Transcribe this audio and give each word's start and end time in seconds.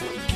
君 0.00 0.29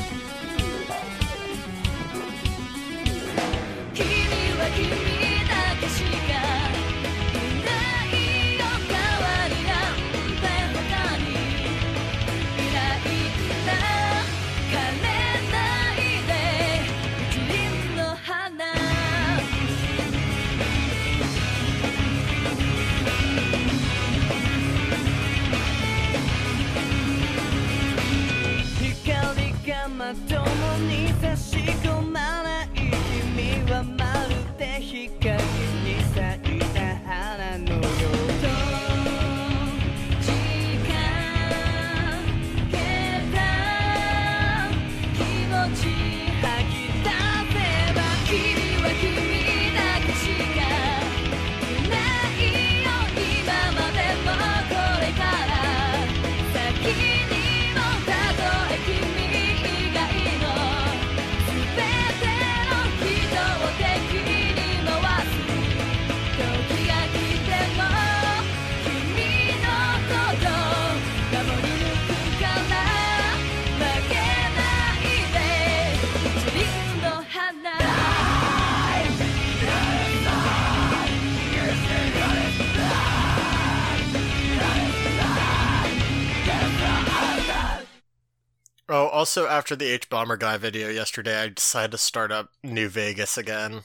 Oh, 88.95 89.09
also 89.09 89.45
after 89.45 89.75
the 89.75 89.99
Hbomberguy 89.99 90.57
video 90.57 90.87
yesterday, 90.87 91.37
I 91.41 91.49
decided 91.49 91.91
to 91.91 91.97
start 91.97 92.31
up 92.31 92.51
New 92.63 92.87
Vegas 92.87 93.37
again. 93.37 93.81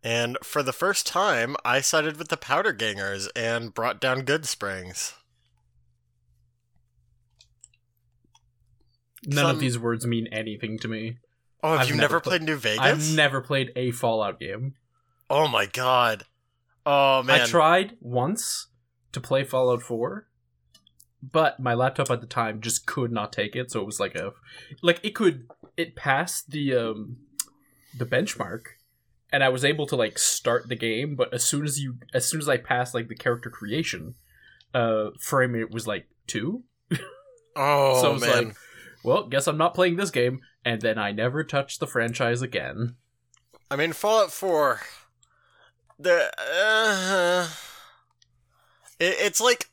And 0.00 0.38
for 0.40 0.62
the 0.62 0.72
first 0.72 1.08
time, 1.08 1.56
I 1.64 1.80
sided 1.80 2.16
with 2.16 2.28
the 2.28 2.36
Powder 2.36 2.72
Gangers 2.72 3.26
and 3.34 3.74
brought 3.74 4.00
down 4.00 4.22
Goodsprings. 4.22 5.14
None 9.26 9.42
Some- 9.46 9.50
of 9.56 9.58
these 9.58 9.76
words 9.76 10.06
mean 10.06 10.28
anything 10.28 10.78
to 10.78 10.86
me. 10.86 11.16
Oh, 11.64 11.72
have 11.72 11.80
I've 11.80 11.88
you 11.88 11.94
never 11.96 12.02
never 12.02 12.20
pla- 12.20 12.30
played 12.30 12.42
New 12.42 12.56
Vegas? 12.56 12.80
I've 12.80 13.16
never 13.16 13.40
played 13.40 13.72
a 13.74 13.90
Fallout 13.90 14.38
game. 14.38 14.76
Oh 15.28 15.48
my 15.48 15.66
god. 15.66 16.26
Oh 16.86 17.24
man. 17.24 17.40
I 17.40 17.46
tried 17.46 17.96
once 18.00 18.68
to 19.10 19.20
play 19.20 19.42
Fallout 19.42 19.82
4, 19.82 20.28
but 21.32 21.60
my 21.60 21.74
laptop 21.74 22.10
at 22.10 22.20
the 22.20 22.26
time 22.26 22.60
just 22.60 22.86
could 22.86 23.12
not 23.12 23.32
take 23.32 23.56
it, 23.56 23.70
so 23.70 23.80
it 23.80 23.86
was 23.86 24.00
like 24.00 24.14
a 24.14 24.32
like 24.82 25.00
it 25.02 25.14
could 25.14 25.48
it 25.76 25.96
passed 25.96 26.50
the 26.50 26.74
um 26.74 27.16
the 27.96 28.06
benchmark 28.06 28.62
and 29.32 29.42
I 29.42 29.48
was 29.48 29.64
able 29.64 29.86
to 29.86 29.96
like 29.96 30.18
start 30.18 30.68
the 30.68 30.76
game, 30.76 31.16
but 31.16 31.34
as 31.34 31.44
soon 31.44 31.64
as 31.64 31.80
you 31.80 31.96
as 32.12 32.24
soon 32.24 32.40
as 32.40 32.48
I 32.48 32.56
passed 32.56 32.94
like 32.94 33.08
the 33.08 33.16
character 33.16 33.50
creation, 33.50 34.14
uh 34.72 35.10
frame 35.20 35.54
it 35.54 35.70
was 35.70 35.86
like 35.86 36.06
2. 36.28 36.62
oh 37.56 38.00
so 38.00 38.10
I 38.10 38.12
was 38.12 38.22
man. 38.22 38.44
like, 38.48 38.56
well, 39.02 39.26
guess 39.26 39.46
I'm 39.46 39.58
not 39.58 39.74
playing 39.74 39.96
this 39.96 40.10
game 40.10 40.40
and 40.64 40.80
then 40.80 40.98
I 40.98 41.12
never 41.12 41.44
touched 41.44 41.80
the 41.80 41.86
franchise 41.86 42.42
again. 42.42 42.96
I 43.70 43.76
mean, 43.76 43.92
Fallout 43.92 44.30
4. 44.30 44.80
The 45.98 46.32
uh, 46.38 47.48
it, 49.00 49.16
it's 49.18 49.40
like 49.40 49.68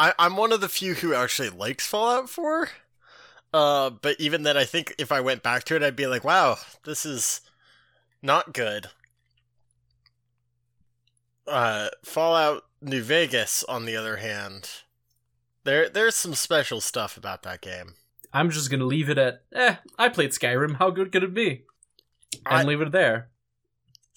I, 0.00 0.14
I'm 0.18 0.34
one 0.36 0.50
of 0.50 0.62
the 0.62 0.68
few 0.70 0.94
who 0.94 1.12
actually 1.12 1.50
likes 1.50 1.86
Fallout 1.86 2.30
4. 2.30 2.70
Uh, 3.52 3.90
but 3.90 4.18
even 4.18 4.44
then, 4.44 4.56
I 4.56 4.64
think 4.64 4.94
if 4.96 5.12
I 5.12 5.20
went 5.20 5.42
back 5.42 5.64
to 5.64 5.76
it, 5.76 5.82
I'd 5.82 5.96
be 5.96 6.06
like, 6.06 6.24
"Wow, 6.24 6.56
this 6.84 7.04
is 7.04 7.40
not 8.22 8.54
good." 8.54 8.86
Uh, 11.46 11.88
Fallout 12.04 12.62
New 12.80 13.02
Vegas, 13.02 13.64
on 13.64 13.84
the 13.84 13.96
other 13.96 14.16
hand, 14.16 14.70
there 15.64 15.88
there's 15.88 16.14
some 16.14 16.34
special 16.34 16.80
stuff 16.80 17.16
about 17.16 17.42
that 17.42 17.60
game. 17.60 17.94
I'm 18.32 18.50
just 18.50 18.70
going 18.70 18.80
to 18.80 18.86
leave 18.86 19.10
it 19.10 19.18
at 19.18 19.42
eh, 19.52 19.74
I 19.98 20.08
played 20.08 20.30
Skyrim, 20.30 20.76
how 20.76 20.90
good 20.90 21.10
could 21.10 21.24
it 21.24 21.34
be? 21.34 21.64
And 22.46 22.60
I- 22.60 22.62
leave 22.62 22.80
it 22.80 22.92
there. 22.92 23.30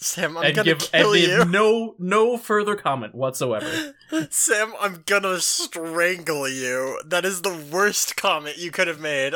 Sam, 0.03 0.37
I'm 0.37 0.45
and 0.45 0.55
gonna 0.55 0.65
give 0.65 0.91
kill 0.91 1.13
and 1.13 1.21
you. 1.21 1.27
give 1.27 1.49
no 1.49 1.95
no 1.97 2.37
further 2.37 2.75
comment 2.75 3.15
whatsoever. 3.15 3.95
Sam, 4.29 4.73
I'm 4.79 5.03
gonna 5.05 5.39
strangle 5.39 6.47
you. 6.49 6.99
That 7.05 7.25
is 7.25 7.41
the 7.41 7.55
worst 7.71 8.15
comment 8.15 8.57
you 8.57 8.71
could 8.71 8.87
have 8.87 8.99
made. 8.99 9.33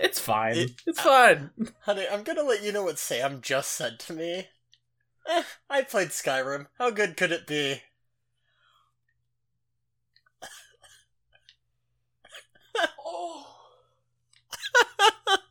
It's 0.00 0.18
fine. 0.18 0.56
It- 0.56 0.70
it's 0.86 1.00
fine. 1.00 1.50
Honey, 1.82 2.06
I'm 2.10 2.22
gonna 2.24 2.42
let 2.42 2.62
you 2.62 2.72
know 2.72 2.84
what 2.84 2.98
Sam 2.98 3.40
just 3.40 3.72
said 3.72 3.98
to 4.00 4.12
me. 4.12 4.48
Eh, 5.28 5.42
I 5.70 5.82
played 5.82 6.08
Skyrim. 6.08 6.66
How 6.78 6.90
good 6.90 7.16
could 7.16 7.32
it 7.32 7.46
be? 7.46 7.82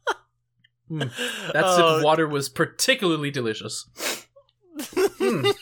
Mm, 0.94 1.12
That 1.54 1.76
sip 1.76 1.84
Oh, 1.86 1.98
of 1.98 2.04
water 2.04 2.28
was 2.28 2.50
particularly 2.50 3.32
delicious. 3.32 3.86
Mm. 4.78 5.54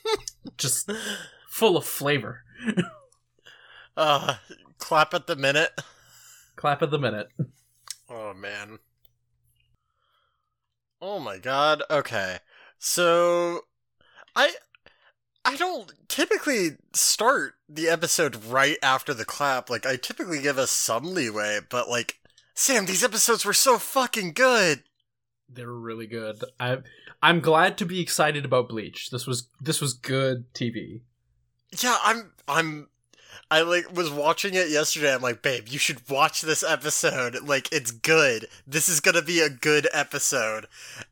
Just 0.56 0.90
full 1.48 1.76
of 1.76 1.84
flavor. 1.84 2.42
uh, 3.96 4.36
clap 4.78 5.14
at 5.14 5.26
the 5.26 5.36
minute. 5.36 5.70
Clap 6.56 6.82
at 6.82 6.90
the 6.90 6.98
minute. 6.98 7.28
Oh 8.08 8.34
man. 8.34 8.78
Oh 11.00 11.18
my 11.18 11.38
god. 11.38 11.82
Okay. 11.90 12.38
So 12.78 13.62
I 14.36 14.52
I 15.44 15.56
don't 15.56 15.92
typically 16.08 16.76
start 16.92 17.54
the 17.68 17.88
episode 17.88 18.44
right 18.44 18.76
after 18.82 19.12
the 19.12 19.24
clap. 19.24 19.68
Like 19.68 19.84
I 19.86 19.96
typically 19.96 20.40
give 20.40 20.58
us 20.58 20.70
some 20.70 21.04
leeway, 21.14 21.60
but 21.68 21.88
like 21.88 22.18
Sam, 22.54 22.86
these 22.86 23.04
episodes 23.04 23.44
were 23.44 23.52
so 23.52 23.78
fucking 23.78 24.32
good. 24.32 24.84
They 25.48 25.64
were 25.64 25.78
really 25.78 26.06
good. 26.06 26.42
I 26.58 26.78
I'm 27.22 27.40
glad 27.40 27.78
to 27.78 27.86
be 27.86 28.00
excited 28.00 28.44
about 28.44 28.68
Bleach. 28.68 29.10
This 29.10 29.26
was 29.26 29.48
this 29.60 29.80
was 29.80 29.92
good 29.92 30.52
TV. 30.54 31.00
Yeah, 31.80 31.96
I'm 32.02 32.32
I'm 32.48 32.88
I 33.50 33.62
like 33.62 33.94
was 33.94 34.10
watching 34.10 34.54
it 34.54 34.70
yesterday. 34.70 35.14
I'm 35.14 35.22
like, 35.22 35.42
"Babe, 35.42 35.68
you 35.68 35.78
should 35.78 36.08
watch 36.08 36.40
this 36.40 36.62
episode. 36.62 37.42
Like 37.42 37.72
it's 37.72 37.90
good. 37.90 38.46
This 38.66 38.88
is 38.88 39.00
going 39.00 39.14
to 39.14 39.22
be 39.22 39.40
a 39.40 39.50
good 39.50 39.88
episode." 39.92 40.66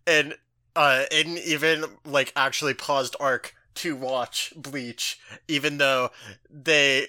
And 0.07 0.35
uh 0.77 1.05
and 1.13 1.39
even 1.39 1.85
like 2.05 2.33
actually 2.37 2.75
paused 2.75 3.17
arc 3.21 3.55
to 3.73 3.95
watch 3.95 4.53
Bleach 4.57 5.19
even 5.49 5.79
though 5.79 6.11
they 6.51 7.09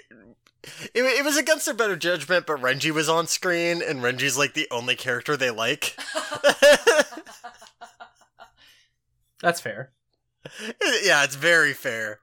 it, 0.93 1.03
it 1.03 1.25
was 1.25 1.37
against 1.37 1.65
their 1.65 1.73
better 1.73 1.95
judgment, 1.95 2.45
but 2.45 2.61
Renji 2.61 2.91
was 2.91 3.09
on 3.09 3.27
screen, 3.27 3.81
and 3.81 4.01
Renji's 4.01 4.37
like 4.37 4.53
the 4.53 4.67
only 4.71 4.95
character 4.95 5.35
they 5.35 5.51
like. 5.51 5.97
That's 9.41 9.59
fair. 9.59 9.91
yeah, 11.03 11.23
it's 11.23 11.35
very 11.35 11.73
fair. 11.73 12.19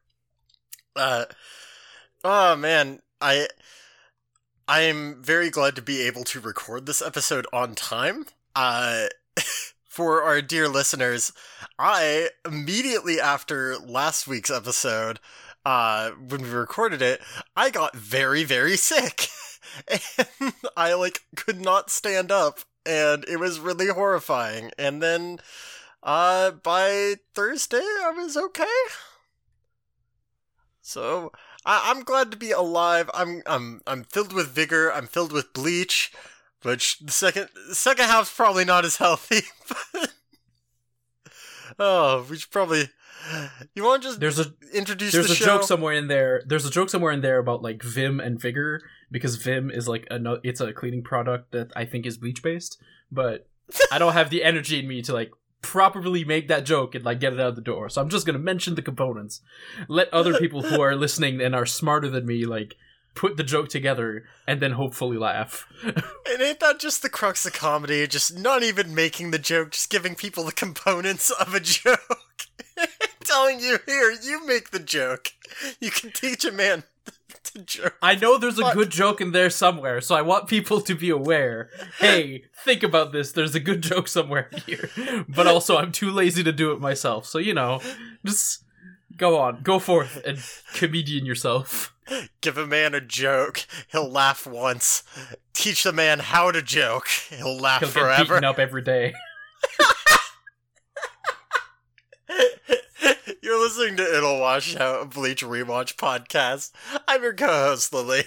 Uh, 0.95 1.25
oh 2.25 2.57
man, 2.57 3.01
I 3.21 3.49
I 4.67 4.83
am 4.83 5.23
very 5.23 5.51
glad 5.51 5.77
to 5.77 5.83
be 5.83 6.03
able 6.03 6.25
to 6.25 6.41
record 6.41 6.87
this 6.87 7.03
episode 7.03 7.47
on 7.53 7.75
time. 7.75 8.27
Uh, 8.55 9.07
for 9.89 10.23
our 10.23 10.41
dear 10.43 10.69
listeners, 10.69 11.33
I 11.79 12.31
immediately 12.45 13.21
after 13.21 13.77
last 13.79 14.29
week's 14.29 14.51
episode, 14.51 15.21
uh, 15.69 16.13
when 16.13 16.41
we 16.41 16.49
recorded 16.49 17.03
it, 17.03 17.21
I 17.55 17.69
got 17.69 17.95
very 17.95 18.43
very 18.43 18.79
sick, 18.79 19.29
and 20.41 20.55
I 20.79 20.95
like 20.95 21.21
could 21.37 21.61
not 21.61 21.91
stand 21.91 22.33
up, 22.33 22.61
and 22.87 23.23
it 23.29 23.39
was 23.39 23.61
really 23.61 23.89
horrifying. 23.89 24.71
And 24.79 25.03
then 25.03 25.41
uh, 26.03 26.53
by 26.53 27.17
Thursday, 27.35 27.77
I 27.77 28.13
was 28.17 28.35
okay. 28.35 28.65
So 30.81 31.33
I, 31.67 31.93
I'm 31.93 32.03
glad 32.03 32.31
to 32.31 32.39
be 32.39 32.51
alive. 32.51 33.11
I'm 33.13 33.43
I'm 33.45 33.83
I'm 33.87 34.05
filled 34.05 34.33
with 34.33 34.49
vigor. 34.49 34.91
I'm 34.91 35.07
filled 35.07 35.33
with 35.33 35.53
bleach, 35.53 36.11
which 36.63 36.99
the 37.01 37.13
second 37.13 37.51
the 37.69 37.75
second 37.75 38.07
half's 38.07 38.35
probably 38.35 38.65
not 38.65 38.87
as 38.87 38.97
healthy. 38.97 39.43
But 41.77 41.87
oh, 41.87 42.27
we 42.29 42.39
should 42.39 42.51
probably. 42.51 42.89
You 43.75 43.85
want 43.85 44.03
to 44.03 44.09
just 44.09 44.21
There's 44.21 44.39
a 44.39 44.53
introduce 44.73 45.13
there's 45.13 45.27
the 45.29 45.33
a 45.33 45.37
show? 45.37 45.45
joke 45.45 45.63
somewhere 45.65 45.95
in 45.95 46.09
there. 46.09 46.43
There's 46.47 46.67
a 46.67 46.71
joke 46.71 46.91
somewhere 46.91 47.13
in 47.13 47.21
there 47.21 47.39
about 47.39 47.63
like 47.63 47.83
Vim 47.83 48.21
and 48.21 48.41
Vigor 48.41 48.83
because 49.11 49.37
Vim 49.37 49.71
is 49.71 49.89
like 49.89 50.07
a 50.11 50.19
no, 50.19 50.41
it's 50.43 50.61
a 50.61 50.73
cleaning 50.73 51.03
product 51.03 51.53
that 51.53 51.71
I 51.77 51.85
think 51.85 52.07
is 52.07 52.17
bleach 52.19 52.43
based, 52.43 52.81
but 53.13 53.47
I 53.93 53.99
don't 53.99 54.13
have 54.15 54.31
the 54.31 54.43
energy 54.45 54.79
in 54.81 54.89
me 54.89 55.03
to 55.03 55.13
like 55.13 55.31
properly 55.61 56.25
make 56.25 56.49
that 56.49 56.65
joke 56.65 56.95
and 56.95 57.05
like 57.05 57.21
get 57.21 57.33
it 57.33 57.41
out 57.41 57.55
the 57.57 57.61
door. 57.61 57.89
So 57.89 58.01
I'm 58.01 58.09
just 58.09 58.25
gonna 58.27 58.39
mention 58.39 58.75
the 58.75 58.83
components. 58.83 59.41
Let 59.89 60.13
other 60.13 60.39
people 60.39 60.63
who 60.63 60.81
are 60.81 60.95
listening 60.97 61.41
and 61.41 61.55
are 61.55 61.67
smarter 61.67 62.09
than 62.09 62.27
me 62.27 62.45
like 62.47 62.75
put 63.15 63.37
the 63.37 63.43
joke 63.43 63.69
together 63.69 64.25
and 64.47 64.61
then 64.61 64.73
hopefully 64.73 65.17
laugh. 65.19 65.67
And 66.31 66.43
ain't 66.43 66.61
that 66.61 66.79
just 66.79 67.01
the 67.03 67.09
crux 67.09 67.47
of 67.47 67.55
comedy? 67.55 68.07
Just 68.07 68.39
not 68.39 68.63
even 68.63 68.95
making 68.95 69.31
the 69.33 69.39
joke, 69.39 69.71
just 69.71 69.89
giving 69.91 70.15
people 70.15 70.45
the 70.45 70.53
components 70.53 71.31
of 71.31 71.55
a 71.55 71.59
joke. 71.59 71.99
Telling 73.29 73.61
you, 73.61 73.79
here, 73.87 74.11
you 74.23 74.47
make 74.47 74.71
the 74.71 74.79
joke. 74.79 75.33
You 75.81 75.91
can 75.91 76.11
teach 76.13 76.45
a 76.45 76.53
man 76.53 76.85
to 77.45 77.63
joke. 77.63 77.97
I 78.01 78.15
know 78.15 78.39
there's 78.39 78.59
a 78.59 78.73
good 78.73 78.91
joke 78.91 79.21
in 79.21 79.33
there 79.33 79.51
somewhere, 79.51 80.01
so 80.01 80.15
I 80.15 80.23
want 80.23 80.49
people 80.49 80.81
to 80.81 80.95
be 80.95 81.11
aware. 81.11 81.69
Hey, 81.99 82.45
think 82.65 82.83
about 82.83 83.13
this. 83.13 83.33
There's 83.33 83.55
a 83.55 83.61
good 83.61 83.83
joke 83.83 84.09
somewhere 84.09 84.49
here. 84.67 84.91
But 85.29 85.47
also, 85.47 85.77
I'm 85.77 85.93
too 85.93 86.11
lazy 86.11 86.43
to 86.43 86.53
do 86.53 86.73
it 86.73 86.81
myself. 86.81 87.27
So, 87.27 87.39
you 87.39 87.53
know, 87.55 87.81
just 88.25 88.65
go 89.17 89.39
on. 89.39 89.61
Go 89.63 89.79
forth 89.79 90.23
and 90.25 90.39
comedian 90.75 91.27
yourself. 91.27 91.95
Give 92.41 92.57
a 92.57 92.67
man 92.67 92.95
a 92.95 93.03
joke, 93.03 93.67
he'll 93.93 94.11
laugh 94.11 94.47
once. 94.47 95.03
Teach 95.53 95.83
the 95.83 95.93
man 95.93 96.21
how 96.21 96.51
to 96.51 96.63
joke, 96.63 97.07
he'll 97.29 97.59
laugh 97.59 97.81
He'll 97.81 97.89
get 97.91 98.01
forever. 98.01 98.25
beaten 98.37 98.45
up 98.45 98.59
every 98.59 98.81
day. 98.81 99.13
You're 103.49 103.59
listening 103.59 103.97
to 103.97 104.15
It'll 104.15 104.41
Wash 104.41 104.77
Out, 104.77 105.15
Bleach 105.15 105.43
Rewatch 105.43 105.97
podcast. 105.97 106.71
I'm 107.09 107.23
your 107.23 107.33
co-host, 107.33 107.95
Lily. 107.95 108.25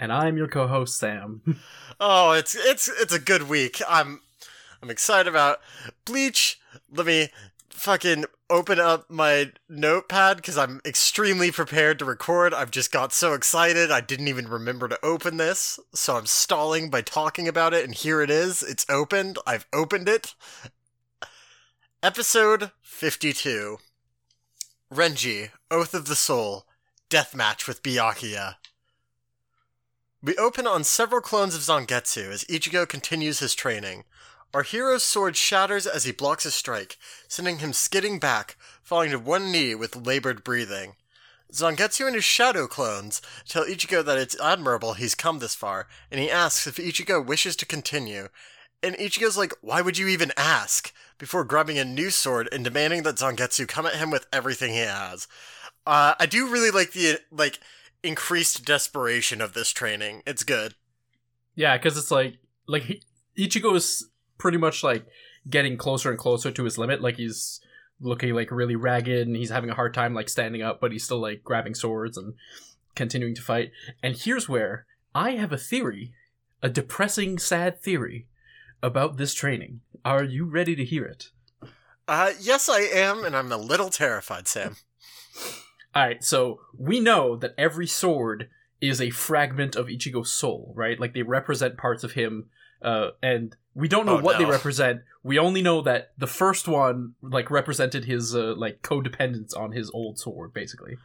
And 0.00 0.10
I'm 0.10 0.38
your 0.38 0.48
co-host, 0.48 0.96
Sam. 0.96 1.42
Oh, 2.00 2.32
it's 2.32 2.54
it's 2.54 2.88
it's 2.88 3.12
a 3.12 3.18
good 3.18 3.50
week. 3.50 3.82
I'm 3.86 4.22
I'm 4.80 4.88
excited 4.88 5.28
about 5.28 5.60
Bleach. 6.06 6.58
Let 6.90 7.04
me 7.06 7.28
fucking 7.68 8.24
open 8.48 8.80
up 8.80 9.10
my 9.10 9.52
notepad 9.68 10.38
because 10.38 10.56
I'm 10.56 10.80
extremely 10.86 11.50
prepared 11.50 11.98
to 11.98 12.06
record. 12.06 12.54
I've 12.54 12.70
just 12.70 12.90
got 12.90 13.12
so 13.12 13.34
excited 13.34 13.90
I 13.90 14.00
didn't 14.00 14.28
even 14.28 14.48
remember 14.48 14.88
to 14.88 15.04
open 15.04 15.36
this, 15.36 15.78
so 15.92 16.16
I'm 16.16 16.24
stalling 16.24 16.88
by 16.88 17.02
talking 17.02 17.48
about 17.48 17.74
it. 17.74 17.84
And 17.84 17.94
here 17.94 18.22
it 18.22 18.30
is. 18.30 18.62
It's 18.62 18.86
opened. 18.88 19.38
I've 19.46 19.66
opened 19.74 20.08
it. 20.08 20.34
Episode 22.02 22.70
52. 22.80 23.78
Renji, 24.92 25.50
Oath 25.70 25.92
of 25.92 26.06
the 26.06 26.16
Soul, 26.16 26.64
Deathmatch 27.10 27.68
with 27.68 27.82
Byakuya. 27.82 28.54
We 30.22 30.34
open 30.36 30.66
on 30.66 30.82
several 30.82 31.20
clones 31.20 31.54
of 31.54 31.60
Zangetsu 31.60 32.30
as 32.30 32.44
Ichigo 32.44 32.88
continues 32.88 33.40
his 33.40 33.54
training. 33.54 34.04
Our 34.54 34.62
hero's 34.62 35.02
sword 35.02 35.36
shatters 35.36 35.86
as 35.86 36.04
he 36.04 36.12
blocks 36.12 36.46
a 36.46 36.50
strike, 36.50 36.96
sending 37.28 37.58
him 37.58 37.74
skidding 37.74 38.18
back, 38.18 38.56
falling 38.82 39.10
to 39.10 39.18
one 39.18 39.52
knee 39.52 39.74
with 39.74 39.94
labored 39.94 40.42
breathing. 40.42 40.94
Zangetsu 41.52 42.06
and 42.06 42.14
his 42.14 42.24
shadow 42.24 42.66
clones 42.66 43.20
tell 43.46 43.66
Ichigo 43.66 44.02
that 44.02 44.18
it's 44.18 44.40
admirable 44.40 44.94
he's 44.94 45.14
come 45.14 45.38
this 45.38 45.54
far, 45.54 45.86
and 46.10 46.18
he 46.18 46.30
asks 46.30 46.66
if 46.66 46.76
Ichigo 46.76 47.24
wishes 47.24 47.56
to 47.56 47.66
continue. 47.66 48.28
And 48.82 48.96
Ichigo's 48.96 49.36
like, 49.36 49.52
why 49.60 49.82
would 49.82 49.98
you 49.98 50.08
even 50.08 50.32
ask? 50.38 50.94
Before 51.18 51.44
grabbing 51.44 51.78
a 51.78 51.84
new 51.84 52.10
sword 52.10 52.48
and 52.52 52.64
demanding 52.64 53.02
that 53.02 53.16
Zangetsu 53.16 53.66
come 53.66 53.86
at 53.86 53.96
him 53.96 54.10
with 54.10 54.26
everything 54.32 54.72
he 54.72 54.78
has. 54.78 55.26
Uh, 55.86 56.14
I 56.18 56.26
do 56.26 56.48
really 56.48 56.70
like 56.70 56.92
the, 56.92 57.18
like, 57.30 57.58
increased 58.02 58.64
desperation 58.64 59.40
of 59.40 59.52
this 59.52 59.70
training. 59.70 60.22
It's 60.26 60.44
good. 60.44 60.74
Yeah, 61.54 61.76
because 61.76 61.96
it's 61.98 62.10
like 62.10 62.38
like 62.66 63.02
Ichigo 63.36 63.74
is 63.74 64.08
pretty 64.38 64.58
much 64.58 64.84
like 64.84 65.06
getting 65.48 65.76
closer 65.76 66.10
and 66.10 66.18
closer 66.18 66.50
to 66.50 66.64
his 66.64 66.78
limit. 66.78 67.00
Like 67.00 67.16
he's 67.16 67.60
looking 68.00 68.34
like 68.34 68.50
really 68.50 68.76
ragged 68.76 69.26
and 69.26 69.36
he's 69.36 69.50
having 69.50 69.70
a 69.70 69.74
hard 69.74 69.94
time 69.94 70.14
like 70.14 70.28
standing 70.28 70.62
up, 70.62 70.80
but 70.80 70.92
he's 70.92 71.04
still 71.04 71.20
like 71.20 71.42
grabbing 71.42 71.74
swords 71.74 72.16
and 72.16 72.34
continuing 72.94 73.34
to 73.34 73.42
fight. 73.42 73.72
And 74.02 74.16
here's 74.16 74.48
where 74.48 74.86
I 75.14 75.32
have 75.32 75.52
a 75.52 75.58
theory, 75.58 76.12
a 76.62 76.68
depressing, 76.68 77.38
sad 77.38 77.80
theory 77.80 78.28
about 78.82 79.16
this 79.16 79.34
training. 79.34 79.80
Are 80.04 80.22
you 80.24 80.44
ready 80.44 80.74
to 80.76 80.84
hear 80.84 81.04
it? 81.04 81.30
Uh, 82.06 82.32
yes, 82.40 82.68
I 82.68 82.80
am, 82.80 83.24
and 83.24 83.36
I'm 83.36 83.52
a 83.52 83.56
little 83.58 83.90
terrified, 83.90 84.48
Sam. 84.48 84.76
All 85.94 86.06
right, 86.06 86.22
so 86.22 86.60
we 86.76 87.00
know 87.00 87.36
that 87.36 87.54
every 87.58 87.86
sword 87.86 88.48
is 88.80 89.00
a 89.00 89.10
fragment 89.10 89.74
of 89.76 89.86
Ichigo's 89.86 90.30
soul, 90.30 90.72
right? 90.76 90.98
Like 90.98 91.12
they 91.14 91.22
represent 91.22 91.76
parts 91.76 92.04
of 92.04 92.12
him, 92.12 92.46
uh, 92.82 93.08
and 93.22 93.56
we 93.74 93.88
don't 93.88 94.06
know 94.06 94.18
Oh, 94.18 94.22
what 94.22 94.38
they 94.38 94.44
represent. 94.44 95.00
We 95.22 95.38
only 95.38 95.62
know 95.62 95.82
that 95.82 96.12
the 96.16 96.26
first 96.26 96.68
one 96.68 97.14
like 97.22 97.50
represented 97.50 98.04
his 98.04 98.34
uh, 98.34 98.54
like 98.56 98.82
codependence 98.82 99.56
on 99.56 99.72
his 99.72 99.90
old 99.90 100.18
sword, 100.18 100.52
basically. 100.54 100.96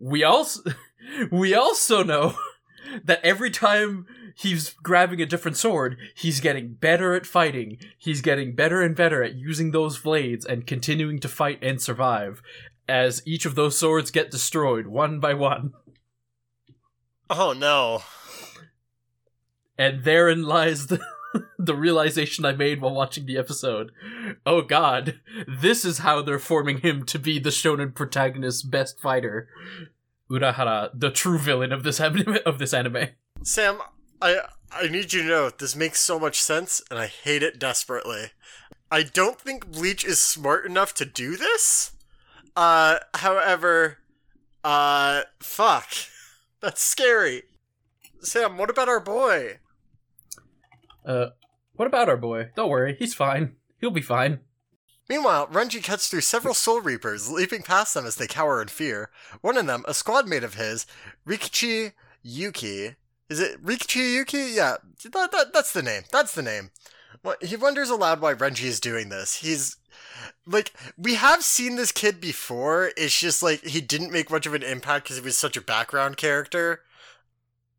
We 0.00 0.24
also 0.24 0.62
we 1.30 1.54
also 1.54 2.02
know 2.02 2.34
that 3.04 3.24
every 3.24 3.50
time 3.50 4.06
he's 4.34 4.70
grabbing 4.70 5.20
a 5.20 5.26
different 5.26 5.56
sword, 5.56 5.96
he's 6.14 6.40
getting 6.40 6.74
better 6.74 7.14
at 7.14 7.26
fighting. 7.26 7.78
He's 7.98 8.20
getting 8.20 8.54
better 8.54 8.82
and 8.82 8.96
better 8.96 9.22
at 9.22 9.34
using 9.34 9.70
those 9.70 9.98
blades 9.98 10.44
and 10.44 10.66
continuing 10.66 11.18
to 11.20 11.28
fight 11.28 11.58
and 11.62 11.80
survive 11.80 12.42
as 12.88 13.22
each 13.26 13.46
of 13.46 13.54
those 13.54 13.78
swords 13.78 14.10
get 14.10 14.30
destroyed 14.30 14.86
one 14.86 15.20
by 15.20 15.34
one. 15.34 15.72
Oh 17.30 17.52
no. 17.52 18.02
And 19.78 20.04
therein 20.04 20.44
lies 20.44 20.86
the, 20.86 21.00
the 21.58 21.74
realization 21.74 22.44
I 22.44 22.52
made 22.52 22.80
while 22.80 22.94
watching 22.94 23.26
the 23.26 23.38
episode. 23.38 23.92
Oh 24.44 24.62
god, 24.62 25.20
this 25.48 25.84
is 25.84 25.98
how 25.98 26.22
they're 26.22 26.38
forming 26.38 26.78
him 26.78 27.04
to 27.06 27.18
be 27.18 27.38
the 27.38 27.50
shonen 27.50 27.94
protagonist's 27.94 28.62
best 28.62 29.00
fighter. 29.00 29.48
Urahara, 30.30 30.90
the 30.94 31.10
true 31.10 31.38
villain 31.38 31.72
of 31.72 31.82
this 31.82 32.00
anime, 32.00 32.38
of 32.46 32.58
this 32.58 32.74
anime. 32.74 33.08
Sam, 33.42 33.78
I 34.20 34.40
I 34.72 34.88
need 34.88 35.12
you 35.12 35.22
to 35.22 35.28
know 35.28 35.50
this 35.50 35.76
makes 35.76 36.00
so 36.00 36.18
much 36.18 36.42
sense, 36.42 36.82
and 36.90 36.98
I 36.98 37.06
hate 37.06 37.42
it 37.42 37.58
desperately. 37.58 38.32
I 38.90 39.02
don't 39.02 39.40
think 39.40 39.70
Bleach 39.70 40.04
is 40.04 40.20
smart 40.20 40.66
enough 40.66 40.94
to 40.94 41.04
do 41.04 41.36
this. 41.36 41.92
Uh, 42.56 42.98
however, 43.14 43.98
uh, 44.62 45.22
fuck, 45.40 45.88
that's 46.60 46.82
scary. 46.82 47.42
Sam, 48.20 48.56
what 48.56 48.70
about 48.70 48.88
our 48.88 49.00
boy? 49.00 49.58
Uh, 51.04 51.26
what 51.74 51.86
about 51.86 52.08
our 52.08 52.16
boy? 52.16 52.50
Don't 52.56 52.70
worry, 52.70 52.96
he's 52.98 53.14
fine. 53.14 53.56
He'll 53.80 53.90
be 53.90 54.00
fine. 54.00 54.40
Meanwhile, 55.08 55.48
Renji 55.48 55.82
cuts 55.82 56.08
through 56.08 56.22
several 56.22 56.54
Soul 56.54 56.80
Reapers, 56.80 57.30
leaping 57.30 57.62
past 57.62 57.94
them 57.94 58.06
as 58.06 58.16
they 58.16 58.26
cower 58.26 58.62
in 58.62 58.68
fear. 58.68 59.10
One 59.42 59.56
of 59.56 59.66
them, 59.66 59.84
a 59.86 59.94
squad 59.94 60.26
mate 60.26 60.44
of 60.44 60.54
his, 60.54 60.86
Rikichi 61.26 61.92
Yuki. 62.22 62.96
Is 63.28 63.40
it 63.40 63.62
Rikichi 63.62 64.14
Yuki? 64.14 64.52
Yeah, 64.54 64.76
that, 65.02 65.32
that, 65.32 65.52
that's 65.52 65.72
the 65.72 65.82
name. 65.82 66.02
That's 66.10 66.34
the 66.34 66.42
name. 66.42 66.70
Well, 67.22 67.36
he 67.42 67.56
wonders 67.56 67.90
aloud 67.90 68.20
why 68.20 68.34
Renji 68.34 68.64
is 68.64 68.80
doing 68.80 69.08
this. 69.08 69.36
He's 69.36 69.76
like, 70.46 70.72
we 70.98 71.14
have 71.14 71.42
seen 71.42 71.76
this 71.76 71.92
kid 71.92 72.20
before. 72.20 72.90
It's 72.96 73.18
just 73.18 73.42
like 73.42 73.64
he 73.64 73.80
didn't 73.80 74.12
make 74.12 74.30
much 74.30 74.46
of 74.46 74.54
an 74.54 74.62
impact 74.62 75.04
because 75.04 75.16
he 75.16 75.22
was 75.22 75.36
such 75.36 75.56
a 75.56 75.62
background 75.62 76.16
character. 76.16 76.80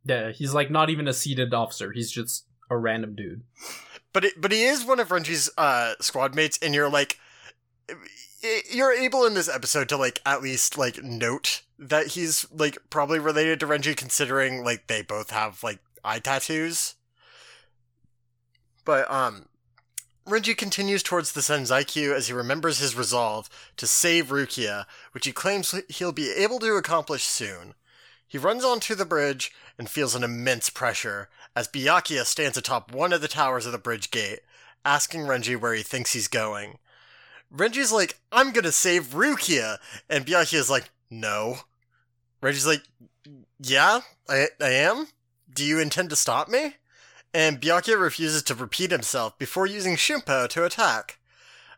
Yeah, 0.04 0.32
he's 0.32 0.54
like 0.54 0.70
not 0.70 0.90
even 0.90 1.08
a 1.08 1.14
seated 1.14 1.54
officer. 1.54 1.92
He's 1.92 2.12
just 2.12 2.46
a 2.70 2.78
random 2.78 3.16
dude. 3.16 3.44
But 4.16 4.24
it, 4.24 4.40
but 4.40 4.54
he 4.54 4.64
is 4.64 4.86
one 4.86 5.02
of 5.02 5.10
Renji's 5.10 5.50
uh, 5.58 5.96
squad 6.00 6.36
mates, 6.36 6.58
and 6.62 6.74
you're 6.74 6.90
like, 6.90 7.20
you're 8.72 8.94
able 8.94 9.26
in 9.26 9.34
this 9.34 9.50
episode 9.50 9.90
to 9.90 9.98
like 9.98 10.22
at 10.26 10.42
least 10.42 10.78
like 10.78 11.04
note 11.04 11.64
that 11.78 12.08
he's 12.08 12.46
like 12.50 12.78
probably 12.90 13.20
related 13.20 13.60
to 13.60 13.68
Renji, 13.68 13.94
considering 13.94 14.64
like 14.64 14.88
they 14.88 15.02
both 15.02 15.32
have 15.32 15.62
like 15.64 15.80
eye 16.06 16.20
tattoos. 16.20 16.96
But 18.86 19.12
um, 19.12 19.48
Renji 20.26 20.56
continues 20.56 21.04
towards 21.04 21.34
the 21.34 21.42
Senzaikyu 21.42 22.16
as 22.16 22.28
he 22.28 22.34
remembers 22.34 22.80
his 22.80 22.96
resolve 22.96 23.50
to 23.76 23.86
save 23.86 24.28
Rukia, 24.28 24.86
which 25.12 25.26
he 25.26 25.34
claims 25.34 25.76
he'll 25.90 26.14
be 26.14 26.32
able 26.32 26.60
to 26.60 26.78
accomplish 26.78 27.26
soon. 27.26 27.74
He 28.26 28.38
runs 28.38 28.64
onto 28.64 28.96
the 28.96 29.04
bridge 29.04 29.52
and 29.78 29.90
feels 29.90 30.16
an 30.16 30.24
immense 30.24 30.70
pressure 30.70 31.28
as 31.56 31.68
Byakuya 31.68 32.26
stands 32.26 32.58
atop 32.58 32.92
one 32.92 33.14
of 33.14 33.22
the 33.22 33.28
towers 33.28 33.66
of 33.66 33.72
the 33.72 33.78
bridge 33.78 34.12
gate, 34.12 34.40
asking 34.84 35.22
Renji 35.22 35.60
where 35.60 35.74
he 35.74 35.84
thinks 35.84 36.14
he's 36.14 36.28
going. 36.28 36.78
Renji's 37.54 37.92
like, 37.92 38.20
I'm 38.32 38.52
gonna 38.52 38.72
save 38.72 39.14
Rukia! 39.14 39.78
And 40.10 40.26
Byakuya's 40.26 40.70
like, 40.70 40.90
no. 41.10 41.58
Renji's 42.42 42.68
like, 42.68 42.84
"Yeah, 43.60 44.02
I 44.30 44.48
I 44.62 44.70
am. 44.70 45.08
Do 45.52 45.64
you 45.64 45.80
intend 45.80 46.10
to 46.12 46.16
stop 46.16 46.48
me?" 46.48 46.76
And 47.34 47.60
Byakuya 47.60 48.00
refuses 48.00 48.44
to 48.44 48.56
repeat 48.56 48.92
himself 48.92 49.38
before 49.38 49.66
using 49.66 49.96
Shunpo 49.96 50.48
to 50.50 50.64
attack. 50.64 51.20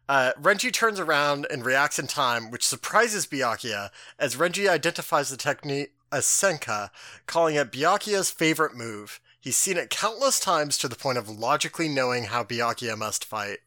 Uh, 0.10 0.32
Renji 0.40 0.72
turns 0.72 1.00
around 1.00 1.48
and 1.50 1.66
reacts 1.66 2.00
in 2.00 2.08
time, 2.08 2.50
which 2.52 2.66
surprises 2.66 3.28
Byakuya 3.28 3.90
as 4.20 4.36
Renji 4.36 4.70
identifies 4.70 5.30
the 5.30 5.38
technique 5.38 5.94
as 6.12 6.26
Senka, 6.26 6.90
calling 7.26 7.56
it 7.56 7.72
Byakuya's 7.72 8.32
favorite 8.32 8.76
move. 8.76 9.20
He's 9.48 9.56
seen 9.56 9.78
it 9.78 9.90
countless 9.90 10.42
times 10.42 10.78
to 10.80 10.90
the 10.90 10.98
point 10.98 11.18
of 11.18 11.30
logically 11.30 11.88
knowing 11.88 12.26
how 12.26 12.44
Byakuya 12.44 12.98
must 12.98 13.24
fight. 13.24 13.60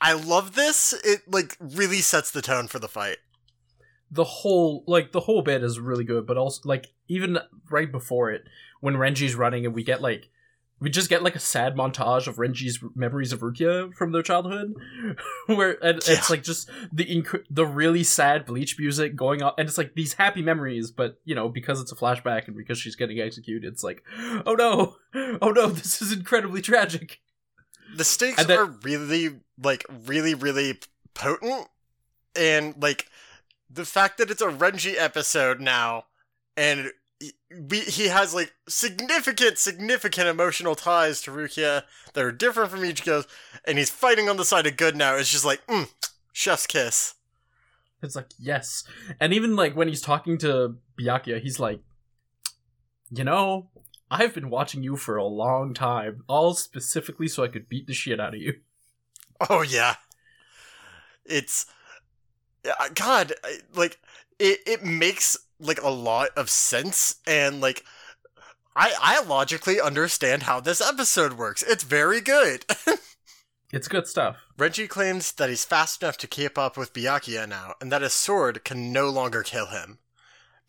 I 0.00 0.14
love 0.14 0.54
this. 0.54 0.94
It 1.04 1.30
like 1.30 1.58
really 1.60 1.98
sets 1.98 2.30
the 2.30 2.40
tone 2.40 2.68
for 2.68 2.78
the 2.78 2.88
fight. 2.88 3.18
the 4.10 4.24
whole 4.24 4.84
like 4.86 5.12
the 5.12 5.20
whole 5.20 5.42
bit 5.42 5.62
is 5.62 5.78
really 5.78 6.04
good, 6.04 6.26
but 6.26 6.38
also 6.38 6.62
like 6.64 6.86
even 7.06 7.38
right 7.70 7.92
before 7.92 8.30
it, 8.30 8.44
when 8.80 8.94
Renji's 8.94 9.34
running 9.34 9.66
and 9.66 9.74
we 9.74 9.82
get 9.82 10.00
like 10.00 10.30
we 10.80 10.90
just 10.90 11.08
get 11.10 11.22
like 11.22 11.34
a 11.34 11.40
sad 11.40 11.74
montage 11.74 12.26
of 12.28 12.36
Renji's 12.36 12.78
memories 12.94 13.32
of 13.32 13.40
Rukia 13.40 13.92
from 13.94 14.12
their 14.12 14.22
childhood, 14.22 14.74
where 15.46 15.72
and 15.84 16.00
Yeah. 16.06 16.14
it's 16.14 16.30
like 16.30 16.42
just 16.42 16.70
the 16.92 17.04
inc- 17.04 17.44
the 17.50 17.66
really 17.66 18.04
sad 18.04 18.44
bleach 18.46 18.78
music 18.78 19.16
going 19.16 19.42
on, 19.42 19.52
and 19.58 19.68
it's 19.68 19.78
like 19.78 19.94
these 19.94 20.12
happy 20.14 20.42
memories, 20.42 20.90
but 20.90 21.18
you 21.24 21.34
know 21.34 21.48
because 21.48 21.80
it's 21.80 21.90
a 21.92 21.96
flashback 21.96 22.46
and 22.46 22.56
because 22.56 22.78
she's 22.78 22.96
getting 22.96 23.20
executed, 23.20 23.72
it's 23.72 23.82
like, 23.82 24.02
oh 24.46 24.54
no, 24.54 24.96
oh 25.42 25.50
no, 25.50 25.66
this 25.68 26.00
is 26.00 26.12
incredibly 26.12 26.62
tragic. 26.62 27.20
The 27.96 28.04
stakes 28.04 28.44
are 28.48 28.66
really 28.66 29.40
like 29.62 29.84
really 30.06 30.34
really 30.34 30.78
potent, 31.14 31.66
and 32.36 32.74
like 32.80 33.06
the 33.70 33.84
fact 33.84 34.18
that 34.18 34.30
it's 34.30 34.42
a 34.42 34.46
Renji 34.48 34.94
episode 34.96 35.60
now, 35.60 36.04
and 36.56 36.90
we, 37.50 37.80
he 37.80 38.08
has 38.08 38.34
like 38.34 38.52
significant 38.68 39.58
significant 39.58 40.28
emotional 40.28 40.74
ties 40.74 41.20
to 41.22 41.30
Rukia 41.30 41.82
that 42.12 42.24
are 42.24 42.32
different 42.32 42.70
from 42.70 42.80
Ichigo's, 42.80 43.26
and 43.64 43.78
he's 43.78 43.90
fighting 43.90 44.28
on 44.28 44.36
the 44.36 44.44
side 44.44 44.66
of 44.66 44.76
good 44.76 44.96
now. 44.96 45.16
It's 45.16 45.30
just 45.30 45.44
like 45.44 45.66
mm, 45.66 45.88
chef's 46.32 46.66
kiss. 46.66 47.14
It's 48.02 48.14
like 48.14 48.28
yes, 48.38 48.84
and 49.18 49.32
even 49.32 49.56
like 49.56 49.74
when 49.74 49.88
he's 49.88 50.02
talking 50.02 50.38
to 50.38 50.76
Byakuya, 51.00 51.40
he's 51.40 51.58
like, 51.58 51.80
you 53.10 53.24
know, 53.24 53.70
I've 54.10 54.34
been 54.34 54.50
watching 54.50 54.82
you 54.82 54.96
for 54.96 55.16
a 55.16 55.24
long 55.24 55.74
time, 55.74 56.22
all 56.28 56.54
specifically 56.54 57.28
so 57.28 57.42
I 57.42 57.48
could 57.48 57.68
beat 57.68 57.86
the 57.86 57.94
shit 57.94 58.20
out 58.20 58.34
of 58.34 58.40
you. 58.40 58.54
Oh 59.50 59.62
yeah, 59.62 59.94
it's 61.24 61.66
God, 62.94 63.32
like 63.74 63.98
it. 64.38 64.60
It 64.66 64.84
makes 64.84 65.36
like 65.60 65.82
a 65.82 65.90
lot 65.90 66.30
of 66.36 66.50
sense, 66.50 67.16
and 67.26 67.60
like 67.60 67.84
I 68.76 68.92
I 69.00 69.22
logically 69.22 69.80
understand 69.80 70.44
how 70.44 70.60
this 70.60 70.80
episode 70.80 71.34
works. 71.34 71.62
It's 71.62 71.84
very 71.84 72.20
good. 72.20 72.64
It's 73.70 73.86
good 73.88 74.06
stuff. 74.06 74.38
Renji 74.56 74.88
claims 74.88 75.32
that 75.32 75.50
he's 75.50 75.66
fast 75.66 76.02
enough 76.02 76.16
to 76.18 76.26
keep 76.26 76.56
up 76.56 76.78
with 76.78 76.94
Byakuya 76.94 77.46
now, 77.46 77.74
and 77.82 77.92
that 77.92 78.00
his 78.00 78.14
sword 78.14 78.64
can 78.64 78.92
no 78.94 79.10
longer 79.10 79.42
kill 79.42 79.66
him. 79.66 79.98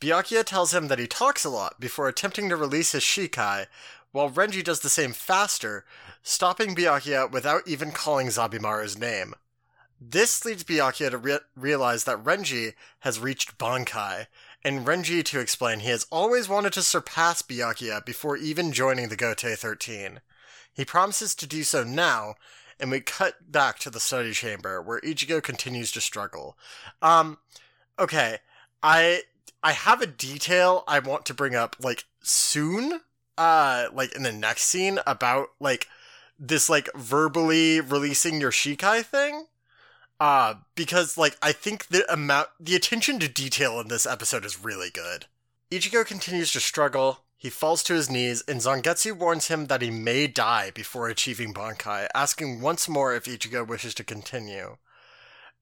Byakuya 0.01 0.43
tells 0.43 0.73
him 0.73 0.89
that 0.89 0.99
he 0.99 1.07
talks 1.07 1.45
a 1.45 1.49
lot 1.49 1.79
before 1.79 2.09
attempting 2.09 2.49
to 2.49 2.57
release 2.57 2.91
his 2.91 3.03
Shikai, 3.03 3.67
while 4.11 4.29
Renji 4.29 4.61
does 4.61 4.81
the 4.81 4.89
same 4.89 5.13
faster, 5.13 5.85
stopping 6.23 6.75
Byakuya 6.75 7.31
without 7.31 7.65
even 7.65 7.91
calling 7.91 8.27
Zabimaru's 8.27 8.97
name. 8.97 9.33
This 10.01 10.46
leads 10.46 10.63
Byakuya 10.63 11.12
to 11.12 11.18
re- 11.18 11.39
realize 11.56 12.06
that 12.06 12.24
Renji 12.24 12.74
has 13.00 13.20
reached 13.20 13.58
Bankai, 13.58 14.27
and 14.63 14.86
Renji 14.86 15.24
to 15.25 15.39
explain 15.39 15.79
he 15.79 15.89
has 15.89 16.06
always 16.10 16.48
wanted 16.48 16.74
to 16.74 16.82
surpass 16.82 17.41
Byakuya 17.41 18.06
before 18.06 18.38
even 18.38 18.72
joining 18.72 19.10
the 19.10 19.18
Gotei 19.18 19.58
13. 19.58 20.22
He 20.74 20.86
promises 20.86 21.36
to 21.36 21.48
do 21.48 21.63
so 21.63 21.84
now, 21.84 22.36
and 22.79 22.89
we 22.89 23.01
cut 23.01 23.51
back 23.51 23.79
to 23.79 23.89
the 23.89 24.00
study 24.00 24.32
chamber 24.32 24.82
where 24.82 25.01
Ichigo 25.01 25.44
continues 25.44 25.91
to 25.91 26.01
struggle. 26.01 26.58
Um, 27.01 27.39
okay, 27.98 28.38
I 28.82 29.24
I 29.62 29.74
have 29.74 30.01
a 30.01 30.08
detail 30.08 30.86
I 30.88 31.00
want 31.00 31.25
to 31.25 31.34
bring 31.34 31.56
up 31.56 31.75
like 31.82 32.06
soon, 32.22 33.01
uh, 33.38 33.88
like 33.94 34.15
in 34.15 34.24
the 34.24 34.32
next 34.32 34.63
scene 34.63 35.00
about 35.06 35.50
like 35.60 35.88
this 36.39 36.70
like 36.70 36.88
verbally 36.96 37.82
releasing 37.82 38.39
your 38.39 38.51
Shikai 38.51 39.03
thing. 39.03 39.48
Uh, 40.19 40.55
because 40.75 41.17
like 41.17 41.38
I 41.41 41.51
think 41.51 41.88
the 41.88 42.11
amount 42.11 42.49
the 42.59 42.75
attention 42.75 43.19
to 43.19 43.29
detail 43.29 43.79
in 43.79 43.88
this 43.88 44.05
episode 44.05 44.43
is 44.45 44.63
really 44.63 44.89
good. 44.89 45.25
Ichigo 45.71 46.05
continues 46.05 46.51
to 46.53 46.59
struggle. 46.59 47.19
He 47.38 47.49
falls 47.49 47.83
to 47.83 47.93
his 47.93 48.09
knees, 48.09 48.43
and 48.49 48.59
Zangetsu 48.59 49.13
warns 49.13 49.47
him 49.47 49.67
that 49.67 49.81
he 49.81 49.89
may 49.89 50.27
die 50.27 50.71
before 50.71 51.07
achieving 51.07 51.53
Bankai, 51.53 52.09
asking 52.13 52.59
once 52.59 52.89
more 52.89 53.15
if 53.15 53.23
Ichigo 53.23 53.65
wishes 53.65 53.93
to 53.95 54.03
continue. 54.03 54.75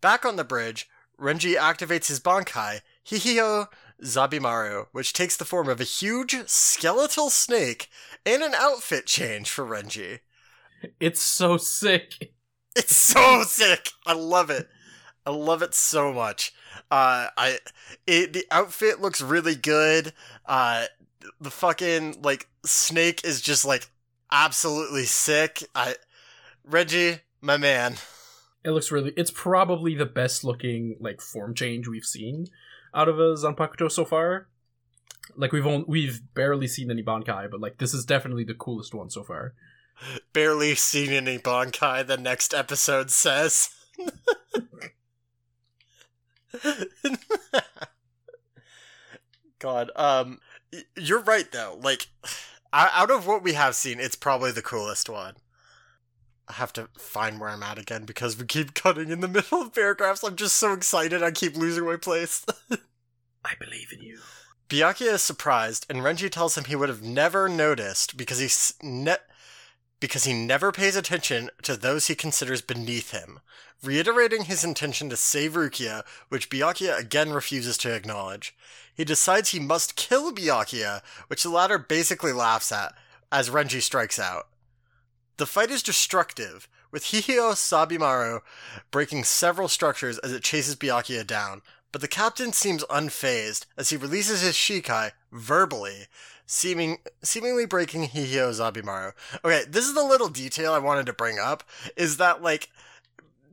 Back 0.01 0.25
on 0.25 0.37
the 0.37 0.43
bridge, 0.43 0.89
Renji 1.19 1.55
activates 1.55 2.07
his 2.07 2.19
Bankai, 2.19 2.81
Hihio 3.05 3.67
Zabimaru, 4.03 4.87
which 4.91 5.13
takes 5.13 5.37
the 5.37 5.45
form 5.45 5.69
of 5.69 5.79
a 5.79 5.83
huge 5.83 6.35
skeletal 6.47 7.29
snake 7.29 7.89
and 8.25 8.41
an 8.41 8.53
outfit 8.55 9.05
change 9.05 9.49
for 9.49 9.63
Renji. 9.63 10.19
It's 10.99 11.21
so 11.21 11.57
sick. 11.57 12.33
It's 12.88 12.96
so 12.96 13.41
sick. 13.41 13.89
I 14.05 14.13
love 14.13 14.51
it. 14.51 14.69
I 15.25 15.31
love 15.31 15.63
it 15.63 15.74
so 15.74 16.13
much. 16.13 16.53
Uh, 16.91 17.27
I 17.36 17.57
it 18.05 18.34
the 18.34 18.46
outfit 18.51 19.01
looks 19.01 19.19
really 19.19 19.55
good. 19.55 20.13
Uh, 20.46 20.86
the 21.41 21.50
fucking 21.50 22.22
like 22.22 22.48
snake 22.63 23.25
is 23.25 23.41
just 23.41 23.65
like 23.65 23.89
absolutely 24.31 25.05
sick. 25.05 25.63
I 25.74 25.96
Reggie, 26.63 27.22
my 27.41 27.57
man. 27.57 27.96
It 28.63 28.72
looks 28.72 28.91
really. 28.91 29.12
It's 29.17 29.31
probably 29.31 29.96
the 29.96 30.05
best 30.05 30.43
looking 30.43 30.98
like 31.00 31.19
form 31.19 31.55
change 31.55 31.88
we've 31.88 32.05
seen 32.05 32.46
out 32.93 33.10
of 33.10 33.17
a 33.17 33.34
Zanpakuto 33.34 33.91
so 33.91 34.05
far. 34.05 34.50
Like 35.36 35.51
we've 35.51 35.65
only, 35.65 35.86
we've 35.88 36.22
barely 36.36 36.67
seen 36.67 36.91
any 36.91 37.01
Bankai, 37.01 37.50
but 37.50 37.60
like 37.60 37.79
this 37.79 37.96
is 37.96 38.05
definitely 38.05 38.43
the 38.43 38.53
coolest 38.53 38.93
one 38.93 39.10
so 39.10 39.24
far. 39.24 39.55
Barely 40.34 40.75
seen 40.75 41.12
any 41.12 41.38
Bonkai, 41.38 42.06
The 42.06 42.18
next 42.18 42.54
episode 42.54 43.10
says. 43.12 43.70
God, 49.60 49.92
um, 49.96 50.39
you're 50.96 51.22
right 51.22 51.51
though. 51.51 51.80
Like, 51.82 52.08
out 52.74 53.12
of 53.12 53.25
what 53.25 53.44
we 53.44 53.54
have 53.54 53.75
seen, 53.75 54.00
it's 54.00 54.16
probably 54.16 54.51
the 54.51 54.62
coolest 54.62 55.10
one. 55.10 55.36
I 56.48 56.54
have 56.54 56.72
to 56.74 56.88
find 56.98 57.39
where 57.39 57.50
I'm 57.50 57.63
at 57.63 57.77
again 57.77 58.06
because 58.06 58.38
we 58.38 58.46
keep 58.46 58.74
cutting 58.74 59.10
in 59.10 59.20
the 59.20 59.27
middle 59.30 59.62
of 59.62 59.74
paragraphs. 59.74 60.24
I'm 60.24 60.36
just 60.36 60.56
so 60.56 60.74
excited. 60.74 61.22
I 61.22 61.32
keep 61.32 61.58
losing 61.58 61.86
my 61.86 61.98
place. 61.98 62.46
I 63.44 63.54
believe 63.60 63.92
in 63.92 64.01
you. 64.01 64.20
Byakuya 64.70 65.13
is 65.13 65.24
surprised, 65.24 65.86
and 65.89 66.00
Renji 66.00 66.30
tells 66.30 66.58
him 66.58 66.66
he 66.66 66.75
would 66.75 66.89
have 66.89 67.01
never 67.01 67.48
noticed 67.48 68.18
because 68.18 68.39
he's 68.39 68.74
ne- 68.84 69.16
because 70.00 70.25
he 70.25 70.34
never 70.34 70.72
pays 70.72 70.96
attention 70.96 71.50
to 71.63 71.75
those 71.75 72.08
he 72.08 72.16
considers 72.16 72.62
beneath 72.62 73.12
him, 73.12 73.39
reiterating 73.84 74.44
his 74.44 74.63
intention 74.63 75.10
to 75.10 75.18
save 75.18 75.54
Rukia, 75.54 76.04
which 76.30 76.50
Byakuya 76.50 76.98
again 76.98 77.32
refuses 77.32 77.77
to 77.80 77.94
acknowledge. 77.94 78.56
He 78.94 79.04
decides 79.04 79.50
he 79.50 79.60
must 79.60 79.96
kill 79.96 80.32
Byakuya, 80.34 81.01
which 81.27 81.44
the 81.44 81.50
latter 81.50 81.77
basically 81.77 82.34
laughs 82.34 82.72
at 82.72 82.94
as 83.32 83.50
Renji 83.50 83.82
strikes 83.82 84.20
out. 84.20 84.48
The 85.38 85.46
fight 85.46 85.70
is 85.70 85.84
destructive, 85.84 86.68
with 86.92 87.06
Hihio 87.06 87.54
Zabimaru 87.54 88.42
breaking 88.92 89.24
several 89.25 89.68
structures 89.68 90.18
as 90.20 90.32
it 90.32 90.44
chases 90.44 90.75
Byakuya 90.75 91.27
down, 91.27 91.62
but 91.91 92.01
the 92.01 92.08
captain 92.08 92.53
seems 92.53 92.84
unfazed 92.86 93.65
as 93.77 93.89
he 93.89 93.98
releases 93.98 94.41
his 94.41 94.56
Shikai 94.56 95.12
verbally, 95.32 96.08
seeming 96.46 96.98
seemingly 97.22 97.65
breaking 97.65 98.03
Hihio 98.10 98.51
Zabimaru. 98.51 99.13
Okay, 99.44 99.63
this 99.67 99.86
is 99.86 99.94
the 99.94 100.03
little 100.03 100.29
detail 100.29 100.74
I 100.74 100.79
wanted 100.79 101.06
to 101.06 101.13
bring 101.13 101.39
up 101.39 101.63
is 101.96 102.17
that 102.17 102.41
like 102.41 102.70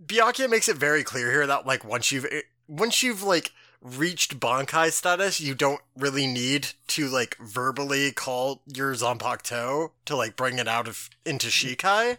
Byakuya 0.06 0.50
makes 0.50 0.68
it 0.68 0.76
very 0.76 1.04
clear 1.04 1.30
here 1.30 1.46
that 1.46 1.66
like 1.66 1.84
once 1.84 2.12
you've 2.12 2.26
eh, 2.26 2.42
once 2.68 3.02
you've 3.02 3.22
like 3.22 3.52
reached 3.80 4.40
Bankai 4.40 4.90
status, 4.90 5.40
you 5.40 5.54
don't 5.54 5.80
really 5.96 6.26
need 6.26 6.68
to 6.88 7.08
like 7.08 7.36
verbally 7.38 8.10
call 8.12 8.62
your 8.66 8.94
Zanpakuto 8.94 9.90
to 10.06 10.16
like 10.16 10.36
bring 10.36 10.58
it 10.58 10.66
out 10.66 10.88
of 10.88 11.10
into 11.24 11.48
Shikai. 11.48 12.18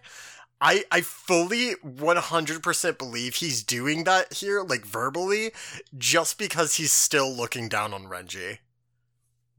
I 0.61 0.85
I 0.91 1.01
fully 1.01 1.75
100% 1.85 2.97
believe 2.97 3.35
he's 3.35 3.63
doing 3.63 4.03
that 4.05 4.33
here 4.33 4.61
like 4.61 4.85
verbally 4.85 5.51
just 5.97 6.37
because 6.37 6.75
he's 6.75 6.91
still 6.91 7.31
looking 7.31 7.67
down 7.67 7.93
on 7.93 8.05
Renji. 8.05 8.59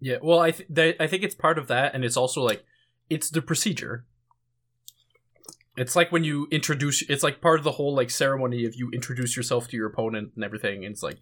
Yeah, 0.00 0.16
well, 0.22 0.40
I 0.40 0.50
th- 0.50 0.96
I 1.00 1.06
think 1.06 1.22
it's 1.22 1.34
part 1.34 1.58
of 1.58 1.68
that, 1.68 1.94
and 1.94 2.04
it's 2.04 2.16
also 2.16 2.42
like 2.42 2.64
it's 3.08 3.30
the 3.30 3.42
procedure. 3.42 4.04
It's 5.76 5.96
like 5.96 6.10
when 6.12 6.24
you 6.24 6.48
introduce. 6.50 7.02
It's 7.08 7.22
like 7.22 7.40
part 7.40 7.58
of 7.58 7.64
the 7.64 7.72
whole 7.72 7.94
like 7.94 8.10
ceremony 8.10 8.64
of 8.64 8.74
you 8.74 8.90
introduce 8.90 9.36
yourself 9.36 9.68
to 9.68 9.76
your 9.76 9.86
opponent 9.86 10.32
and 10.34 10.44
everything. 10.44 10.84
And 10.84 10.92
it's 10.92 11.02
like, 11.02 11.18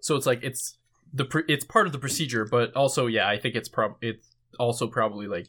so 0.00 0.16
it's 0.16 0.26
like 0.26 0.40
it's 0.42 0.78
the 1.12 1.24
pr- 1.24 1.48
it's 1.48 1.64
part 1.64 1.86
of 1.86 1.92
the 1.92 1.98
procedure, 1.98 2.44
but 2.44 2.74
also 2.74 3.06
yeah, 3.06 3.28
I 3.28 3.38
think 3.38 3.54
it's 3.54 3.68
prob 3.68 3.96
it's 4.00 4.34
also 4.58 4.86
probably 4.86 5.26
like 5.26 5.48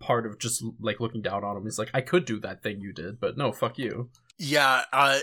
part 0.00 0.26
of 0.26 0.38
just 0.38 0.62
like 0.80 1.00
looking 1.00 1.22
down 1.22 1.44
on 1.44 1.56
him. 1.56 1.64
He's 1.64 1.78
like, 1.78 1.90
I 1.94 2.00
could 2.00 2.24
do 2.24 2.38
that 2.40 2.62
thing 2.62 2.80
you 2.80 2.92
did, 2.92 3.20
but 3.20 3.36
no, 3.36 3.52
fuck 3.52 3.78
you. 3.78 4.10
Yeah, 4.38 4.82
uh, 4.92 5.20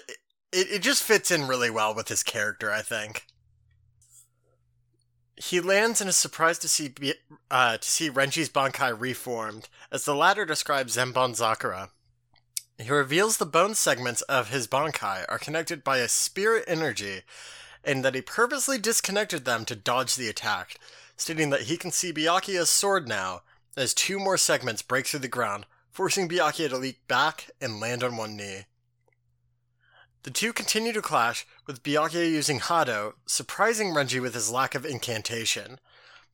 it 0.52 0.68
it 0.72 0.82
just 0.82 1.04
fits 1.04 1.32
in 1.32 1.48
really 1.48 1.70
well 1.70 1.94
with 1.94 2.08
his 2.08 2.24
character. 2.24 2.72
I 2.72 2.82
think. 2.82 3.26
He 5.38 5.60
lands 5.60 6.02
and 6.02 6.10
is 6.10 6.18
surprised 6.18 6.62
to 6.62 6.70
see 6.70 6.94
uh, 7.50 7.78
to 7.78 7.90
see 7.90 8.12
Renji's 8.12 8.50
Bankai 8.50 9.00
reformed, 9.00 9.70
as 9.92 10.06
the 10.06 10.16
latter 10.16 10.46
describes 10.46 10.98
Zenbon 10.98 11.32
Zakura. 11.32 11.90
He 12.78 12.90
reveals 12.90 13.38
the 13.38 13.46
bone 13.46 13.76
segments 13.76 14.22
of 14.24 14.50
his 14.50 14.68
Bankai 14.68 15.26
are 15.30 15.40
connected 15.40 15.84
by 15.84 15.98
a 15.98 16.08
spirit 16.08 16.64
energy, 16.68 17.22
and 17.84 18.06
that 18.06 18.16
he 18.16 18.22
purposely 18.22 18.78
disconnected 18.78 19.46
them 19.46 19.66
to 19.66 19.76
dodge 19.76 20.16
the 20.16 20.28
attack, 20.28 20.78
stating 21.16 21.50
that 21.50 21.64
he 21.64 21.78
can 21.78 21.92
see 21.92 22.14
Byakuya's 22.14 22.70
sword 22.70 23.08
now, 23.08 23.42
as 23.76 23.94
two 23.94 24.20
more 24.20 24.38
segments 24.38 24.82
break 24.82 25.08
through 25.08 25.20
the 25.20 25.28
ground, 25.28 25.66
forcing 25.90 26.28
Byakuya 26.28 26.70
to 26.70 26.78
leap 26.78 27.08
back 27.08 27.50
and 27.60 27.80
land 27.80 28.04
on 28.04 28.18
one 28.18 28.36
knee. 28.36 28.66
The 30.24 30.32
two 30.32 30.54
continue 30.54 30.94
to 30.94 31.02
clash, 31.02 31.48
with 31.66 31.82
Byakuya 31.82 32.30
using 32.30 32.60
Hado, 32.60 33.14
surprising 33.26 33.88
Renji 33.88 34.22
with 34.22 34.36
his 34.36 34.52
lack 34.52 34.76
of 34.76 34.86
incantation. 34.86 35.80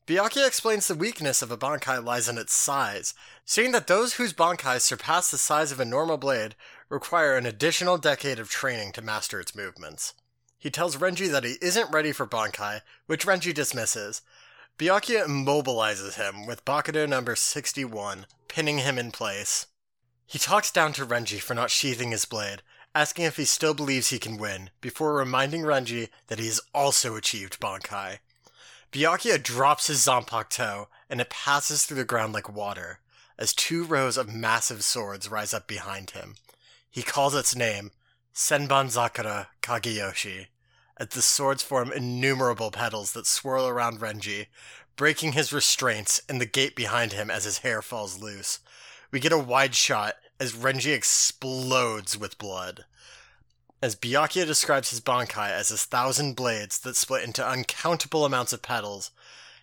Byakuya 0.06 0.48
explains 0.48 0.88
the 0.88 0.96
weakness 0.96 1.42
of 1.42 1.52
a 1.52 1.58
Bankai 1.58 2.04
lies 2.04 2.30
in 2.30 2.38
its 2.38 2.54
size, 2.54 3.14
saying 3.46 3.72
that 3.74 3.88
those 3.88 4.14
whose 4.14 4.34
Bankai 4.34 4.80
surpass 4.80 5.32
the 5.32 5.38
size 5.38 5.72
of 5.72 5.80
a 5.80 5.86
normal 5.86 6.18
blade 6.18 6.56
require 6.90 7.36
an 7.36 7.46
additional 7.46 7.98
decade 7.98 8.40
of 8.40 8.50
training 8.50 8.94
to 8.94 9.02
master 9.02 9.40
its 9.40 9.56
movements. 9.56 10.14
He 10.58 10.70
tells 10.70 10.98
Renji 10.98 11.30
that 11.32 11.44
he 11.44 11.58
isn't 11.62 11.92
ready 11.92 12.12
for 12.12 12.26
Bankai, 12.26 12.82
which 13.06 13.26
Renji 13.26 13.54
dismisses. 13.54 14.22
Byakuya 14.78 15.26
immobilizes 15.26 16.18
him 16.18 16.46
with 16.46 16.64
Bakudo 16.64 17.10
number 17.10 17.36
61, 17.36 18.28
pinning 18.48 18.78
him 18.78 19.00
in 19.00 19.10
place. 19.10 19.66
He 20.28 20.38
talks 20.38 20.70
down 20.70 20.94
to 20.94 21.06
Renji 21.06 21.40
for 21.40 21.56
not 21.56 21.72
sheathing 21.72 22.12
his 22.12 22.26
blade, 22.26 22.62
asking 22.94 23.26
if 23.26 23.38
he 23.38 23.46
still 23.46 23.74
believes 23.74 24.10
he 24.10 24.20
can 24.20 24.38
win, 24.38 24.70
before 24.80 25.16
reminding 25.16 25.64
Renji 25.64 26.10
that 26.28 26.38
he 26.38 26.46
has 26.46 26.62
also 26.76 27.16
achieved 27.16 27.60
Bankai. 27.60 28.20
Byakuya 28.92 29.42
drops 29.42 29.88
his 29.88 30.06
Zanpakuto, 30.06 30.90
and 31.10 31.20
it 31.20 31.32
passes 31.32 31.86
through 31.86 31.98
the 31.98 32.06
ground 32.06 32.34
like 32.34 32.54
water, 32.54 33.00
as 33.40 33.56
two 33.56 33.84
rows 33.84 34.16
of 34.16 34.32
massive 34.32 34.84
swords 34.84 35.28
rise 35.28 35.56
up 35.56 35.68
behind 35.68 36.12
him. 36.12 36.36
He 36.88 37.02
calls 37.02 37.34
its 37.34 37.56
name, 37.56 37.90
Senbon 38.32 38.96
Zakura 38.96 39.48
Kageyoshi, 39.64 40.48
as 41.00 41.10
the 41.10 41.22
swords 41.22 41.64
form 41.64 41.92
innumerable 41.92 42.72
petals 42.72 43.14
that 43.14 43.28
swirl 43.28 43.68
around 43.68 44.00
Renji, 44.00 44.48
breaking 44.96 45.34
his 45.34 45.54
restraints 45.54 46.22
and 46.28 46.42
the 46.42 46.46
gate 46.46 46.76
behind 46.76 47.14
him 47.14 47.30
as 47.30 47.44
his 47.44 47.60
hair 47.60 47.82
falls 47.82 48.22
loose. 48.22 48.60
We 49.12 49.20
get 49.20 49.32
a 49.32 49.38
wide 49.38 49.76
shot 49.76 50.16
as 50.40 50.54
Renji 50.54 50.94
explodes 50.94 52.18
with 52.18 52.38
blood. 52.38 52.86
As 53.82 53.96
Byakuya 53.96 54.46
describes 54.46 54.90
his 54.90 55.02
Bankai 55.02 55.52
as 55.52 55.70
his 55.70 55.86
thousand 55.86 56.36
blades 56.36 56.80
that 56.80 56.96
split 56.96 57.24
into 57.24 57.48
uncountable 57.48 58.26
amounts 58.26 58.52
of 58.52 58.64
petals, 58.64 59.12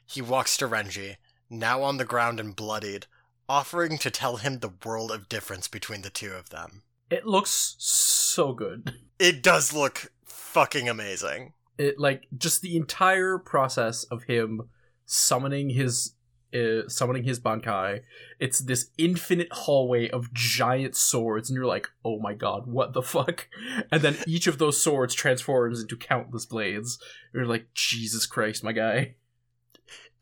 he 0.07 0.23
walks 0.23 0.57
to 0.59 0.69
Renji, 0.69 1.17
now 1.51 1.83
on 1.83 1.97
the 1.97 2.05
ground 2.05 2.39
and 2.39 2.55
bloodied, 2.55 3.07
offering 3.49 3.99
to 3.99 4.11
tell 4.11 4.37
him 4.37 4.59
the 4.59 4.73
world 4.85 5.11
of 5.11 5.29
difference 5.29 5.67
between 5.67 6.03
the 6.03 6.11
two 6.11 6.33
of 6.33 6.51
them. 6.51 6.83
It 7.11 7.27
looks 7.27 7.75
so 7.79 8.53
good. 8.53 8.95
It 9.19 9.43
does 9.43 9.73
look 9.73 10.11
fucking 10.55 10.89
amazing. 10.89 11.53
It 11.77 11.99
like 11.99 12.29
just 12.37 12.63
the 12.63 12.77
entire 12.77 13.37
process 13.39 14.05
of 14.05 14.23
him 14.25 14.69
summoning 15.05 15.71
his 15.71 16.15
uh, 16.55 16.89
summoning 16.89 17.25
his 17.25 17.41
Bankai. 17.41 18.03
It's 18.39 18.61
this 18.61 18.91
infinite 18.97 19.53
hallway 19.53 20.09
of 20.09 20.33
giant 20.33 20.95
swords, 20.95 21.51
and 21.51 21.57
you're 21.57 21.67
like, 21.67 21.89
oh 22.05 22.21
my 22.21 22.35
god, 22.35 22.67
what 22.67 22.93
the 22.93 23.03
fuck? 23.03 23.49
And 23.91 24.03
then 24.03 24.17
each 24.27 24.47
of 24.47 24.59
those 24.59 24.83
swords 24.83 25.15
transforms 25.15 25.83
into 25.83 25.97
countless 25.97 26.47
blades. 26.47 26.99
You're 27.35 27.47
like, 27.47 27.67
Jesus 27.75 28.25
Christ, 28.25 28.63
my 28.63 28.73
guy. 28.73 29.17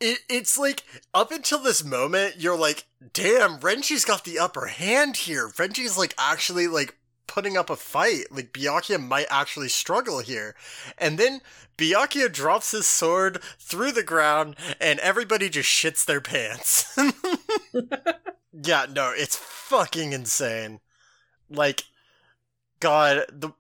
It, 0.00 0.20
it's 0.28 0.58
like 0.58 0.82
up 1.12 1.30
until 1.30 1.58
this 1.58 1.84
moment, 1.84 2.36
you're 2.38 2.58
like, 2.58 2.86
damn, 3.12 3.60
Renji's 3.60 4.06
got 4.06 4.24
the 4.24 4.38
upper 4.38 4.66
hand 4.66 5.16
here. 5.16 5.48
Renji's 5.48 5.98
like 5.98 6.14
actually 6.18 6.66
like 6.66 6.96
putting 7.26 7.56
up 7.56 7.70
a 7.70 7.76
fight. 7.76 8.26
Like 8.30 8.52
Byakuya 8.52 9.02
might 9.02 9.26
actually 9.30 9.68
struggle 9.68 10.20
here. 10.20 10.54
And 10.98 11.18
then 11.18 11.40
Byakuya 11.78 12.32
drops 12.32 12.72
his 12.72 12.86
sword 12.86 13.42
through 13.58 13.92
the 13.92 14.02
ground 14.02 14.56
and 14.80 15.00
everybody 15.00 15.48
just 15.48 15.68
shits 15.68 16.04
their 16.04 16.20
pants. 16.20 16.96
yeah, 18.52 18.86
no, 18.90 19.12
it's 19.14 19.36
fucking 19.36 20.12
insane. 20.12 20.80
Like 21.50 21.84
god, 22.80 23.26
the 23.30 23.52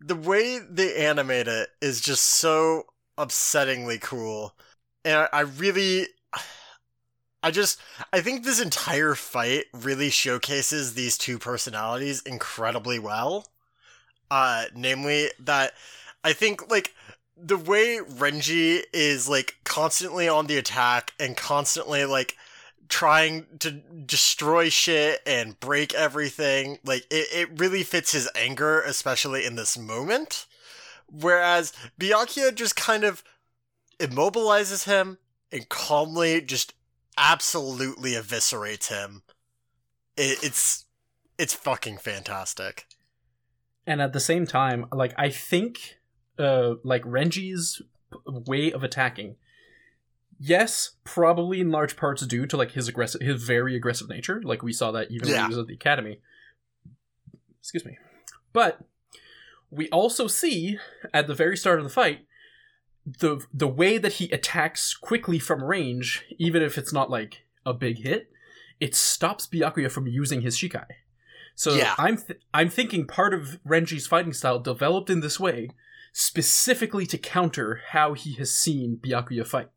the 0.00 0.16
way 0.16 0.58
they 0.58 0.94
animate 0.96 1.48
it 1.48 1.70
is 1.80 2.00
just 2.00 2.22
so 2.22 2.84
upsettingly 3.18 4.00
cool. 4.00 4.54
And 5.04 5.28
I 5.32 5.40
really 5.40 6.06
I 7.46 7.52
just 7.52 7.80
I 8.12 8.22
think 8.22 8.42
this 8.42 8.60
entire 8.60 9.14
fight 9.14 9.66
really 9.72 10.10
showcases 10.10 10.94
these 10.94 11.16
two 11.16 11.38
personalities 11.38 12.20
incredibly 12.22 12.98
well. 12.98 13.46
Uh 14.28 14.64
namely 14.74 15.30
that 15.38 15.72
I 16.24 16.32
think 16.32 16.68
like 16.68 16.92
the 17.36 17.56
way 17.56 17.98
Renji 17.98 18.82
is 18.92 19.28
like 19.28 19.58
constantly 19.62 20.28
on 20.28 20.48
the 20.48 20.56
attack 20.56 21.12
and 21.20 21.36
constantly 21.36 22.04
like 22.04 22.36
trying 22.88 23.46
to 23.60 23.70
destroy 23.70 24.68
shit 24.68 25.20
and 25.24 25.60
break 25.60 25.94
everything, 25.94 26.80
like 26.84 27.04
it, 27.12 27.28
it 27.32 27.60
really 27.60 27.84
fits 27.84 28.10
his 28.10 28.28
anger, 28.34 28.80
especially 28.80 29.44
in 29.44 29.54
this 29.54 29.78
moment. 29.78 30.46
Whereas 31.08 31.72
Byakuya 32.00 32.56
just 32.56 32.74
kind 32.74 33.04
of 33.04 33.22
immobilizes 34.00 34.86
him 34.86 35.18
and 35.52 35.68
calmly 35.68 36.40
just 36.40 36.72
absolutely 37.16 38.12
eviscerates 38.12 38.88
him. 38.88 39.22
It, 40.16 40.38
it's 40.42 40.86
it's 41.38 41.54
fucking 41.54 41.98
fantastic. 41.98 42.86
And 43.86 44.00
at 44.00 44.12
the 44.12 44.20
same 44.20 44.46
time, 44.46 44.86
like 44.92 45.14
I 45.16 45.30
think, 45.30 45.98
uh, 46.38 46.74
like 46.82 47.02
Renji's 47.02 47.82
p- 48.10 48.18
way 48.46 48.72
of 48.72 48.82
attacking, 48.82 49.36
yes, 50.38 50.92
probably 51.04 51.60
in 51.60 51.70
large 51.70 51.96
parts 51.96 52.26
due 52.26 52.46
to 52.46 52.56
like 52.56 52.72
his 52.72 52.88
aggressive, 52.88 53.20
his 53.20 53.42
very 53.42 53.76
aggressive 53.76 54.08
nature. 54.08 54.40
Like 54.42 54.62
we 54.62 54.72
saw 54.72 54.90
that 54.92 55.10
even 55.10 55.28
when 55.28 55.42
he 55.42 55.48
was 55.48 55.58
at 55.58 55.66
the 55.66 55.74
academy. 55.74 56.20
Excuse 57.60 57.84
me, 57.84 57.98
but 58.52 58.80
we 59.70 59.88
also 59.90 60.26
see 60.28 60.78
at 61.12 61.26
the 61.26 61.34
very 61.34 61.56
start 61.56 61.78
of 61.78 61.84
the 61.84 61.90
fight 61.90 62.20
the 63.06 63.44
the 63.54 63.68
way 63.68 63.98
that 63.98 64.14
he 64.14 64.28
attacks 64.30 64.94
quickly 64.94 65.38
from 65.38 65.62
range, 65.62 66.24
even 66.38 66.62
if 66.62 66.76
it's 66.76 66.92
not 66.92 67.08
like 67.10 67.44
a 67.64 67.72
big 67.72 67.98
hit, 67.98 68.30
it 68.80 68.94
stops 68.94 69.46
Byakuya 69.46 69.90
from 69.90 70.06
using 70.06 70.40
his 70.42 70.56
Shikai. 70.56 70.86
So 71.54 71.74
Yeah. 71.74 71.94
I'm 71.98 72.16
th- 72.18 72.40
I'm 72.52 72.68
thinking 72.68 73.06
part 73.06 73.32
of 73.32 73.58
Renji's 73.66 74.06
fighting 74.06 74.32
style 74.32 74.58
developed 74.58 75.08
in 75.08 75.20
this 75.20 75.38
way 75.40 75.70
specifically 76.12 77.06
to 77.06 77.18
counter 77.18 77.80
how 77.90 78.14
he 78.14 78.32
has 78.34 78.52
seen 78.54 78.98
Byakuya 79.02 79.46
fight. 79.46 79.68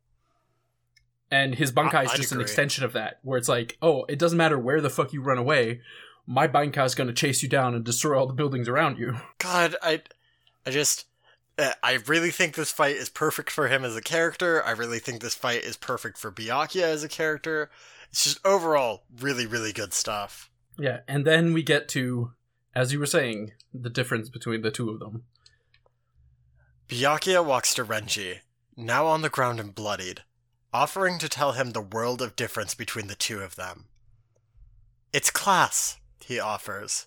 And 1.30 1.54
his 1.54 1.70
Bankai 1.70 1.94
I- 1.94 2.04
is 2.04 2.12
just 2.12 2.32
an 2.32 2.40
extension 2.40 2.82
of 2.84 2.92
that, 2.94 3.20
where 3.22 3.38
it's 3.38 3.48
like, 3.48 3.76
oh, 3.80 4.04
it 4.08 4.18
doesn't 4.18 4.38
matter 4.38 4.58
where 4.58 4.80
the 4.80 4.90
fuck 4.90 5.12
you 5.12 5.22
run 5.22 5.38
away, 5.38 5.80
my 6.26 6.48
Bankai 6.48 6.84
is 6.84 6.94
going 6.94 7.08
to 7.08 7.14
chase 7.14 7.42
you 7.42 7.48
down 7.48 7.74
and 7.74 7.84
destroy 7.84 8.18
all 8.18 8.26
the 8.26 8.34
buildings 8.34 8.68
around 8.68 8.98
you. 8.98 9.16
God, 9.38 9.76
I, 9.82 10.02
I 10.66 10.70
just, 10.70 11.06
Uh, 11.60 11.72
I 11.82 11.98
really 12.06 12.30
think 12.30 12.54
this 12.54 12.72
fight 12.72 12.96
is 12.96 13.10
perfect 13.10 13.50
for 13.50 13.68
him 13.68 13.84
as 13.84 13.94
a 13.94 14.00
character. 14.00 14.64
I 14.64 14.70
really 14.70 14.98
think 14.98 15.20
this 15.20 15.34
fight 15.34 15.62
is 15.62 15.76
perfect 15.76 16.16
for 16.16 16.32
Byakuya 16.32 16.84
as 16.84 17.04
a 17.04 17.08
character. 17.08 17.70
It's 18.10 18.24
just 18.24 18.40
overall 18.46 19.04
really, 19.20 19.46
really 19.46 19.72
good 19.72 19.92
stuff. 19.92 20.50
Yeah, 20.78 21.00
and 21.06 21.26
then 21.26 21.52
we 21.52 21.62
get 21.62 21.86
to, 21.90 22.32
as 22.74 22.94
you 22.94 22.98
were 22.98 23.04
saying, 23.04 23.52
the 23.74 23.90
difference 23.90 24.30
between 24.30 24.62
the 24.62 24.70
two 24.70 24.88
of 24.88 25.00
them. 25.00 25.24
Byakuya 26.88 27.44
walks 27.44 27.74
to 27.74 27.84
Renji, 27.84 28.38
now 28.74 29.06
on 29.06 29.20
the 29.20 29.28
ground 29.28 29.60
and 29.60 29.74
bloodied, 29.74 30.22
offering 30.72 31.18
to 31.18 31.28
tell 31.28 31.52
him 31.52 31.72
the 31.72 31.82
world 31.82 32.22
of 32.22 32.36
difference 32.36 32.74
between 32.74 33.08
the 33.08 33.14
two 33.14 33.40
of 33.40 33.56
them. 33.56 33.84
It's 35.12 35.30
class, 35.30 35.98
he 36.24 36.40
offers, 36.40 37.06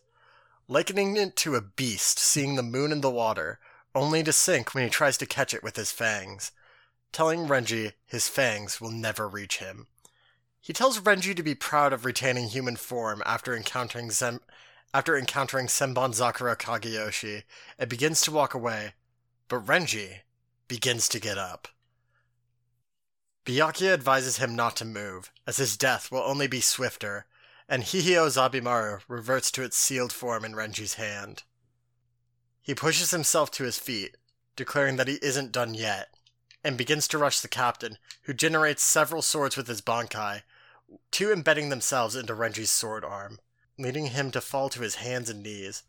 likening 0.67 1.17
it 1.17 1.35
to 1.37 1.55
a 1.55 1.61
beast 1.61 2.19
seeing 2.19 2.55
the 2.55 2.61
moon 2.61 2.91
in 2.91 3.01
the 3.01 3.09
water, 3.09 3.59
only 3.95 4.23
to 4.23 4.33
sink 4.33 4.73
when 4.73 4.83
he 4.83 4.89
tries 4.89 5.17
to 5.17 5.25
catch 5.25 5.53
it 5.53 5.63
with 5.63 5.75
his 5.75 5.91
fangs, 5.91 6.51
telling 7.11 7.47
Renji 7.47 7.93
his 8.05 8.27
fangs 8.27 8.81
will 8.81 8.91
never 8.91 9.27
reach 9.27 9.57
him. 9.57 9.87
He 10.59 10.73
tells 10.73 10.99
Renji 10.99 11.35
to 11.35 11.43
be 11.43 11.55
proud 11.55 11.93
of 11.93 12.05
retaining 12.05 12.47
human 12.47 12.75
form 12.75 13.21
after 13.25 13.55
encountering 13.55 14.11
Zen- 14.11 14.39
after 14.93 15.17
encountering 15.17 15.67
Senbon 15.67 16.11
Zakura 16.11 16.55
Kageyoshi, 16.55 17.43
and 17.79 17.89
begins 17.89 18.21
to 18.21 18.31
walk 18.31 18.53
away, 18.53 18.93
but 19.47 19.65
Renji 19.65 20.19
begins 20.67 21.09
to 21.09 21.19
get 21.19 21.37
up. 21.37 21.67
Byakuya 23.45 23.93
advises 23.93 24.37
him 24.37 24.55
not 24.55 24.75
to 24.77 24.85
move, 24.85 25.31
as 25.47 25.57
his 25.57 25.75
death 25.75 26.11
will 26.11 26.21
only 26.21 26.47
be 26.47 26.61
swifter, 26.61 27.25
and 27.67 27.83
Hihio 27.83 28.27
Zabimaru 28.27 29.01
reverts 29.07 29.51
to 29.51 29.63
its 29.63 29.75
sealed 29.75 30.13
form 30.13 30.45
in 30.45 30.53
Renji's 30.53 30.93
hand. 30.93 31.43
He 32.63 32.73
pushes 32.73 33.11
himself 33.11 33.51
to 33.51 33.65
his 33.65 33.77
feet, 33.77 34.15
declaring 34.55 34.95
that 34.95 35.09
he 35.09 35.19
isn't 35.21 35.51
done 35.51 35.73
yet, 35.73 36.15
and 36.63 36.77
begins 36.77 37.09
to 37.09 37.17
rush 37.17 37.41
the 37.41 37.49
captain, 37.49 37.97
who 38.23 38.33
generates 38.33 38.81
several 38.81 39.21
swords 39.21 39.57
with 39.57 39.67
his 39.67 39.81
Bankai, 39.81 40.43
two 41.11 41.31
embedding 41.31 41.67
themselves 41.67 42.15
into 42.15 42.33
Renji's 42.33 42.71
sword 42.71 43.03
arm, 43.03 43.39
leading 43.77 44.07
him 44.07 44.31
to 44.31 44.39
fall 44.39 44.69
to 44.69 44.81
his 44.81 44.95
hands 44.95 45.29
and 45.29 45.43
knees. 45.43 45.83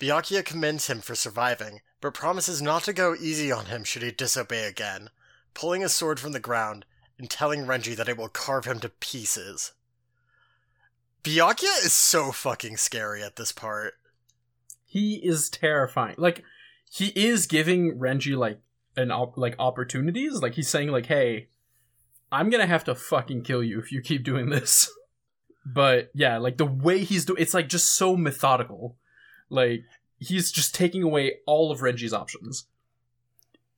Byakuya 0.00 0.44
commends 0.44 0.88
him 0.88 1.00
for 1.00 1.14
surviving, 1.14 1.80
but 2.00 2.12
promises 2.12 2.60
not 2.60 2.82
to 2.84 2.92
go 2.92 3.14
easy 3.14 3.52
on 3.52 3.66
him 3.66 3.84
should 3.84 4.02
he 4.02 4.10
disobey 4.10 4.64
again, 4.64 5.10
pulling 5.54 5.82
his 5.82 5.94
sword 5.94 6.18
from 6.18 6.32
the 6.32 6.40
ground 6.40 6.84
and 7.18 7.30
telling 7.30 7.66
Renji 7.66 7.94
that 7.94 8.08
it 8.08 8.16
will 8.16 8.28
carve 8.28 8.64
him 8.64 8.80
to 8.80 8.88
pieces. 8.88 9.72
Byakuya 11.22 11.84
is 11.84 11.92
so 11.92 12.32
fucking 12.32 12.76
scary 12.78 13.22
at 13.22 13.36
this 13.36 13.52
part. 13.52 13.94
He 14.86 15.16
is 15.16 15.50
terrifying. 15.50 16.14
Like 16.16 16.44
he 16.90 17.08
is 17.08 17.46
giving 17.46 17.98
Renji 17.98 18.36
like 18.36 18.60
an 18.96 19.10
op- 19.10 19.36
like 19.36 19.56
opportunities. 19.58 20.40
Like 20.40 20.54
he's 20.54 20.68
saying 20.68 20.88
like, 20.88 21.06
"Hey, 21.06 21.48
I'm 22.32 22.48
gonna 22.48 22.66
have 22.66 22.84
to 22.84 22.94
fucking 22.94 23.42
kill 23.42 23.62
you 23.62 23.78
if 23.78 23.92
you 23.92 24.00
keep 24.00 24.24
doing 24.24 24.48
this." 24.48 24.90
but 25.66 26.10
yeah, 26.14 26.38
like 26.38 26.56
the 26.56 26.64
way 26.64 27.04
he's 27.04 27.24
doing, 27.24 27.42
it's 27.42 27.54
like 27.54 27.68
just 27.68 27.94
so 27.94 28.16
methodical. 28.16 28.96
Like 29.50 29.84
he's 30.18 30.50
just 30.50 30.74
taking 30.74 31.02
away 31.02 31.34
all 31.46 31.70
of 31.70 31.80
Renji's 31.80 32.14
options. 32.14 32.66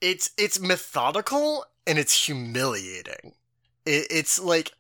It's 0.01 0.31
it's 0.37 0.61
methodical 0.61 1.65
and 1.87 1.99
it's 1.99 2.27
humiliating. 2.27 3.35
It, 3.85 4.07
it's 4.11 4.39
like 4.39 4.73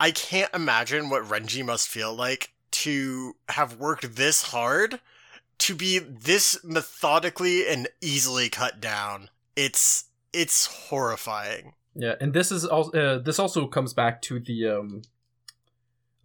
I 0.00 0.10
can't 0.10 0.52
imagine 0.52 1.10
what 1.10 1.24
Renji 1.24 1.64
must 1.64 1.88
feel 1.88 2.14
like 2.14 2.52
to 2.72 3.36
have 3.48 3.76
worked 3.76 4.16
this 4.16 4.42
hard 4.42 5.00
to 5.60 5.74
be 5.74 5.98
this 5.98 6.58
methodically 6.64 7.66
and 7.66 7.88
easily 8.00 8.48
cut 8.48 8.80
down. 8.80 9.30
It's 9.56 10.04
it's 10.32 10.66
horrifying. 10.66 11.74
Yeah, 11.94 12.14
and 12.20 12.32
this 12.32 12.52
is 12.52 12.64
also 12.64 12.98
uh, 12.98 13.18
this 13.18 13.38
also 13.38 13.66
comes 13.66 13.92
back 13.92 14.22
to 14.22 14.38
the 14.40 14.66
um 14.68 15.02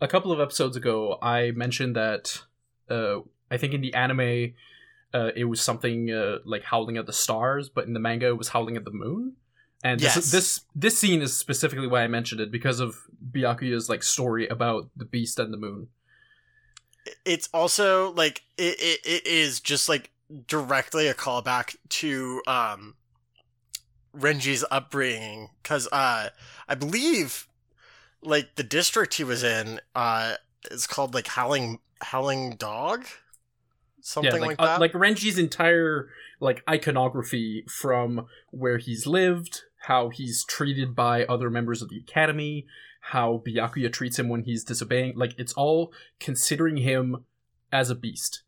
a 0.01 0.07
couple 0.07 0.31
of 0.31 0.39
episodes 0.39 0.75
ago 0.75 1.17
I 1.21 1.51
mentioned 1.51 1.95
that 1.95 2.41
uh 2.89 3.19
I 3.49 3.57
think 3.57 3.73
in 3.73 3.81
the 3.81 3.93
anime 3.93 4.53
uh, 5.13 5.31
it 5.35 5.45
was 5.45 5.61
something 5.61 6.11
uh, 6.11 6.39
like 6.43 6.63
howling 6.63 6.97
at 6.97 7.05
the 7.05 7.13
stars, 7.13 7.69
but 7.69 7.85
in 7.85 7.93
the 7.93 8.01
manga 8.01 8.27
it 8.27 8.37
was 8.37 8.49
howling 8.49 8.75
at 8.75 8.83
the 8.83 8.91
moon. 8.91 9.33
And 9.83 9.99
this 9.99 10.15
Yes. 10.15 10.31
this 10.31 10.61
this 10.75 10.97
scene 10.97 11.21
is 11.21 11.37
specifically 11.37 11.87
why 11.87 12.01
I 12.03 12.07
mentioned 12.07 12.41
it 12.41 12.51
because 12.51 12.79
of 12.79 12.97
Byakuya's 13.31 13.87
like 13.87 14.03
story 14.03 14.47
about 14.47 14.89
the 14.95 15.05
beast 15.05 15.39
and 15.39 15.53
the 15.53 15.57
moon. 15.57 15.87
It's 17.25 17.49
also 17.53 18.11
like 18.13 18.43
it, 18.57 18.79
it, 18.79 18.99
it 19.05 19.27
is 19.27 19.59
just 19.59 19.89
like 19.89 20.11
directly 20.47 21.07
a 21.07 21.13
callback 21.13 21.75
to 21.89 22.41
um 22.47 22.95
Renji's 24.15 24.65
upbringing 24.71 25.49
cuz 25.63 25.87
uh 25.91 26.29
I 26.67 26.75
believe 26.75 27.47
like 28.21 28.55
the 28.55 28.63
district 28.63 29.15
he 29.15 29.23
was 29.23 29.43
in 29.43 29.79
uh 29.93 30.35
is 30.71 30.87
called 30.87 31.13
like 31.13 31.27
Howling 31.27 31.79
Howling 32.01 32.55
Dog 32.55 33.05
something 34.05 34.33
yeah, 34.33 34.39
like, 34.39 34.47
like 34.49 34.57
that. 34.57 34.77
uh, 34.77 34.79
like 34.79 34.93
Renji's 34.93 35.37
entire 35.37 36.09
like 36.39 36.63
iconography 36.69 37.65
from 37.67 38.27
where 38.51 38.77
he's 38.77 39.07
lived, 39.07 39.63
how 39.83 40.09
he's 40.09 40.43
treated 40.43 40.95
by 40.95 41.25
other 41.25 41.49
members 41.49 41.81
of 41.81 41.89
the 41.89 41.97
academy, 41.97 42.67
how 43.09 43.43
Byakuya 43.45 43.93
treats 43.93 44.17
him 44.17 44.29
when 44.29 44.43
he's 44.43 44.63
disobeying. 44.63 45.15
Like 45.15 45.37
it's 45.37 45.53
all 45.53 45.93
considering 46.19 46.77
him 46.77 47.25
as 47.71 47.91
a 47.91 47.95
beast. 47.95 48.41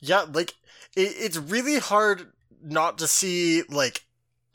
Yeah, 0.00 0.26
like 0.32 0.54
it, 0.96 1.14
it's 1.18 1.36
really 1.36 1.78
hard 1.78 2.32
not 2.62 2.98
to 2.98 3.08
see 3.08 3.64
like 3.68 4.04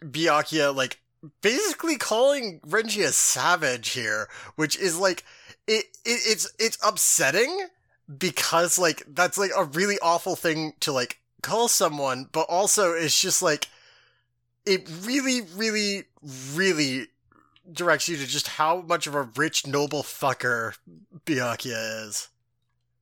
Byakuya 0.02 0.74
like 0.74 1.02
basically 1.42 1.98
calling 1.98 2.62
Renji 2.62 3.04
a 3.04 3.12
savage 3.12 3.90
here, 3.90 4.30
which 4.56 4.80
is 4.80 4.98
like 4.98 5.26
it, 5.68 5.86
it 6.06 6.22
it's 6.26 6.50
it's 6.58 6.78
upsetting 6.82 7.68
because 8.18 8.80
like 8.80 9.04
that's 9.08 9.38
like 9.38 9.52
a 9.58 9.66
really 9.66 9.98
awful 10.02 10.38
thing 10.38 10.74
to 10.80 10.94
like 10.94 11.20
call 11.42 11.68
someone, 11.68 12.28
but 12.32 12.46
also 12.48 12.94
it's 12.94 13.20
just 13.20 13.42
like 13.42 13.68
it 14.66 14.90
really, 15.04 15.42
really, 15.58 16.06
really 16.54 17.08
directs 17.72 18.10
you 18.10 18.18
to 18.18 18.28
just 18.28 18.48
how 18.48 18.82
much 18.82 19.08
of 19.08 19.16
a 19.16 19.24
rich, 19.24 19.68
noble 19.68 20.04
fucker 20.04 20.76
Byakuya 21.26 22.08
is. 22.08 22.30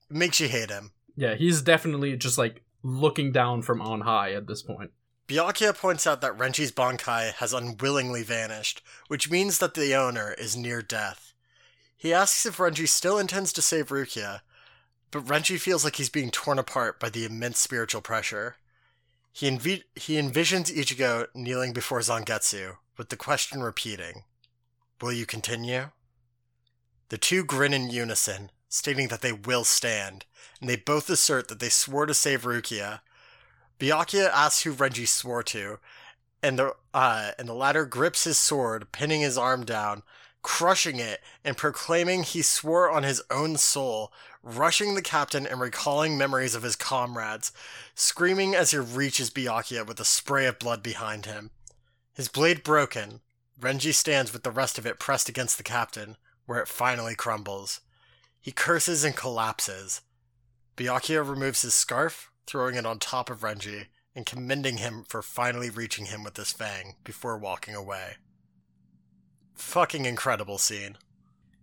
It 0.09 0.15
makes 0.15 0.39
you 0.39 0.47
hate 0.47 0.69
him. 0.69 0.91
Yeah, 1.15 1.35
he's 1.35 1.61
definitely 1.61 2.15
just 2.17 2.37
like 2.37 2.63
looking 2.83 3.31
down 3.31 3.61
from 3.61 3.81
on 3.81 4.01
high 4.01 4.33
at 4.33 4.47
this 4.47 4.61
point. 4.61 4.91
Byakuya 5.27 5.77
points 5.77 6.07
out 6.07 6.21
that 6.21 6.37
Renji's 6.37 6.71
Bankai 6.71 7.33
has 7.33 7.53
unwillingly 7.53 8.23
vanished, 8.23 8.81
which 9.07 9.29
means 9.29 9.59
that 9.59 9.75
the 9.75 9.93
owner 9.95 10.33
is 10.37 10.57
near 10.57 10.81
death. 10.81 11.33
He 11.95 12.13
asks 12.13 12.45
if 12.45 12.57
Renji 12.57 12.87
still 12.87 13.19
intends 13.19 13.53
to 13.53 13.61
save 13.61 13.89
Rukia, 13.89 14.41
but 15.11 15.25
Renji 15.25 15.59
feels 15.59 15.83
like 15.83 15.97
he's 15.97 16.09
being 16.09 16.31
torn 16.31 16.57
apart 16.57 16.99
by 16.99 17.09
the 17.09 17.25
immense 17.25 17.59
spiritual 17.59 18.01
pressure. 18.01 18.55
He, 19.31 19.49
envi- 19.49 19.83
he 19.95 20.15
envisions 20.15 20.73
Ichigo 20.73 21.27
kneeling 21.35 21.73
before 21.73 21.99
Zangetsu, 21.99 22.77
with 22.97 23.09
the 23.09 23.15
question 23.15 23.61
repeating 23.61 24.23
Will 25.01 25.13
you 25.13 25.25
continue? 25.25 25.91
The 27.09 27.17
two 27.17 27.43
grin 27.43 27.73
in 27.73 27.89
unison, 27.89 28.51
stating 28.67 29.07
that 29.07 29.21
they 29.21 29.31
will 29.31 29.63
stand, 29.63 30.25
and 30.59 30.69
they 30.69 30.75
both 30.75 31.09
assert 31.09 31.47
that 31.47 31.59
they 31.59 31.69
swore 31.69 32.05
to 32.05 32.13
save 32.13 32.43
Rukia, 32.43 33.01
Byakuya 33.79 34.29
asks 34.33 34.63
who 34.63 34.73
Renji 34.73 35.07
swore 35.07 35.43
to, 35.43 35.79
and 36.43 36.59
the 36.59 36.75
uh, 36.93 37.31
and 37.39 37.47
the 37.47 37.53
latter 37.53 37.85
grips 37.85 38.25
his 38.25 38.37
sword, 38.37 38.91
pinning 38.91 39.21
his 39.21 39.37
arm 39.37 39.63
down, 39.63 40.03
crushing 40.43 40.99
it, 40.99 41.21
and 41.45 41.55
proclaiming 41.55 42.23
he 42.23 42.41
swore 42.41 42.91
on 42.91 43.03
his 43.03 43.21
own 43.31 43.55
soul, 43.55 44.11
rushing 44.43 44.95
the 44.95 45.01
captain 45.01 45.47
and 45.47 45.61
recalling 45.61 46.17
memories 46.17 46.55
of 46.55 46.63
his 46.63 46.75
comrades, 46.75 47.53
screaming 47.95 48.53
as 48.53 48.71
he 48.71 48.77
reaches 48.77 49.29
Byakuya 49.29 49.87
with 49.87 49.99
a 49.99 50.05
spray 50.05 50.45
of 50.45 50.59
blood 50.59 50.83
behind 50.83 51.25
him. 51.25 51.51
His 52.13 52.27
blade 52.27 52.63
broken, 52.63 53.21
Renji 53.59 53.93
stands 53.93 54.31
with 54.31 54.43
the 54.43 54.51
rest 54.51 54.77
of 54.77 54.85
it 54.85 54.99
pressed 54.99 55.27
against 55.27 55.57
the 55.57 55.63
captain, 55.63 56.17
where 56.45 56.59
it 56.59 56.67
finally 56.67 57.15
crumbles. 57.15 57.81
He 58.39 58.51
curses 58.51 59.03
and 59.03 59.15
collapses. 59.15 60.01
Byakuya 60.77 61.27
removes 61.27 61.61
his 61.61 61.73
scarf, 61.73 62.31
throwing 62.47 62.75
it 62.75 62.85
on 62.85 62.99
top 62.99 63.29
of 63.29 63.41
Renji, 63.41 63.87
and 64.15 64.25
commending 64.25 64.77
him 64.77 65.03
for 65.07 65.21
finally 65.21 65.69
reaching 65.69 66.05
him 66.05 66.23
with 66.23 66.37
his 66.37 66.53
fang 66.53 66.95
before 67.03 67.37
walking 67.37 67.75
away. 67.75 68.13
Fucking 69.55 70.05
incredible 70.05 70.57
scene. 70.57 70.97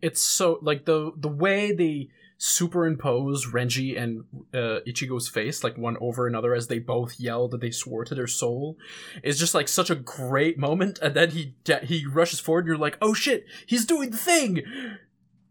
It's 0.02 0.20
so 0.20 0.58
like 0.60 0.84
the 0.84 1.12
the 1.16 1.28
way 1.28 1.72
they 1.72 2.10
superimpose 2.38 3.46
Renji 3.46 4.00
and 4.00 4.24
uh, 4.52 4.80
Ichigo's 4.86 5.28
face 5.28 5.64
like 5.64 5.78
one 5.78 5.96
over 6.00 6.26
another 6.26 6.54
as 6.54 6.68
they 6.68 6.78
both 6.78 7.18
yell 7.18 7.48
that 7.48 7.60
they 7.60 7.70
swore 7.70 8.04
to 8.04 8.14
their 8.14 8.26
soul. 8.26 8.76
Is 9.22 9.38
just 9.38 9.54
like 9.54 9.68
such 9.68 9.90
a 9.90 9.94
great 9.94 10.58
moment 10.58 10.98
and 11.00 11.14
then 11.14 11.30
he 11.30 11.54
he 11.82 12.06
rushes 12.06 12.40
forward 12.40 12.60
and 12.60 12.68
you're 12.68 12.76
like 12.76 12.98
oh 13.00 13.14
shit 13.14 13.46
he's 13.66 13.86
doing 13.86 14.10
the 14.10 14.16
thing! 14.16 14.62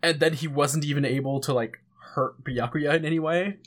And 0.04 0.20
then 0.20 0.34
he 0.34 0.48
wasn't 0.48 0.86
even 0.86 1.04
able 1.04 1.40
to 1.40 1.54
like 1.54 1.80
hurt 2.14 2.44
Byakuya 2.44 2.96
in 2.96 3.06
any 3.06 3.20
way 3.20 3.58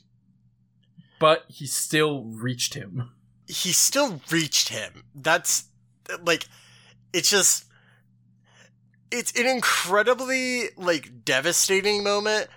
but 1.18 1.44
he 1.48 1.66
still 1.66 2.24
reached 2.24 2.74
him. 2.74 3.10
He 3.46 3.72
still 3.72 4.20
reached 4.30 4.68
him. 4.68 5.04
That's 5.14 5.64
like 6.22 6.46
it's 7.12 7.30
just 7.30 7.64
it's 9.10 9.32
an 9.38 9.46
incredibly 9.46 10.68
like 10.76 11.24
devastating 11.24 12.04
moment, 12.04 12.48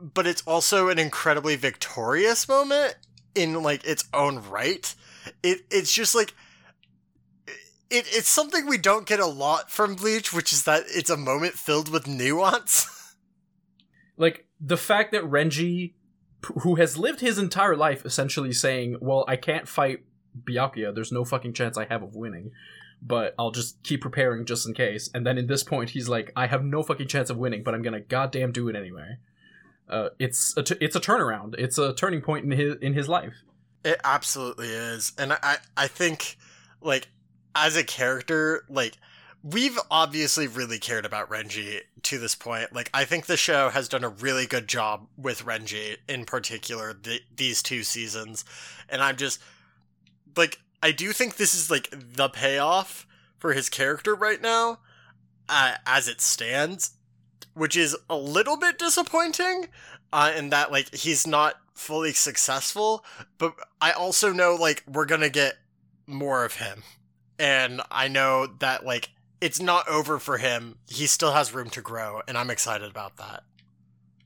but 0.00 0.26
it's 0.26 0.42
also 0.46 0.88
an 0.88 0.98
incredibly 0.98 1.56
victorious 1.56 2.48
moment 2.48 2.96
in 3.34 3.62
like 3.62 3.84
its 3.84 4.04
own 4.12 4.42
right. 4.48 4.94
It 5.42 5.60
it's 5.70 5.92
just 5.92 6.14
like 6.14 6.34
it, 7.90 8.06
it's 8.12 8.28
something 8.28 8.66
we 8.66 8.78
don't 8.78 9.06
get 9.06 9.20
a 9.20 9.26
lot 9.26 9.70
from 9.70 9.96
Bleach, 9.96 10.32
which 10.32 10.52
is 10.52 10.64
that 10.64 10.84
it's 10.86 11.10
a 11.10 11.16
moment 11.16 11.54
filled 11.54 11.88
with 11.88 12.06
nuance. 12.06 13.14
like 14.16 14.46
the 14.60 14.76
fact 14.76 15.12
that 15.12 15.24
Renji, 15.24 15.94
who 16.62 16.76
has 16.76 16.96
lived 16.96 17.20
his 17.20 17.38
entire 17.38 17.76
life 17.76 18.04
essentially 18.04 18.52
saying, 18.52 18.96
"Well, 19.00 19.24
I 19.28 19.36
can't 19.36 19.68
fight 19.68 20.04
Byakuya. 20.44 20.94
There's 20.94 21.12
no 21.12 21.24
fucking 21.24 21.52
chance 21.52 21.76
I 21.76 21.86
have 21.86 22.02
of 22.02 22.14
winning, 22.14 22.52
but 23.02 23.34
I'll 23.38 23.50
just 23.50 23.82
keep 23.82 24.00
preparing 24.00 24.46
just 24.46 24.66
in 24.66 24.74
case." 24.74 25.10
And 25.12 25.26
then 25.26 25.36
in 25.36 25.48
this 25.48 25.64
point, 25.64 25.90
he's 25.90 26.08
like, 26.08 26.32
"I 26.36 26.46
have 26.46 26.64
no 26.64 26.82
fucking 26.82 27.08
chance 27.08 27.28
of 27.28 27.36
winning, 27.36 27.62
but 27.62 27.74
I'm 27.74 27.82
gonna 27.82 28.00
goddamn 28.00 28.52
do 28.52 28.68
it 28.68 28.76
anyway." 28.76 29.18
Uh, 29.90 30.10
it's 30.18 30.56
a 30.56 30.62
t- 30.62 30.76
it's 30.80 30.96
a 30.96 31.00
turnaround. 31.00 31.54
It's 31.58 31.76
a 31.76 31.92
turning 31.92 32.22
point 32.22 32.44
in 32.44 32.52
his 32.52 32.76
in 32.76 32.94
his 32.94 33.08
life. 33.08 33.34
It 33.84 34.00
absolutely 34.04 34.68
is. 34.68 35.12
And 35.18 35.32
I 35.32 35.58
I 35.76 35.88
think 35.88 36.36
like 36.80 37.08
as 37.54 37.76
a 37.76 37.84
character, 37.84 38.64
like 38.68 38.96
we've 39.42 39.78
obviously 39.90 40.46
really 40.46 40.78
cared 40.78 41.06
about 41.06 41.30
Renji 41.30 41.80
to 42.02 42.18
this 42.18 42.34
point. 42.34 42.72
Like, 42.74 42.90
I 42.92 43.04
think 43.04 43.26
the 43.26 43.36
show 43.36 43.70
has 43.70 43.88
done 43.88 44.04
a 44.04 44.08
really 44.08 44.46
good 44.46 44.68
job 44.68 45.06
with 45.16 45.44
Renji, 45.44 45.96
in 46.08 46.24
particular, 46.24 46.94
th- 46.94 47.24
these 47.34 47.62
two 47.62 47.82
seasons. 47.82 48.44
And 48.88 49.02
I'm 49.02 49.16
just, 49.16 49.40
like, 50.36 50.60
I 50.82 50.92
do 50.92 51.12
think 51.12 51.36
this 51.36 51.54
is, 51.54 51.70
like, 51.70 51.88
the 51.90 52.28
payoff 52.28 53.06
for 53.38 53.52
his 53.54 53.68
character 53.68 54.14
right 54.14 54.40
now, 54.40 54.80
uh, 55.48 55.74
as 55.86 56.06
it 56.06 56.20
stands, 56.20 56.92
which 57.60 57.76
is 57.76 57.94
a 58.08 58.16
little 58.16 58.56
bit 58.56 58.78
disappointing, 58.78 59.68
uh, 60.14 60.32
in 60.34 60.48
that, 60.48 60.72
like, 60.72 60.94
he's 60.94 61.26
not 61.26 61.56
fully 61.74 62.14
successful, 62.14 63.04
but 63.36 63.54
I 63.82 63.92
also 63.92 64.32
know, 64.32 64.54
like, 64.54 64.82
we're 64.90 65.04
gonna 65.04 65.28
get 65.28 65.58
more 66.06 66.46
of 66.46 66.56
him. 66.56 66.82
And 67.38 67.82
I 67.90 68.08
know 68.08 68.46
that, 68.46 68.86
like, 68.86 69.10
it's 69.42 69.60
not 69.60 69.86
over 69.88 70.18
for 70.18 70.38
him. 70.38 70.78
He 70.88 71.06
still 71.06 71.32
has 71.32 71.52
room 71.52 71.68
to 71.70 71.82
grow, 71.82 72.22
and 72.26 72.38
I'm 72.38 72.48
excited 72.48 72.90
about 72.90 73.18
that. 73.18 73.42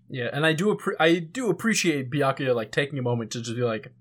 Yeah, 0.08 0.28
and 0.32 0.46
I 0.46 0.52
do 0.52 0.72
appre- 0.72 1.00
I 1.00 1.18
do 1.18 1.50
appreciate 1.50 2.12
Byakuya 2.12 2.54
like 2.54 2.70
taking 2.70 3.00
a 3.00 3.02
moment 3.02 3.32
to 3.32 3.40
just 3.40 3.56
be 3.56 3.62
like, 3.62 3.92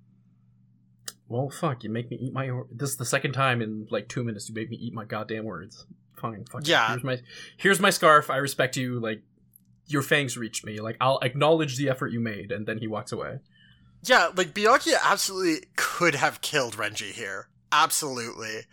"Well, 1.28 1.50
fuck, 1.50 1.84
you 1.84 1.90
make 1.90 2.12
me 2.12 2.18
eat 2.18 2.34
my. 2.34 2.52
This 2.72 2.92
is 2.92 2.98
the 2.98 3.06
second 3.06 3.32
time 3.32 3.64
in 3.64 3.88
like 3.90 4.10
two 4.10 4.24
minutes 4.24 4.48
you 4.48 4.54
made 4.54 4.70
me 4.70 4.78
eat 4.78 4.94
my 4.94 5.06
goddamn 5.06 5.46
words. 5.46 5.88
Fine, 6.20 6.46
fuck. 6.46 6.68
Yeah. 6.68 6.90
Here's 6.90 7.04
my 7.04 7.20
here's 7.58 7.80
my 7.80 7.90
scarf. 7.90 8.30
I 8.30 8.38
respect 8.38 8.78
you. 8.78 9.00
Like, 9.00 9.22
your 9.88 10.02
fangs 10.02 10.38
reached 10.38 10.66
me. 10.66 10.80
Like, 10.80 10.98
I'll 11.02 11.20
acknowledge 11.22 11.78
the 11.78 11.90
effort 11.90 12.12
you 12.12 12.20
made." 12.20 12.52
And 12.52 12.66
then 12.66 12.78
he 12.78 12.88
walks 12.88 13.12
away. 13.12 13.40
Yeah, 14.06 14.30
like 14.36 14.54
Byakuya 14.54 14.98
absolutely 15.04 15.68
could 15.76 16.16
have 16.16 16.42
killed 16.42 16.76
Renji 16.76 17.12
here. 17.12 17.48
Absolutely. 17.72 18.64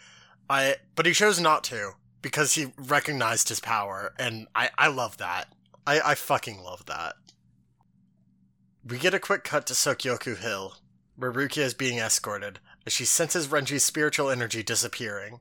I 0.49 0.77
but 0.97 1.07
he 1.07 1.13
chose 1.13 1.41
not 1.41 1.63
to 1.65 1.93
because 2.21 2.55
he 2.55 2.73
recognized 2.77 3.49
his 3.49 3.61
power 3.61 4.13
and 4.19 4.49
I 4.55 4.71
I 4.77 4.89
love 4.89 5.19
that. 5.19 5.55
I 5.87 6.01
I 6.01 6.15
fucking 6.17 6.61
love 6.61 6.85
that. 6.87 7.15
We 8.85 8.99
get 8.99 9.15
a 9.15 9.21
quick 9.21 9.45
cut 9.45 9.67
to 9.67 9.75
Sokyoku 9.75 10.37
Hill, 10.37 10.77
where 11.15 11.33
Rukia 11.33 11.59
is 11.59 11.75
being 11.75 11.99
escorted 11.99 12.59
as 12.87 12.93
she 12.93 13.05
senses 13.05 13.47
Renji's 13.47 13.85
spiritual 13.85 14.31
energy 14.31 14.63
disappearing. 14.63 15.41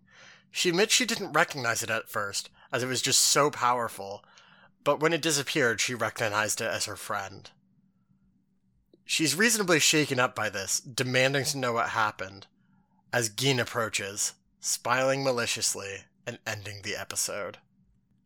She 0.52 0.70
admits 0.70 0.94
she 0.94 1.06
didn't 1.06 1.34
recognize 1.34 1.84
it 1.84 1.90
at 1.90 2.10
first, 2.10 2.50
as 2.72 2.84
it 2.84 2.88
was 2.88 3.02
just 3.02 3.22
so 3.22 3.50
powerful, 3.50 4.24
but 4.84 5.00
when 5.00 5.14
it 5.14 5.22
disappeared, 5.22 5.82
she 5.82 5.94
recognized 5.94 6.62
it 6.62 6.72
as 6.72 6.86
her 6.86 6.96
friend. 6.96 7.50
She's 9.06 9.36
reasonably 9.36 9.80
shaken 9.80 10.20
up 10.20 10.36
by 10.36 10.50
this, 10.50 10.80
demanding 10.80 11.46
to 11.46 11.58
know 11.58 11.74
what 11.74 11.90
happened, 11.90 12.48
as 13.12 13.30
Gin 13.30 13.60
approaches, 13.60 14.34
smiling 14.60 15.24
maliciously 15.24 16.06
and 16.28 16.38
ending 16.46 16.82
the 16.84 16.96
episode. 16.96 17.58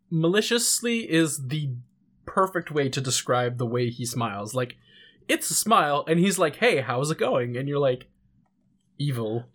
Maliciously 0.10 1.10
is 1.10 1.48
the 1.48 1.76
perfect 2.26 2.70
way 2.70 2.90
to 2.90 3.02
describe 3.02 3.58
the 3.58 3.66
way 3.66 3.90
he 3.90 4.06
smiles. 4.06 4.54
Like, 4.54 4.76
it's 5.28 5.50
a 5.50 5.54
smile, 5.54 6.04
and 6.08 6.20
he's 6.20 6.38
like, 6.38 6.58
"Hey, 6.58 6.82
how's 6.82 7.10
it 7.12 7.18
going?" 7.18 7.56
And 7.56 7.70
you're 7.70 7.80
like, 7.80 8.10
"Evil." 8.98 9.46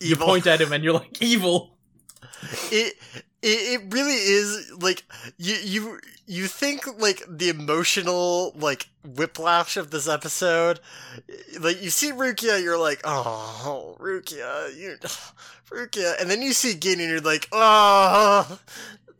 You 0.00 0.16
point 0.16 0.46
at 0.46 0.60
him, 0.60 0.72
and 0.72 0.82
you're 0.82 0.94
like, 0.94 1.22
"Evil." 1.22 1.75
It, 2.70 2.94
it 3.42 3.80
it 3.82 3.92
really 3.92 4.14
is 4.14 4.72
like 4.80 5.04
you 5.36 5.54
you 5.62 6.00
you 6.26 6.46
think 6.46 7.00
like 7.00 7.22
the 7.28 7.48
emotional 7.48 8.52
like 8.56 8.88
whiplash 9.04 9.76
of 9.76 9.90
this 9.90 10.08
episode 10.08 10.80
like 11.60 11.80
you 11.82 11.90
see 11.90 12.10
Rukia 12.10 12.62
you're 12.62 12.78
like 12.78 13.00
oh 13.04 13.96
Rukia 14.00 14.76
you 14.76 14.96
Rukia 15.70 16.20
and 16.20 16.30
then 16.30 16.42
you 16.42 16.52
see 16.52 16.74
Gin 16.74 17.00
and 17.00 17.08
you're 17.08 17.20
like 17.20 17.48
oh 17.52 18.58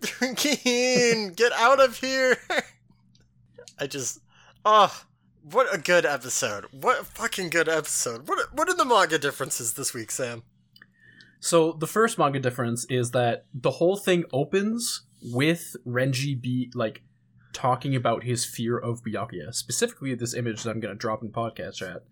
Gin 0.36 1.32
get 1.32 1.52
out 1.52 1.80
of 1.80 1.98
here. 1.98 2.38
I 3.78 3.86
just 3.86 4.20
oh 4.64 5.04
what 5.50 5.72
a 5.72 5.78
good 5.78 6.04
episode. 6.04 6.64
What 6.72 7.00
a 7.00 7.04
fucking 7.04 7.50
good 7.50 7.68
episode. 7.68 8.28
What 8.28 8.52
what 8.54 8.68
are 8.68 8.76
the 8.76 8.84
manga 8.84 9.18
differences 9.18 9.74
this 9.74 9.94
week 9.94 10.10
Sam 10.10 10.42
So 11.40 11.72
the 11.72 11.86
first 11.86 12.18
manga 12.18 12.40
difference 12.40 12.84
is 12.86 13.10
that 13.12 13.46
the 13.54 13.72
whole 13.72 13.96
thing 13.96 14.24
opens 14.32 15.02
with 15.22 15.76
Renji 15.86 16.40
be 16.40 16.70
like 16.74 17.02
talking 17.52 17.94
about 17.94 18.24
his 18.24 18.44
fear 18.44 18.78
of 18.78 19.02
Byakuya, 19.02 19.54
specifically 19.54 20.14
this 20.14 20.34
image 20.34 20.62
that 20.62 20.70
I'm 20.70 20.80
going 20.80 20.94
to 20.94 20.98
drop 20.98 21.22
in 21.22 21.30
podcast 21.30 21.76
chat, 21.76 22.04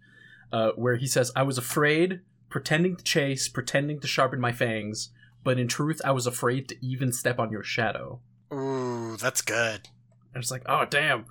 uh, 0.52 0.70
where 0.76 0.96
he 0.96 1.06
says, 1.06 1.32
"I 1.34 1.42
was 1.42 1.58
afraid, 1.58 2.20
pretending 2.48 2.96
to 2.96 3.04
chase, 3.04 3.48
pretending 3.48 4.00
to 4.00 4.06
sharpen 4.06 4.40
my 4.40 4.52
fangs, 4.52 5.10
but 5.42 5.58
in 5.58 5.68
truth, 5.68 6.00
I 6.04 6.12
was 6.12 6.26
afraid 6.26 6.68
to 6.68 6.86
even 6.86 7.12
step 7.12 7.38
on 7.38 7.50
your 7.50 7.62
shadow." 7.62 8.20
ooh 8.52 9.16
that's 9.16 9.40
good 9.42 9.88
And 10.34 10.42
it's 10.42 10.50
like, 10.50 10.62
oh 10.66 10.84
damn. 10.84 11.26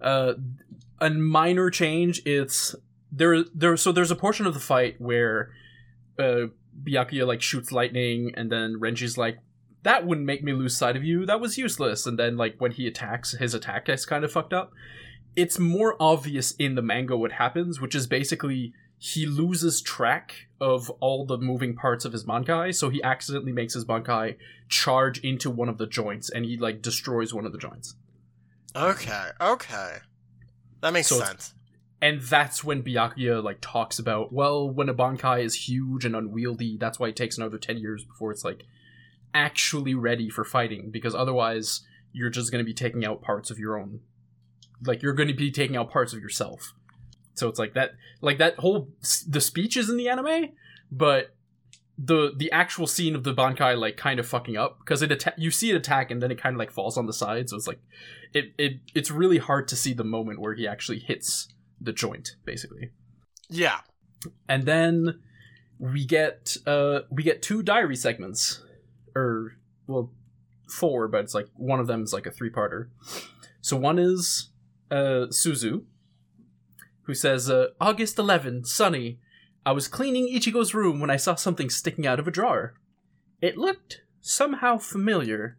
Uh, 0.00 0.34
a 1.00 1.10
minor 1.10 1.70
change. 1.70 2.22
It's 2.24 2.74
there. 3.10 3.44
There. 3.54 3.76
So 3.76 3.92
there's 3.92 4.10
a 4.10 4.16
portion 4.16 4.46
of 4.46 4.54
the 4.54 4.60
fight 4.60 5.00
where 5.00 5.50
uh, 6.18 6.46
Byakuya 6.84 7.26
like 7.26 7.42
shoots 7.42 7.72
lightning, 7.72 8.32
and 8.36 8.50
then 8.50 8.76
Renji's 8.80 9.18
like, 9.18 9.38
"That 9.82 10.06
wouldn't 10.06 10.26
make 10.26 10.42
me 10.42 10.52
lose 10.52 10.76
sight 10.76 10.96
of 10.96 11.04
you. 11.04 11.26
That 11.26 11.40
was 11.40 11.58
useless." 11.58 12.06
And 12.06 12.18
then 12.18 12.36
like 12.36 12.56
when 12.58 12.72
he 12.72 12.86
attacks, 12.86 13.32
his 13.32 13.54
attack 13.54 13.88
is 13.88 14.06
kind 14.06 14.24
of 14.24 14.32
fucked 14.32 14.52
up. 14.52 14.72
It's 15.34 15.58
more 15.58 15.96
obvious 15.98 16.52
in 16.52 16.74
the 16.74 16.82
manga 16.82 17.16
what 17.16 17.32
happens, 17.32 17.80
which 17.80 17.94
is 17.94 18.06
basically 18.06 18.74
he 18.98 19.26
loses 19.26 19.80
track 19.80 20.46
of 20.60 20.88
all 21.00 21.26
the 21.26 21.36
moving 21.36 21.74
parts 21.74 22.04
of 22.04 22.12
his 22.12 22.24
bankai, 22.24 22.72
so 22.72 22.88
he 22.88 23.02
accidentally 23.02 23.50
makes 23.50 23.74
his 23.74 23.84
bankai 23.84 24.36
charge 24.68 25.18
into 25.20 25.50
one 25.50 25.68
of 25.68 25.78
the 25.78 25.88
joints, 25.88 26.30
and 26.30 26.44
he 26.44 26.56
like 26.56 26.82
destroys 26.82 27.34
one 27.34 27.44
of 27.44 27.50
the 27.50 27.58
joints. 27.58 27.96
Okay, 28.76 29.28
okay. 29.40 29.96
That 30.80 30.92
makes 30.92 31.08
So 31.08 31.18
sense. 31.18 31.54
And 32.02 32.20
that's 32.20 32.64
when 32.64 32.82
Byakuya 32.82 33.42
like 33.42 33.58
talks 33.60 34.00
about 34.00 34.32
well 34.32 34.68
when 34.68 34.88
a 34.88 34.94
bankai 34.94 35.44
is 35.44 35.68
huge 35.68 36.04
and 36.04 36.16
unwieldy. 36.16 36.76
That's 36.76 36.98
why 36.98 37.08
it 37.08 37.16
takes 37.16 37.38
another 37.38 37.58
10 37.58 37.78
years 37.78 38.04
before 38.04 38.32
it's 38.32 38.44
like 38.44 38.64
actually 39.32 39.94
ready 39.94 40.28
for 40.28 40.44
fighting 40.44 40.90
because 40.90 41.14
otherwise 41.14 41.82
you're 42.12 42.28
just 42.28 42.50
going 42.50 42.62
to 42.62 42.68
be 42.68 42.74
taking 42.74 43.04
out 43.04 43.22
parts 43.22 43.50
of 43.50 43.58
your 43.58 43.78
own. 43.78 44.00
Like 44.84 45.00
you're 45.00 45.14
going 45.14 45.28
to 45.28 45.34
be 45.34 45.52
taking 45.52 45.76
out 45.76 45.92
parts 45.92 46.12
of 46.12 46.20
yourself. 46.20 46.74
So 47.34 47.48
it's 47.48 47.58
like 47.60 47.74
that 47.74 47.92
like 48.20 48.38
that 48.38 48.58
whole 48.58 48.90
the 49.26 49.40
speech 49.40 49.76
is 49.76 49.88
in 49.88 49.96
the 49.96 50.08
anime 50.08 50.50
but 50.90 51.34
the 51.96 52.32
the 52.36 52.50
actual 52.50 52.88
scene 52.88 53.14
of 53.14 53.22
the 53.22 53.32
bankai 53.32 53.78
like 53.78 53.96
kind 53.96 54.18
of 54.18 54.26
fucking 54.26 54.56
up 54.56 54.80
because 54.80 55.02
it 55.02 55.12
atta- 55.12 55.34
you 55.36 55.52
see 55.52 55.70
it 55.70 55.76
attack 55.76 56.10
and 56.10 56.20
then 56.20 56.32
it 56.32 56.40
kind 56.40 56.56
of 56.56 56.58
like 56.58 56.72
falls 56.72 56.98
on 56.98 57.06
the 57.06 57.12
side. 57.12 57.48
So 57.48 57.56
it's 57.56 57.68
like 57.68 57.80
it, 58.34 58.52
it 58.58 58.80
it's 58.92 59.10
really 59.10 59.38
hard 59.38 59.68
to 59.68 59.76
see 59.76 59.92
the 59.92 60.02
moment 60.02 60.40
where 60.40 60.54
he 60.54 60.66
actually 60.66 60.98
hits 60.98 61.46
the 61.84 61.92
joint 61.92 62.36
basically. 62.44 62.90
Yeah. 63.50 63.80
and 64.48 64.64
then 64.64 65.20
we 65.78 66.04
get 66.06 66.56
uh 66.66 67.00
we 67.10 67.22
get 67.22 67.42
two 67.42 67.62
diary 67.62 67.96
segments 67.96 68.62
or 69.16 69.56
well 69.86 70.12
four 70.68 71.08
but 71.08 71.24
it's 71.24 71.34
like 71.34 71.48
one 71.56 71.80
of 71.80 71.86
them 71.86 72.02
is 72.02 72.12
like 72.12 72.26
a 72.26 72.30
three-parter. 72.30 72.88
So 73.60 73.76
one 73.76 73.98
is 73.98 74.50
uh 74.90 75.26
suzu 75.30 75.84
who 77.02 77.14
says 77.14 77.50
uh, 77.50 77.66
august 77.80 78.18
11 78.18 78.64
sunny. 78.64 79.18
I 79.66 79.72
was 79.72 79.88
cleaning 79.88 80.28
ichigo's 80.32 80.74
room 80.74 81.00
when 81.00 81.10
i 81.10 81.16
saw 81.16 81.34
something 81.34 81.68
sticking 81.70 82.06
out 82.06 82.20
of 82.20 82.28
a 82.28 82.30
drawer. 82.30 82.74
It 83.40 83.58
looked 83.58 84.02
somehow 84.20 84.78
familiar. 84.78 85.56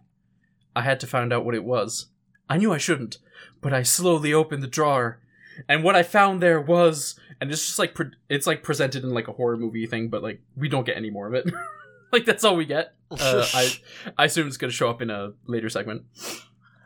I 0.75 0.81
had 0.81 0.99
to 1.01 1.07
find 1.07 1.33
out 1.33 1.43
what 1.45 1.55
it 1.55 1.65
was. 1.65 2.07
I 2.49 2.57
knew 2.57 2.71
i 2.73 2.77
shouldn't 2.77 3.17
but 3.61 3.73
i 3.73 3.81
slowly 3.83 4.33
opened 4.33 4.61
the 4.61 4.67
drawer 4.67 5.19
and 5.67 5.83
what 5.83 5.95
i 5.95 6.03
found 6.03 6.41
there 6.41 6.59
was 6.61 7.15
and 7.41 7.51
it's 7.51 7.65
just 7.65 7.79
like 7.79 7.93
pre- 7.93 8.11
it's 8.29 8.47
like 8.47 8.63
presented 8.63 9.03
in 9.03 9.11
like 9.13 9.27
a 9.27 9.33
horror 9.33 9.57
movie 9.57 9.85
thing 9.85 10.07
but 10.09 10.23
like 10.23 10.41
we 10.55 10.67
don't 10.69 10.85
get 10.85 10.97
any 10.97 11.09
more 11.09 11.27
of 11.27 11.33
it 11.33 11.51
like 12.11 12.25
that's 12.25 12.43
all 12.43 12.55
we 12.55 12.65
get 12.65 12.93
uh, 13.11 13.45
i 13.53 13.71
i 14.17 14.25
assume 14.25 14.47
it's 14.47 14.57
going 14.57 14.69
to 14.71 14.75
show 14.75 14.89
up 14.89 15.01
in 15.01 15.09
a 15.09 15.31
later 15.47 15.69
segment 15.69 16.03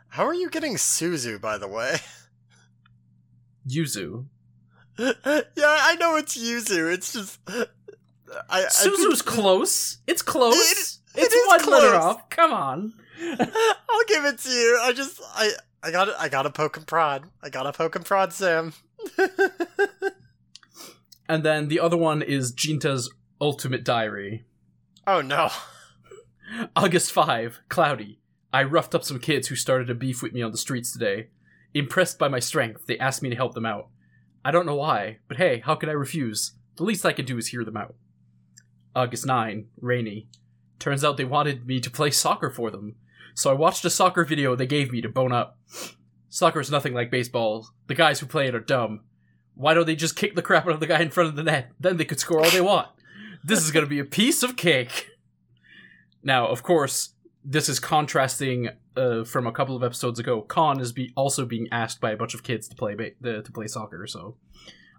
How 0.08 0.26
are 0.26 0.34
you 0.34 0.48
getting 0.50 0.74
Suzu, 0.76 1.40
by 1.40 1.58
the 1.58 1.68
way? 1.68 1.96
yuzu 3.68 4.26
yeah, 4.98 5.12
I 5.56 5.94
know 6.00 6.16
it's 6.16 6.36
Yuzu. 6.36 6.92
It's 6.92 7.12
just. 7.12 7.38
I, 7.46 7.66
I 8.50 8.62
suzu's 8.68 9.22
think- 9.22 9.26
close 9.26 9.98
it's 10.08 10.22
close 10.22 10.56
It- 10.56 10.76
it's 10.78 11.00
it 11.14 11.32
is 11.32 11.46
one 11.46 11.58
letter 11.70 11.88
close. 11.90 11.94
off 12.04 12.28
come 12.30 12.52
on 12.52 12.94
I'll 13.20 14.04
give 14.08 14.24
it 14.24 14.38
to 14.38 14.48
you. 14.50 14.78
I 14.82 14.92
just. 14.92 15.20
I. 15.34 15.50
I 15.82 15.90
got 15.90 16.08
I 16.18 16.28
got 16.28 16.42
to 16.42 16.50
poke 16.50 16.76
and 16.76 16.86
prod. 16.86 17.24
I 17.42 17.50
got 17.50 17.64
to 17.64 17.72
poke 17.72 17.96
and 17.96 18.04
prod, 18.04 18.32
Sam. 18.32 18.72
and 21.28 21.44
then 21.44 21.68
the 21.68 21.80
other 21.80 21.96
one 21.96 22.22
is 22.22 22.52
jinta's 22.52 23.12
ultimate 23.40 23.84
diary 23.84 24.44
oh 25.08 25.22
no. 25.22 25.50
August 26.76 27.12
5, 27.12 27.60
cloudy. 27.68 28.20
I 28.52 28.62
roughed 28.62 28.94
up 28.94 29.04
some 29.04 29.18
kids 29.18 29.48
who 29.48 29.56
started 29.56 29.90
a 29.90 29.94
beef 29.94 30.22
with 30.22 30.32
me 30.32 30.42
on 30.42 30.52
the 30.52 30.58
streets 30.58 30.92
today. 30.92 31.28
Impressed 31.74 32.18
by 32.18 32.28
my 32.28 32.38
strength, 32.38 32.86
they 32.86 32.98
asked 32.98 33.22
me 33.22 33.30
to 33.30 33.36
help 33.36 33.54
them 33.54 33.66
out. 33.66 33.88
I 34.44 34.50
don't 34.50 34.66
know 34.66 34.76
why, 34.76 35.18
but 35.26 35.38
hey, 35.38 35.62
how 35.64 35.74
could 35.74 35.88
I 35.88 35.92
refuse? 35.92 36.52
The 36.76 36.84
least 36.84 37.04
I 37.04 37.12
could 37.12 37.26
do 37.26 37.38
is 37.38 37.48
hear 37.48 37.64
them 37.64 37.76
out. 37.76 37.96
August 38.94 39.26
9, 39.26 39.66
rainy. 39.80 40.28
Turns 40.78 41.04
out 41.04 41.16
they 41.16 41.24
wanted 41.24 41.66
me 41.66 41.80
to 41.80 41.90
play 41.90 42.10
soccer 42.10 42.50
for 42.50 42.70
them. 42.70 42.96
So 43.38 43.50
I 43.50 43.54
watched 43.54 43.84
a 43.84 43.90
soccer 43.90 44.24
video 44.24 44.56
they 44.56 44.66
gave 44.66 44.90
me 44.90 45.00
to 45.00 45.08
bone 45.08 45.30
up. 45.30 45.56
Soccer 46.28 46.58
is 46.58 46.72
nothing 46.72 46.92
like 46.92 47.08
baseball. 47.08 47.68
The 47.86 47.94
guys 47.94 48.18
who 48.18 48.26
play 48.26 48.48
it 48.48 48.54
are 48.56 48.58
dumb. 48.58 49.04
Why 49.54 49.74
don't 49.74 49.86
they 49.86 49.94
just 49.94 50.16
kick 50.16 50.34
the 50.34 50.42
crap 50.42 50.66
out 50.66 50.72
of 50.72 50.80
the 50.80 50.88
guy 50.88 51.00
in 51.00 51.10
front 51.10 51.28
of 51.28 51.36
the 51.36 51.44
net? 51.44 51.70
Then 51.78 51.98
they 51.98 52.04
could 52.04 52.18
score 52.18 52.44
all 52.44 52.50
they 52.50 52.60
want. 52.60 52.88
This 53.44 53.62
is 53.62 53.70
going 53.70 53.86
to 53.86 53.88
be 53.88 54.00
a 54.00 54.04
piece 54.04 54.42
of 54.42 54.56
cake. 54.56 55.10
Now, 56.20 56.48
of 56.48 56.64
course, 56.64 57.10
this 57.44 57.68
is 57.68 57.78
contrasting 57.78 58.70
uh, 58.96 59.22
from 59.22 59.46
a 59.46 59.52
couple 59.52 59.76
of 59.76 59.84
episodes 59.84 60.18
ago. 60.18 60.42
Karin 60.42 60.80
is 60.80 60.90
be- 60.90 61.12
also 61.14 61.46
being 61.46 61.68
asked 61.70 62.00
by 62.00 62.10
a 62.10 62.16
bunch 62.16 62.34
of 62.34 62.42
kids 62.42 62.66
to 62.66 62.74
play 62.74 62.96
ba- 62.96 63.42
to 63.42 63.52
play 63.52 63.68
soccer. 63.68 64.04
So, 64.08 64.36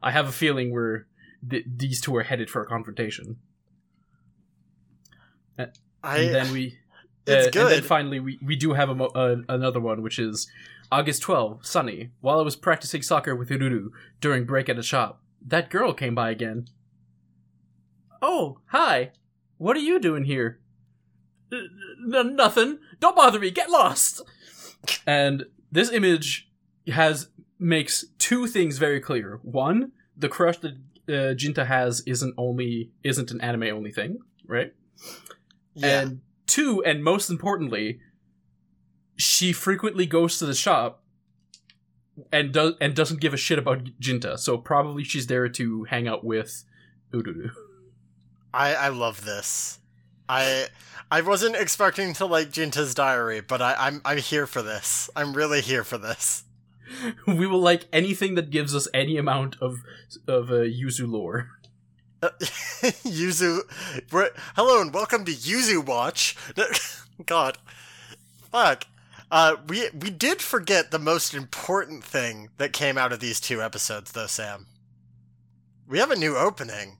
I 0.01 0.11
have 0.11 0.29
a 0.29 0.31
feeling 0.31 0.71
we're 0.71 1.07
th- 1.47 1.65
these 1.67 1.99
two 1.99 2.15
are 2.15 2.23
headed 2.23 2.49
for 2.49 2.61
a 2.61 2.65
confrontation. 2.65 3.35
I 6.01 6.19
and 6.19 6.33
then 6.33 6.53
we 6.53 6.77
it's 7.31 7.55
uh, 7.55 7.59
And 7.61 7.69
then 7.71 7.83
finally, 7.83 8.19
we, 8.19 8.39
we 8.43 8.55
do 8.55 8.73
have 8.73 8.89
a 8.89 8.95
mo- 8.95 9.11
uh, 9.15 9.37
another 9.47 9.79
one, 9.79 10.01
which 10.01 10.19
is 10.19 10.49
August 10.91 11.21
12, 11.21 11.65
sunny. 11.65 12.09
While 12.21 12.39
I 12.39 12.43
was 12.43 12.55
practicing 12.55 13.01
soccer 13.01 13.35
with 13.35 13.49
Ururu 13.49 13.89
during 14.21 14.45
break 14.45 14.69
at 14.69 14.77
a 14.79 14.83
shop, 14.83 15.21
that 15.45 15.69
girl 15.69 15.93
came 15.93 16.15
by 16.15 16.29
again. 16.31 16.67
Oh, 18.21 18.59
hi. 18.67 19.11
What 19.57 19.77
are 19.77 19.81
you 19.81 19.99
doing 19.99 20.25
here? 20.25 20.59
"N- 21.51 21.69
n- 22.13 22.35
nothing. 22.35 22.79
Don't 22.99 23.15
bother 23.15 23.39
me. 23.39 23.51
Get 23.51 23.69
lost. 23.69 24.21
And 25.05 25.45
this 25.71 25.91
image 25.91 26.49
has 26.87 27.29
makes 27.57 28.05
two 28.17 28.47
things 28.47 28.77
very 28.77 28.99
clear. 28.99 29.39
One, 29.43 29.91
the 30.17 30.29
crush 30.29 30.57
that 30.59 30.73
uh, 31.07 31.33
Jinta 31.35 31.65
has 31.65 32.01
isn't 32.05 32.33
only 32.37 32.91
isn't 33.03 33.31
an 33.31 33.41
anime 33.41 33.63
only 33.75 33.91
thing, 33.91 34.19
right? 34.45 34.73
yeah. 35.73 36.01
And 36.01 36.21
two, 36.49 36.83
and 36.83 37.03
most 37.03 37.29
importantly, 37.29 37.99
she 39.15 39.53
frequently 39.53 40.05
goes 40.05 40.37
to 40.39 40.45
the 40.45 40.53
shop 40.53 41.03
and 42.31 42.51
does 42.51 42.73
and 42.81 42.95
doesn't 42.95 43.21
give 43.21 43.33
a 43.33 43.37
shit 43.37 43.59
about 43.59 43.83
Jinta. 44.01 44.37
So 44.37 44.57
probably 44.57 45.03
she's 45.03 45.27
there 45.27 45.49
to 45.49 45.83
hang 45.85 46.07
out 46.07 46.23
with 46.23 46.63
Ururu. 47.13 47.51
I 48.53 48.73
I 48.75 48.87
love 48.89 49.25
this. 49.25 49.79
I 50.27 50.67
I 51.11 51.21
wasn't 51.21 51.55
expecting 51.55 52.13
to 52.15 52.25
like 52.25 52.49
Jinta's 52.49 52.93
diary, 52.93 53.41
but 53.41 53.61
I, 53.61 53.75
I'm 53.77 54.01
I'm 54.05 54.17
here 54.19 54.47
for 54.47 54.61
this. 54.61 55.09
I'm 55.15 55.33
really 55.33 55.61
here 55.61 55.83
for 55.83 55.97
this. 55.97 56.43
we 57.27 57.47
will 57.47 57.61
like 57.61 57.87
anything 57.93 58.35
that 58.35 58.49
gives 58.49 58.75
us 58.75 58.87
any 58.93 59.17
amount 59.17 59.55
of 59.61 59.77
of 60.27 60.49
uh, 60.49 60.65
Yuzu 60.65 61.09
lore. 61.09 61.49
Uh, 62.21 62.29
Yuzu, 62.41 63.61
hello 64.55 64.81
and 64.81 64.93
welcome 64.93 65.23
to 65.23 65.31
Yuzu 65.31 65.85
Watch. 65.85 66.35
God, 67.25 67.57
fuck. 68.51 68.83
Uh, 69.31 69.55
we 69.67 69.87
we 69.93 70.09
did 70.09 70.41
forget 70.41 70.91
the 70.91 70.99
most 70.99 71.33
important 71.33 72.03
thing 72.03 72.49
that 72.57 72.73
came 72.73 72.97
out 72.97 73.13
of 73.13 73.21
these 73.21 73.39
two 73.39 73.61
episodes, 73.61 74.11
though, 74.11 74.27
Sam. 74.27 74.67
We 75.87 75.99
have 75.99 76.11
a 76.11 76.17
new 76.17 76.35
opening. 76.35 76.97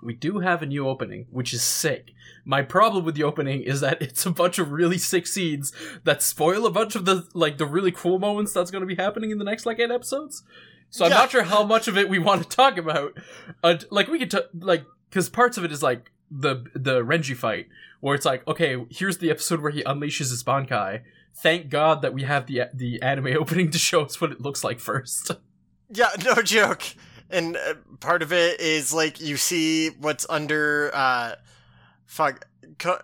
We 0.00 0.14
do 0.14 0.38
have 0.38 0.62
a 0.62 0.66
new 0.66 0.86
opening, 0.86 1.26
which 1.32 1.52
is 1.52 1.64
sick. 1.64 2.12
My 2.44 2.62
problem 2.62 3.04
with 3.04 3.16
the 3.16 3.24
opening 3.24 3.62
is 3.62 3.80
that 3.80 4.00
it's 4.02 4.24
a 4.24 4.30
bunch 4.30 4.60
of 4.60 4.70
really 4.70 4.98
sick 4.98 5.26
scenes 5.26 5.72
that 6.04 6.22
spoil 6.22 6.64
a 6.64 6.70
bunch 6.70 6.94
of 6.94 7.06
the 7.06 7.26
like 7.34 7.58
the 7.58 7.66
really 7.66 7.90
cool 7.90 8.20
moments 8.20 8.52
that's 8.52 8.70
going 8.70 8.82
to 8.82 8.94
be 8.94 9.02
happening 9.02 9.32
in 9.32 9.38
the 9.38 9.44
next 9.44 9.66
like 9.66 9.80
eight 9.80 9.90
episodes. 9.90 10.44
So 10.90 11.04
I'm 11.04 11.10
Yeah. 11.10 11.18
not 11.18 11.30
sure 11.30 11.42
how 11.42 11.64
much 11.64 11.86
of 11.88 11.96
it 11.98 12.08
we 12.08 12.18
want 12.18 12.42
to 12.42 12.48
talk 12.48 12.76
about. 12.78 13.16
Uh, 13.62 13.76
like 13.90 14.08
we 14.08 14.18
could 14.18 14.30
t- 14.30 14.38
like 14.60 14.84
because 15.10 15.28
parts 15.28 15.56
of 15.58 15.64
it 15.64 15.72
is 15.72 15.82
like 15.82 16.10
the 16.30 16.64
the 16.74 17.00
Renji 17.04 17.36
fight 17.36 17.68
where 18.00 18.14
it's 18.14 18.24
like 18.26 18.46
okay 18.46 18.84
here's 18.90 19.18
the 19.18 19.30
episode 19.30 19.60
where 19.60 19.70
he 19.72 19.82
unleashes 19.84 20.30
his 20.30 20.42
Bankai. 20.44 21.02
Thank 21.34 21.68
God 21.70 22.02
that 22.02 22.12
we 22.14 22.22
have 22.24 22.46
the 22.46 22.62
the 22.74 23.00
anime 23.02 23.26
opening 23.38 23.70
to 23.70 23.78
show 23.78 24.02
us 24.02 24.20
what 24.20 24.32
it 24.32 24.40
looks 24.40 24.62
like 24.64 24.80
first. 24.80 25.30
Yeah, 25.90 26.10
no 26.22 26.34
joke. 26.42 26.82
And 27.30 27.56
uh, 27.56 27.74
part 28.00 28.20
of 28.22 28.30
it 28.30 28.60
is 28.60 28.92
like 28.92 29.22
you 29.22 29.38
see 29.38 29.88
what's 29.88 30.26
under 30.28 30.90
uh 30.92 31.36
fuck 32.04 32.46
Ko- 32.78 33.00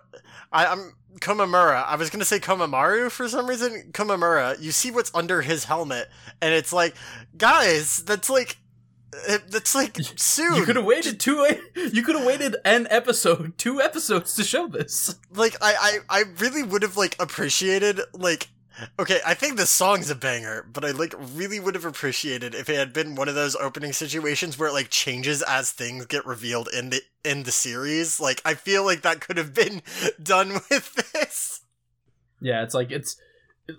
I, 0.51 0.65
I'm 0.67 0.93
Komamura. 1.19 1.85
I 1.85 1.95
was 1.95 2.09
gonna 2.09 2.25
say 2.25 2.39
Komamaru 2.39 3.09
for 3.11 3.27
some 3.29 3.47
reason. 3.47 3.89
Komamura. 3.91 4.59
You 4.61 4.71
see 4.71 4.91
what's 4.91 5.11
under 5.13 5.41
his 5.41 5.65
helmet, 5.65 6.09
and 6.41 6.53
it's 6.53 6.73
like, 6.73 6.95
guys, 7.37 7.97
that's 8.03 8.29
like, 8.29 8.57
uh, 9.29 9.37
that's 9.49 9.73
like 9.75 9.97
soon. 10.17 10.55
You 10.55 10.65
could 10.65 10.75
have 10.75 10.85
waited 10.85 11.19
two. 11.19 11.45
You 11.75 12.03
could 12.03 12.15
have 12.15 12.25
waited 12.25 12.55
an 12.65 12.87
episode, 12.89 13.53
two 13.57 13.79
episodes 13.81 14.33
to 14.35 14.43
show 14.43 14.67
this. 14.67 15.15
like 15.33 15.55
I, 15.61 15.99
I 16.09 16.19
I 16.19 16.23
really 16.39 16.63
would 16.63 16.81
have 16.81 16.97
like 16.97 17.15
appreciated 17.19 17.99
like 18.13 18.47
okay 18.99 19.19
I 19.25 19.33
think 19.33 19.57
the 19.57 19.65
song's 19.65 20.09
a 20.09 20.15
banger 20.15 20.65
but 20.71 20.83
I 20.85 20.91
like 20.91 21.13
really 21.33 21.59
would 21.59 21.75
have 21.75 21.85
appreciated 21.85 22.53
if 22.55 22.69
it 22.69 22.75
had 22.77 22.93
been 22.93 23.15
one 23.15 23.29
of 23.29 23.35
those 23.35 23.55
opening 23.55 23.93
situations 23.93 24.57
where 24.57 24.69
it 24.69 24.73
like 24.73 24.89
changes 24.89 25.41
as 25.43 25.71
things 25.71 26.05
get 26.05 26.25
revealed 26.25 26.69
in 26.73 26.89
the 26.89 27.01
in 27.23 27.43
the 27.43 27.51
series 27.51 28.19
like 28.19 28.41
I 28.45 28.53
feel 28.53 28.83
like 28.83 29.01
that 29.03 29.21
could 29.21 29.37
have 29.37 29.53
been 29.53 29.81
done 30.21 30.53
with 30.69 30.93
this 31.13 31.61
Yeah, 32.41 32.63
it's 32.63 32.73
like 32.73 32.91
it's 32.91 33.17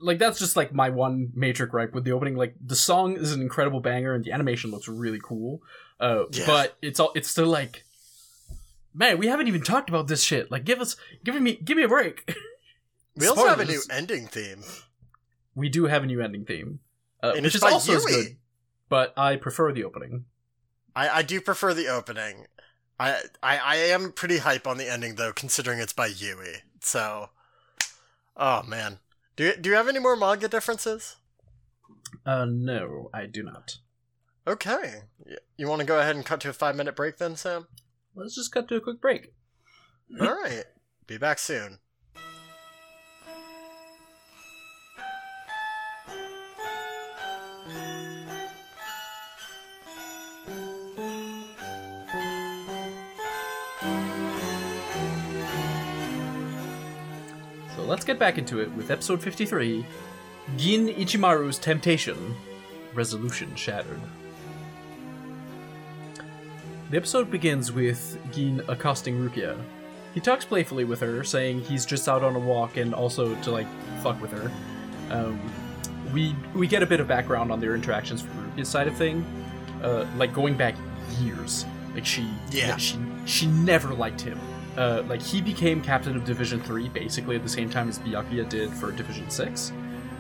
like 0.01 0.19
that's 0.19 0.39
just 0.39 0.57
like 0.57 0.73
my 0.75 0.89
one 0.91 1.31
major 1.35 1.65
gripe 1.67 1.95
with 1.95 2.03
the 2.05 2.11
opening. 2.11 2.35
Like 2.35 2.55
the 2.61 2.75
song 2.75 3.17
is 3.17 3.33
an 3.33 3.41
incredible 3.41 3.79
banger 3.81 4.15
and 4.15 4.25
the 4.25 4.33
animation 4.33 4.73
looks 4.73 4.89
really 4.89 5.21
cool. 5.23 5.63
Uh, 6.01 6.25
Yeah. 6.33 6.47
but 6.47 6.77
it's 6.83 6.99
all 6.99 7.13
it's 7.15 7.31
still 7.31 7.47
like, 7.47 7.85
man, 8.93 9.19
we 9.19 9.29
haven't 9.29 9.47
even 9.47 9.63
talked 9.63 9.89
about 9.89 10.09
this 10.09 10.25
shit. 10.25 10.51
Like, 10.51 10.65
give 10.65 10.81
us, 10.81 10.97
give 11.25 11.41
me, 11.41 11.55
give 11.65 11.77
me 11.77 11.85
a 11.85 11.89
break. 11.89 12.35
we 13.17 13.29
also 13.29 13.47
have 13.47 13.61
a 13.61 13.65
new 13.65 13.81
ending 13.89 14.27
theme 14.27 14.65
we 15.57 15.69
do 15.69 15.87
have 15.87 16.05
a 16.05 16.07
new 16.07 16.21
ending 16.21 16.45
theme, 16.45 16.79
uh, 17.23 17.33
which 17.41 17.57
is 17.57 17.63
also 17.65 17.97
as 17.97 18.05
Yui. 18.05 18.13
good. 18.13 18.37
But 18.89 19.13
I 19.17 19.35
prefer 19.35 19.73
the 19.73 19.83
opening. 19.83 20.27
I 20.95 21.09
I 21.19 21.23
do 21.23 21.41
prefer 21.41 21.75
the 21.75 21.89
opening 21.89 22.47
I 22.99 23.21
I 23.43 23.59
I 23.59 23.77
am 23.77 24.13
pretty 24.13 24.39
hype 24.39 24.67
on 24.67 24.79
the 24.79 24.91
ending 24.91 25.17
though 25.17 25.33
considering 25.33 25.79
it's 25.79 25.93
by 25.93 26.07
Yui 26.07 26.63
so 26.81 27.29
oh 28.37 28.63
man 28.63 29.01
do 29.37 29.45
you, 29.45 29.57
do 29.57 29.69
you 29.69 29.77
have 29.77 29.89
any 29.89 29.99
more 29.99 30.17
manga 30.17 30.49
differences 30.49 31.17
Uh, 32.25 32.47
no, 32.49 33.11
I 33.13 33.27
do 33.27 33.43
not. 33.43 33.77
Okay. 34.47 35.03
You 35.59 35.69
want 35.69 35.81
to 35.81 35.87
go 35.87 35.99
ahead 36.01 36.17
and 36.17 36.25
cut 36.25 36.41
to 36.41 36.49
a 36.49 36.53
five 36.53 36.77
minute 36.77 36.97
break 36.97 37.19
then, 37.19 37.37
Sam? 37.37 37.67
Let's 38.15 38.35
just 38.35 38.53
cut 38.53 38.69
to 38.69 38.77
a 38.77 38.81
quick 38.81 39.01
break. 39.01 39.35
All 40.21 40.29
right. 40.29 40.65
Be 41.07 41.19
back 41.19 41.39
soon. 41.39 41.79
Let's 57.97 58.05
get 58.05 58.19
back 58.19 58.37
into 58.37 58.61
it 58.61 58.71
with 58.73 58.91
episode 58.91 59.23
53 59.23 59.83
Gin 60.59 60.89
Ichimaru's 60.89 61.59
Temptation 61.59 62.37
Resolution 62.93 63.57
Shattered. 63.57 63.99
The 66.91 66.97
episode 66.99 67.31
begins 67.31 67.73
with 67.73 68.19
Gin 68.33 68.61
accosting 68.69 69.17
Rukia. 69.17 69.57
He 70.13 70.21
talks 70.21 70.45
playfully 70.45 70.85
with 70.85 71.01
her, 71.01 71.25
saying 71.25 71.63
he's 71.63 71.87
just 71.87 72.07
out 72.07 72.23
on 72.23 72.37
a 72.37 72.39
walk 72.39 72.77
and 72.77 72.95
also 72.95 73.35
to 73.37 73.51
like 73.51 73.67
fuck 74.03 74.21
with 74.21 74.31
her. 74.33 74.53
Um, 75.11 75.41
we 76.13 76.37
we 76.55 76.67
get 76.67 76.83
a 76.83 76.87
bit 76.87 77.01
of 77.01 77.09
background 77.09 77.51
on 77.51 77.61
their 77.61 77.75
interactions 77.75 78.21
from 78.21 78.51
Rukia's 78.53 78.69
side 78.69 78.89
of 78.89 78.95
thing, 78.95 79.25
uh, 79.83 80.05
like 80.19 80.35
going 80.35 80.55
back 80.55 80.75
years. 81.23 81.65
Like 81.95 82.05
she, 82.05 82.29
Yeah. 82.51 82.77
she 82.77 82.99
she 83.25 83.47
never 83.47 83.95
liked 83.95 84.21
him. 84.21 84.39
Uh, 84.77 85.03
like 85.09 85.23
he 85.23 85.41
became 85.41 85.81
captain 85.81 86.17
of 86.17 86.25
Division 86.25 86.61
Three 86.61 86.89
basically 86.89 87.37
at 87.37 87.43
the 87.43 87.49
same 87.49 87.71
time 87.71 87.89
as 87.89 87.99
Byakuya 87.99 88.49
did 88.49 88.71
for 88.71 88.93
Division 88.93 89.31
Six. 89.31 89.73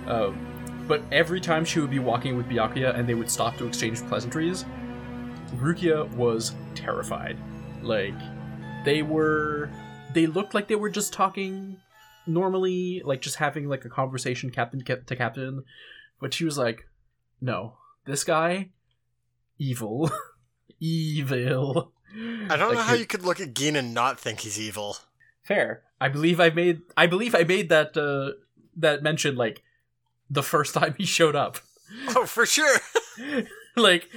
Um, 0.06 0.84
but 0.88 1.02
every 1.10 1.40
time 1.40 1.64
she 1.64 1.80
would 1.80 1.90
be 1.90 1.98
walking 1.98 2.36
with 2.36 2.48
Byakuya 2.48 2.96
and 2.96 3.08
they 3.08 3.14
would 3.14 3.30
stop 3.30 3.56
to 3.58 3.66
exchange 3.66 4.00
pleasantries, 4.02 4.64
Rukia 5.56 6.08
was 6.14 6.54
terrified. 6.74 7.36
Like 7.82 8.14
they 8.84 9.02
were, 9.02 9.68
they 10.14 10.26
looked 10.26 10.54
like 10.54 10.68
they 10.68 10.76
were 10.76 10.90
just 10.90 11.12
talking 11.12 11.78
normally, 12.26 13.02
like 13.04 13.20
just 13.20 13.36
having 13.36 13.68
like 13.68 13.84
a 13.84 13.88
conversation, 13.88 14.50
captain 14.50 14.82
to 14.84 15.16
captain. 15.16 15.64
But 16.20 16.32
she 16.32 16.44
was 16.44 16.56
like, 16.56 16.88
"No, 17.40 17.74
this 18.04 18.24
guy, 18.24 18.70
evil, 19.58 20.10
evil." 20.80 21.92
I 22.16 22.56
don't 22.56 22.68
Like, 22.70 22.78
know 22.78 22.82
how 22.82 22.94
he- 22.94 23.00
you 23.00 23.06
could 23.06 23.22
look 23.24 23.40
at 23.40 23.54
Gin 23.54 23.76
and 23.76 23.92
not 23.92 24.18
think 24.18 24.40
he's 24.40 24.58
evil. 24.58 24.96
Fair. 25.42 25.82
I 26.00 26.08
believe 26.08 26.40
I 26.40 26.50
made. 26.50 26.82
I 26.96 27.06
believe 27.06 27.34
I 27.34 27.44
made 27.44 27.68
that 27.68 27.96
uh, 27.96 28.32
that 28.76 29.02
mention 29.02 29.36
like 29.36 29.62
the 30.28 30.42
first 30.42 30.74
time 30.74 30.94
he 30.98 31.04
showed 31.04 31.36
up. 31.36 31.58
Oh, 32.16 32.26
for 32.26 32.44
sure. 32.46 32.78
like 33.76 34.08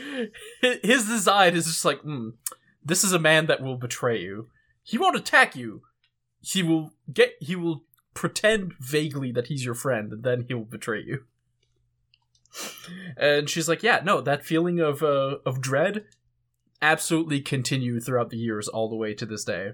his 0.61 1.05
design 1.05 1.55
is 1.55 1.65
just 1.65 1.85
like, 1.85 2.01
mm, 2.01 2.33
this 2.83 3.03
is 3.03 3.13
a 3.13 3.19
man 3.19 3.45
that 3.45 3.61
will 3.61 3.77
betray 3.77 4.19
you. 4.19 4.49
He 4.81 4.97
won't 4.97 5.15
attack 5.15 5.55
you, 5.55 5.83
he 6.41 6.63
will 6.63 6.93
get 7.13 7.35
he 7.39 7.55
will 7.55 7.83
pretend 8.15 8.73
vaguely 8.79 9.31
that 9.33 9.47
he's 9.47 9.63
your 9.63 9.75
friend 9.75 10.11
and 10.11 10.23
then 10.23 10.45
he 10.47 10.55
will 10.55 10.65
betray 10.65 11.03
you. 11.03 11.25
And 13.15 13.47
she's 13.49 13.69
like, 13.69 13.83
"Yeah, 13.83 14.01
no, 14.03 14.19
that 14.21 14.43
feeling 14.45 14.79
of 14.79 15.03
uh, 15.03 15.37
of 15.45 15.61
dread 15.61 16.05
absolutely 16.81 17.41
continue 17.41 17.99
throughout 17.99 18.29
the 18.29 18.37
years 18.37 18.67
all 18.67 18.89
the 18.89 18.95
way 18.95 19.13
to 19.13 19.25
this 19.25 19.43
day." 19.43 19.73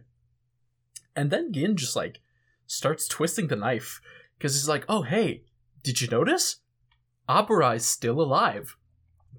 And 1.16 1.32
then 1.32 1.54
Gin 1.54 1.78
just 1.78 1.96
like 1.96 2.20
starts 2.68 3.08
twisting 3.08 3.48
the 3.48 3.56
knife 3.56 4.02
because 4.38 4.56
he's 4.56 4.70
like, 4.70 4.86
"Oh, 4.90 5.04
hey, 5.04 5.44
did 5.86 6.02
you 6.02 6.08
notice? 6.08 6.58
Abarai's 7.30 7.86
still 7.86 8.20
alive, 8.20 8.76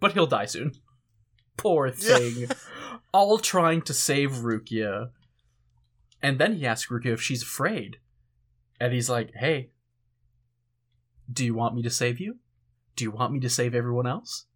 but 0.00 0.12
he'll 0.12 0.26
die 0.26 0.46
soon. 0.46 0.72
Poor 1.56 1.90
thing. 1.90 2.48
All 3.12 3.38
trying 3.38 3.82
to 3.82 3.94
save 3.94 4.30
Rukia. 4.30 5.10
And 6.22 6.38
then 6.38 6.54
he 6.54 6.66
asks 6.66 6.90
Rukia 6.90 7.14
if 7.14 7.22
she's 7.22 7.42
afraid. 7.42 7.98
And 8.80 8.92
he's 8.92 9.08
like, 9.08 9.32
hey, 9.34 9.70
do 11.32 11.44
you 11.44 11.54
want 11.54 11.74
me 11.74 11.82
to 11.82 11.90
save 11.90 12.20
you? 12.20 12.36
Do 12.94 13.04
you 13.04 13.10
want 13.10 13.32
me 13.32 13.40
to 13.40 13.50
save 13.50 13.74
everyone 13.74 14.06
else? 14.06 14.46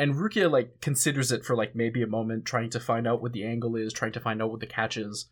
And 0.00 0.14
Rukia, 0.14 0.50
like, 0.50 0.80
considers 0.80 1.30
it 1.30 1.44
for, 1.44 1.54
like, 1.54 1.76
maybe 1.76 2.00
a 2.00 2.06
moment, 2.06 2.46
trying 2.46 2.70
to 2.70 2.80
find 2.80 3.06
out 3.06 3.20
what 3.20 3.34
the 3.34 3.44
angle 3.44 3.76
is, 3.76 3.92
trying 3.92 4.12
to 4.12 4.20
find 4.20 4.40
out 4.40 4.50
what 4.50 4.60
the 4.60 4.66
catch 4.66 4.96
is. 4.96 5.26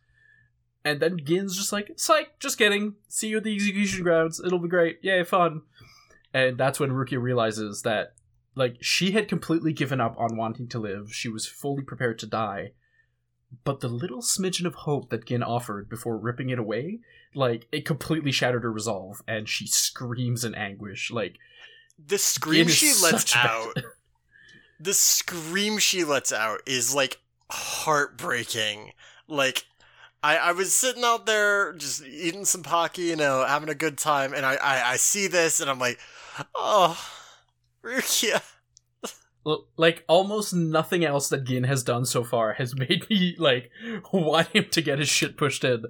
And 0.85 1.01
then 1.01 1.25
Gin's 1.25 1.57
just 1.57 1.73
like, 1.73 1.93
psych, 1.97 2.39
just 2.39 2.59
kidding. 2.59 2.97
See 3.09 3.29
you 3.29 3.39
at 3.39 3.45
the 3.45 3.55
execution 3.55 4.03
grounds. 4.03 4.43
It'll 4.45 4.59
be 4.59 4.69
great. 4.69 4.99
Yay, 5.01 5.25
fun. 5.25 5.63
And 6.35 6.59
that's 6.59 6.79
when 6.79 6.91
Rukia 6.91 7.19
realizes 7.19 7.81
that, 7.81 8.13
like, 8.57 8.77
she 8.83 9.13
had 9.13 9.27
completely 9.27 9.73
given 9.73 10.03
up 10.03 10.15
on 10.19 10.37
wanting 10.37 10.69
to 10.69 10.79
live. 10.79 11.15
She 11.15 11.31
was 11.31 11.47
fully 11.47 11.83
prepared 11.83 12.19
to 12.19 12.27
die. 12.27 12.73
But 13.65 13.81
the 13.81 13.89
little 13.89 14.21
smidgen 14.21 14.67
of 14.67 14.75
hope 14.75 15.09
that 15.09 15.25
Gin 15.25 15.43
offered 15.43 15.89
before 15.89 16.19
ripping 16.19 16.51
it 16.51 16.59
away, 16.59 16.99
like, 17.35 17.69
it 17.73 17.87
completely 17.87 18.33
shattered 18.33 18.65
her 18.65 18.71
resolve, 18.71 19.23
and 19.27 19.49
she 19.49 19.67
screams 19.67 20.45
in 20.45 20.55
anguish. 20.55 21.11
Like, 21.11 21.39
The 21.99 22.19
scream 22.19 22.69
she 22.69 22.93
lets 23.03 23.35
out. 23.35 23.73
the 24.81 24.95
scream 24.95 25.79
she 25.79 26.05
lets 26.05 26.33
out 26.33 26.61
is 26.67 26.95
like 26.95 27.21
heartbreaking. 27.51 28.93
Like 29.27 29.65
I, 30.23 30.37
I 30.37 30.53
was 30.53 30.75
sitting 30.75 31.05
out 31.05 31.27
there 31.27 31.73
just 31.75 32.05
eating 32.05 32.45
some 32.45 32.63
pocky, 32.63 33.03
you 33.03 33.17
know, 33.17 33.45
having 33.47 33.69
a 33.69 33.75
good 33.75 33.99
time, 33.99 34.33
and 34.35 34.45
I, 34.45 34.55
I, 34.55 34.91
I 34.93 34.97
see 34.97 35.27
this 35.29 35.61
and 35.61 35.71
I'm 35.71 35.79
like, 35.79 35.99
oh, 36.55 36.99
Rukia. 37.83 38.43
Like 39.79 40.05
almost 40.09 40.53
nothing 40.53 41.07
else 41.07 41.31
that 41.31 41.45
Gin 41.45 41.65
has 41.65 41.83
done 41.83 42.05
so 42.05 42.23
far 42.23 42.53
has 42.55 42.77
made 42.79 43.09
me 43.09 43.35
like 43.39 43.71
want 44.13 44.49
him 44.49 44.67
to 44.73 44.83
get 44.83 44.99
his 44.99 45.09
shit 45.09 45.39
pushed 45.39 45.65
in 45.65 45.85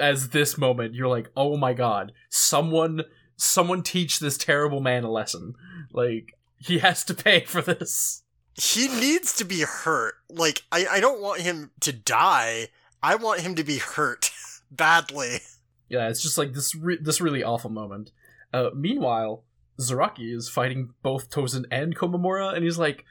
as 0.00 0.30
this 0.30 0.56
moment 0.56 0.94
you're 0.94 1.08
like 1.08 1.28
oh 1.36 1.58
my 1.58 1.74
god 1.74 2.12
someone 2.30 3.02
someone 3.36 3.82
teach 3.82 4.20
this 4.20 4.38
terrible 4.38 4.80
man 4.80 5.04
a 5.04 5.10
lesson 5.10 5.52
like 5.92 6.32
he 6.56 6.78
has 6.78 7.04
to 7.04 7.12
pay 7.12 7.40
for 7.40 7.60
this 7.60 8.23
He 8.54 8.88
needs 8.88 9.34
to 9.36 9.44
be 9.44 9.60
hurt. 9.62 10.14
Like 10.30 10.62
I, 10.70 10.86
I 10.90 11.00
don't 11.00 11.20
want 11.20 11.40
him 11.40 11.70
to 11.80 11.92
die. 11.92 12.68
I 13.02 13.16
want 13.16 13.40
him 13.40 13.54
to 13.56 13.64
be 13.64 13.78
hurt 13.78 14.30
badly. 14.70 15.40
yeah 15.88 16.08
it's 16.08 16.22
just 16.22 16.38
like 16.38 16.52
this 16.54 16.74
re- 16.74 16.98
this 17.00 17.20
really 17.20 17.42
awful 17.44 17.68
moment 17.70 18.10
uh 18.54 18.70
meanwhile 18.74 19.44
Zaraki 19.78 20.34
is 20.34 20.48
fighting 20.48 20.94
both 21.02 21.28
Tozen 21.30 21.66
and 21.70 21.94
Komamura 21.96 22.54
and 22.54 22.64
he's 22.64 22.78
like 22.78 23.04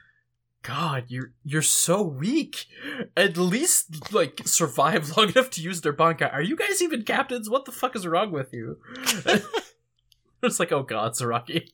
God, 0.62 1.04
you're 1.08 1.30
you're 1.44 1.60
so 1.60 2.00
weak. 2.00 2.64
At 3.18 3.36
least 3.36 4.12
like 4.14 4.40
survive 4.46 5.10
long 5.16 5.28
enough 5.28 5.50
to 5.50 5.60
use 5.60 5.82
their 5.82 5.92
bankai. 5.92 6.32
Are 6.32 6.40
you 6.40 6.56
guys 6.56 6.80
even 6.80 7.02
captains? 7.02 7.50
What 7.50 7.66
the 7.66 7.70
fuck 7.72 7.94
is 7.94 8.06
wrong 8.06 8.32
with 8.32 8.50
you? 8.54 8.78
it's 10.42 10.58
like, 10.58 10.72
oh 10.72 10.82
god, 10.82 11.12
Zaraki. 11.12 11.68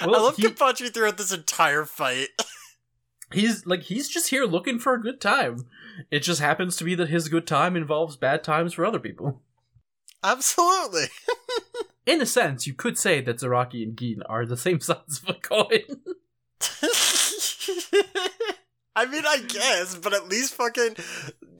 I 0.00 0.06
love 0.06 0.36
he- 0.36 0.44
Kenpachi 0.44 0.94
throughout 0.94 1.18
this 1.18 1.32
entire 1.32 1.84
fight. 1.84 2.28
He's 3.34 3.66
like 3.66 3.84
he's 3.84 4.08
just 4.08 4.30
here 4.30 4.44
looking 4.44 4.78
for 4.78 4.94
a 4.94 5.00
good 5.00 5.20
time. 5.20 5.66
It 6.10 6.20
just 6.20 6.40
happens 6.40 6.76
to 6.76 6.84
be 6.84 6.94
that 6.94 7.08
his 7.08 7.28
good 7.28 7.46
time 7.46 7.76
involves 7.76 8.16
bad 8.16 8.42
times 8.42 8.74
for 8.74 8.84
other 8.84 8.98
people. 8.98 9.42
Absolutely. 10.22 11.06
In 12.06 12.20
a 12.20 12.26
sense, 12.26 12.66
you 12.66 12.74
could 12.74 12.98
say 12.98 13.20
that 13.20 13.38
Zaraki 13.38 13.82
and 13.82 13.96
Gin 13.96 14.22
are 14.26 14.44
the 14.46 14.56
same 14.56 14.80
sides 14.80 15.22
of 15.22 15.28
a 15.28 15.34
coin. 15.34 16.00
I 18.96 19.06
mean, 19.06 19.24
I 19.26 19.38
guess, 19.46 19.96
but 19.96 20.14
at 20.14 20.28
least 20.28 20.54
fucking, 20.54 20.96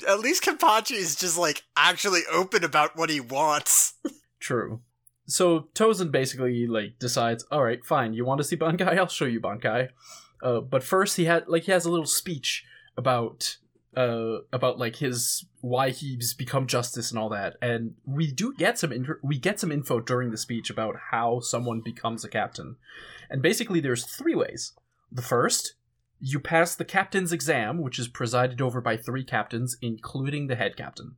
at 0.06 0.20
least 0.20 0.44
Kenpachi 0.44 0.92
is 0.92 1.16
just 1.16 1.36
like 1.36 1.64
actually 1.76 2.20
open 2.32 2.62
about 2.62 2.96
what 2.96 3.10
he 3.10 3.20
wants. 3.20 3.94
True. 4.38 4.80
So 5.26 5.68
Tozen 5.74 6.12
basically 6.12 6.66
like 6.66 6.98
decides, 6.98 7.44
all 7.50 7.62
right, 7.62 7.84
fine, 7.84 8.14
you 8.14 8.24
want 8.24 8.38
to 8.38 8.44
see 8.44 8.56
Bankai? 8.56 8.98
I'll 8.98 9.08
show 9.08 9.24
you 9.24 9.40
Bankai. 9.40 9.88
Uh, 10.44 10.60
but 10.60 10.84
first, 10.84 11.16
he 11.16 11.24
had 11.24 11.48
like 11.48 11.64
he 11.64 11.72
has 11.72 11.86
a 11.86 11.90
little 11.90 12.06
speech 12.06 12.64
about 12.96 13.56
uh 13.96 14.38
about 14.52 14.78
like 14.78 14.96
his 14.96 15.46
why 15.60 15.90
he's 15.90 16.34
become 16.34 16.66
justice 16.66 17.10
and 17.10 17.18
all 17.18 17.30
that, 17.30 17.56
and 17.62 17.94
we 18.04 18.30
do 18.30 18.52
get 18.54 18.78
some 18.78 18.92
inter- 18.92 19.20
we 19.22 19.38
get 19.38 19.58
some 19.58 19.72
info 19.72 20.00
during 20.00 20.30
the 20.30 20.36
speech 20.36 20.68
about 20.68 20.96
how 21.10 21.40
someone 21.40 21.80
becomes 21.80 22.24
a 22.24 22.28
captain, 22.28 22.76
and 23.30 23.40
basically 23.40 23.80
there's 23.80 24.04
three 24.04 24.34
ways. 24.34 24.74
The 25.10 25.22
first, 25.22 25.74
you 26.20 26.38
pass 26.38 26.74
the 26.74 26.84
captain's 26.84 27.32
exam, 27.32 27.80
which 27.80 27.98
is 27.98 28.08
presided 28.08 28.60
over 28.60 28.82
by 28.82 28.98
three 28.98 29.24
captains, 29.24 29.78
including 29.80 30.48
the 30.48 30.56
head 30.56 30.76
captain. 30.76 31.16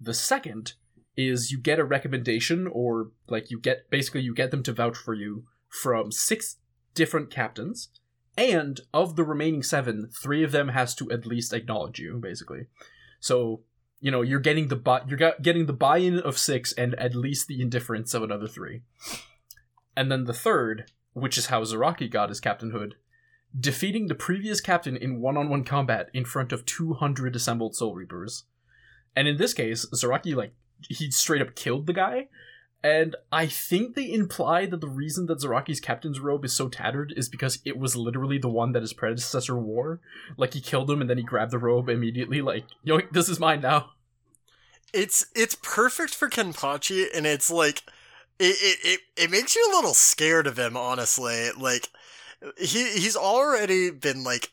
The 0.00 0.14
second 0.14 0.74
is 1.16 1.52
you 1.52 1.58
get 1.58 1.78
a 1.78 1.84
recommendation 1.84 2.66
or 2.66 3.10
like 3.28 3.50
you 3.50 3.60
get 3.60 3.90
basically 3.90 4.22
you 4.22 4.34
get 4.34 4.50
them 4.50 4.62
to 4.62 4.72
vouch 4.72 4.96
for 4.96 5.12
you 5.12 5.44
from 5.68 6.10
six 6.10 6.56
different 6.94 7.30
captains 7.30 7.90
and 8.36 8.80
of 8.92 9.16
the 9.16 9.24
remaining 9.24 9.62
seven 9.62 10.08
three 10.22 10.42
of 10.42 10.52
them 10.52 10.68
has 10.68 10.94
to 10.94 11.10
at 11.10 11.26
least 11.26 11.52
acknowledge 11.52 11.98
you 11.98 12.18
basically 12.18 12.66
so 13.18 13.60
you 14.00 14.10
know 14.10 14.22
you're 14.22 14.40
getting 14.40 14.68
the 14.68 14.76
buy 14.76 15.00
you're 15.06 15.32
getting 15.42 15.66
the 15.66 15.72
buy-in 15.72 16.18
of 16.18 16.38
six 16.38 16.72
and 16.72 16.94
at 16.94 17.14
least 17.14 17.46
the 17.46 17.60
indifference 17.60 18.14
of 18.14 18.22
another 18.22 18.48
three 18.48 18.82
and 19.96 20.10
then 20.10 20.24
the 20.24 20.32
third 20.32 20.90
which 21.12 21.36
is 21.36 21.46
how 21.46 21.62
Zaraki 21.62 22.10
got 22.10 22.28
his 22.28 22.40
captainhood 22.40 22.92
defeating 23.58 24.06
the 24.06 24.14
previous 24.14 24.60
captain 24.60 24.96
in 24.96 25.20
one-on-one 25.20 25.64
combat 25.64 26.08
in 26.14 26.24
front 26.24 26.52
of 26.52 26.64
200 26.64 27.34
assembled 27.34 27.74
soul 27.74 27.94
reapers 27.94 28.44
and 29.16 29.26
in 29.26 29.36
this 29.36 29.52
case 29.52 29.84
Zaraki 29.92 30.34
like 30.34 30.54
he 30.88 31.10
straight 31.10 31.42
up 31.42 31.54
killed 31.54 31.86
the 31.86 31.92
guy. 31.92 32.28
And 32.82 33.14
I 33.30 33.46
think 33.46 33.94
they 33.94 34.10
imply 34.10 34.64
that 34.64 34.80
the 34.80 34.88
reason 34.88 35.26
that 35.26 35.40
Zaraki's 35.40 35.80
captain's 35.80 36.18
robe 36.18 36.46
is 36.46 36.54
so 36.54 36.68
tattered 36.68 37.12
is 37.14 37.28
because 37.28 37.58
it 37.64 37.78
was 37.78 37.94
literally 37.94 38.38
the 38.38 38.48
one 38.48 38.72
that 38.72 38.82
his 38.82 38.94
predecessor 38.94 39.56
wore. 39.58 40.00
Like 40.38 40.54
he 40.54 40.62
killed 40.62 40.90
him 40.90 41.02
and 41.02 41.10
then 41.10 41.18
he 41.18 41.22
grabbed 41.22 41.50
the 41.50 41.58
robe 41.58 41.90
immediately, 41.90 42.40
like, 42.40 42.64
yo, 42.82 43.00
this 43.12 43.28
is 43.28 43.38
mine 43.38 43.60
now. 43.60 43.90
It's 44.92 45.26
it's 45.36 45.56
perfect 45.62 46.14
for 46.14 46.28
Kenpachi, 46.28 47.06
and 47.14 47.26
it's 47.26 47.50
like, 47.50 47.82
it 48.38 48.56
it 48.60 48.78
it, 48.82 49.00
it 49.24 49.30
makes 49.30 49.54
you 49.54 49.68
a 49.70 49.74
little 49.76 49.94
scared 49.94 50.46
of 50.48 50.58
him, 50.58 50.76
honestly. 50.76 51.50
Like, 51.56 51.90
he 52.58 52.90
he's 52.92 53.14
already 53.14 53.90
been 53.90 54.24
like 54.24 54.50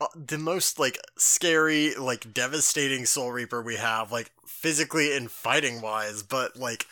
uh, 0.00 0.06
the 0.16 0.38
most 0.38 0.78
like 0.80 0.98
scary, 1.16 1.94
like 1.94 2.32
devastating 2.32 3.04
Soul 3.04 3.30
Reaper 3.30 3.62
we 3.62 3.76
have, 3.76 4.10
like 4.10 4.32
physically 4.46 5.16
and 5.16 5.30
fighting 5.30 5.80
wise, 5.80 6.22
but 6.24 6.56
like 6.56 6.86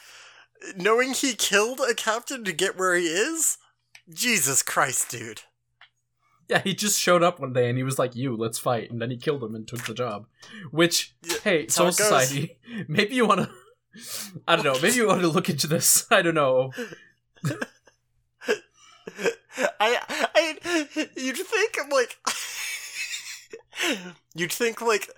knowing 0.76 1.14
he 1.14 1.34
killed 1.34 1.80
a 1.80 1.94
captain 1.94 2.44
to 2.44 2.52
get 2.52 2.76
where 2.76 2.94
he 2.94 3.06
is, 3.06 3.58
Jesus 4.12 4.62
Christ, 4.62 5.10
dude. 5.10 5.42
Yeah, 6.48 6.62
he 6.62 6.74
just 6.74 6.98
showed 6.98 7.22
up 7.22 7.40
one 7.40 7.52
day 7.52 7.68
and 7.68 7.76
he 7.76 7.84
was 7.84 7.98
like, 7.98 8.16
you, 8.16 8.34
let's 8.34 8.58
fight. 8.58 8.90
And 8.90 9.02
then 9.02 9.10
he 9.10 9.18
killed 9.18 9.42
him 9.42 9.54
and 9.54 9.68
took 9.68 9.84
the 9.84 9.92
job. 9.92 10.26
Which, 10.70 11.14
Yeah, 11.22 11.36
hey, 11.44 11.66
Soul. 11.68 11.92
Society, 11.92 12.58
maybe 12.88 13.14
you 13.14 13.26
want 13.26 13.42
to. 13.42 13.50
I 14.46 14.56
don't 14.56 14.64
know. 14.64 14.80
Maybe 14.80 14.96
you 14.96 15.06
want 15.06 15.20
to 15.20 15.28
look 15.28 15.50
into 15.50 15.66
this. 15.66 16.06
I 16.10 16.22
don't 16.22 16.34
know. 16.34 16.72
I, 19.80 19.98
I, 20.34 21.08
you'd 21.16 21.36
think 21.36 21.76
like, 21.90 22.16
you'd 24.34 24.52
think 24.52 24.80
like 24.80 25.10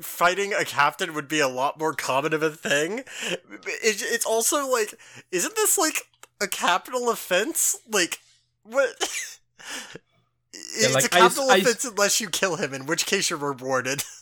fighting 0.00 0.52
a 0.52 0.64
captain 0.64 1.14
would 1.14 1.28
be 1.28 1.40
a 1.40 1.48
lot 1.48 1.78
more 1.78 1.94
common 1.94 2.32
of 2.32 2.42
a 2.42 2.50
thing. 2.50 3.00
It, 3.30 4.02
it's 4.02 4.26
also 4.26 4.68
like, 4.70 4.94
isn't 5.30 5.54
this 5.56 5.78
like 5.78 6.08
a 6.40 6.48
capital 6.48 7.10
offense? 7.10 7.76
Like, 7.90 8.18
what? 8.62 8.94
it's 10.52 10.94
like, 10.94 11.04
a 11.04 11.08
capital 11.08 11.50
I- 11.50 11.54
I- 11.54 11.56
offense 11.58 11.84
unless 11.84 12.20
you 12.20 12.28
kill 12.28 12.56
him, 12.56 12.74
in 12.74 12.86
which 12.86 13.06
case 13.06 13.30
you're 13.30 13.38
rewarded. 13.38 14.02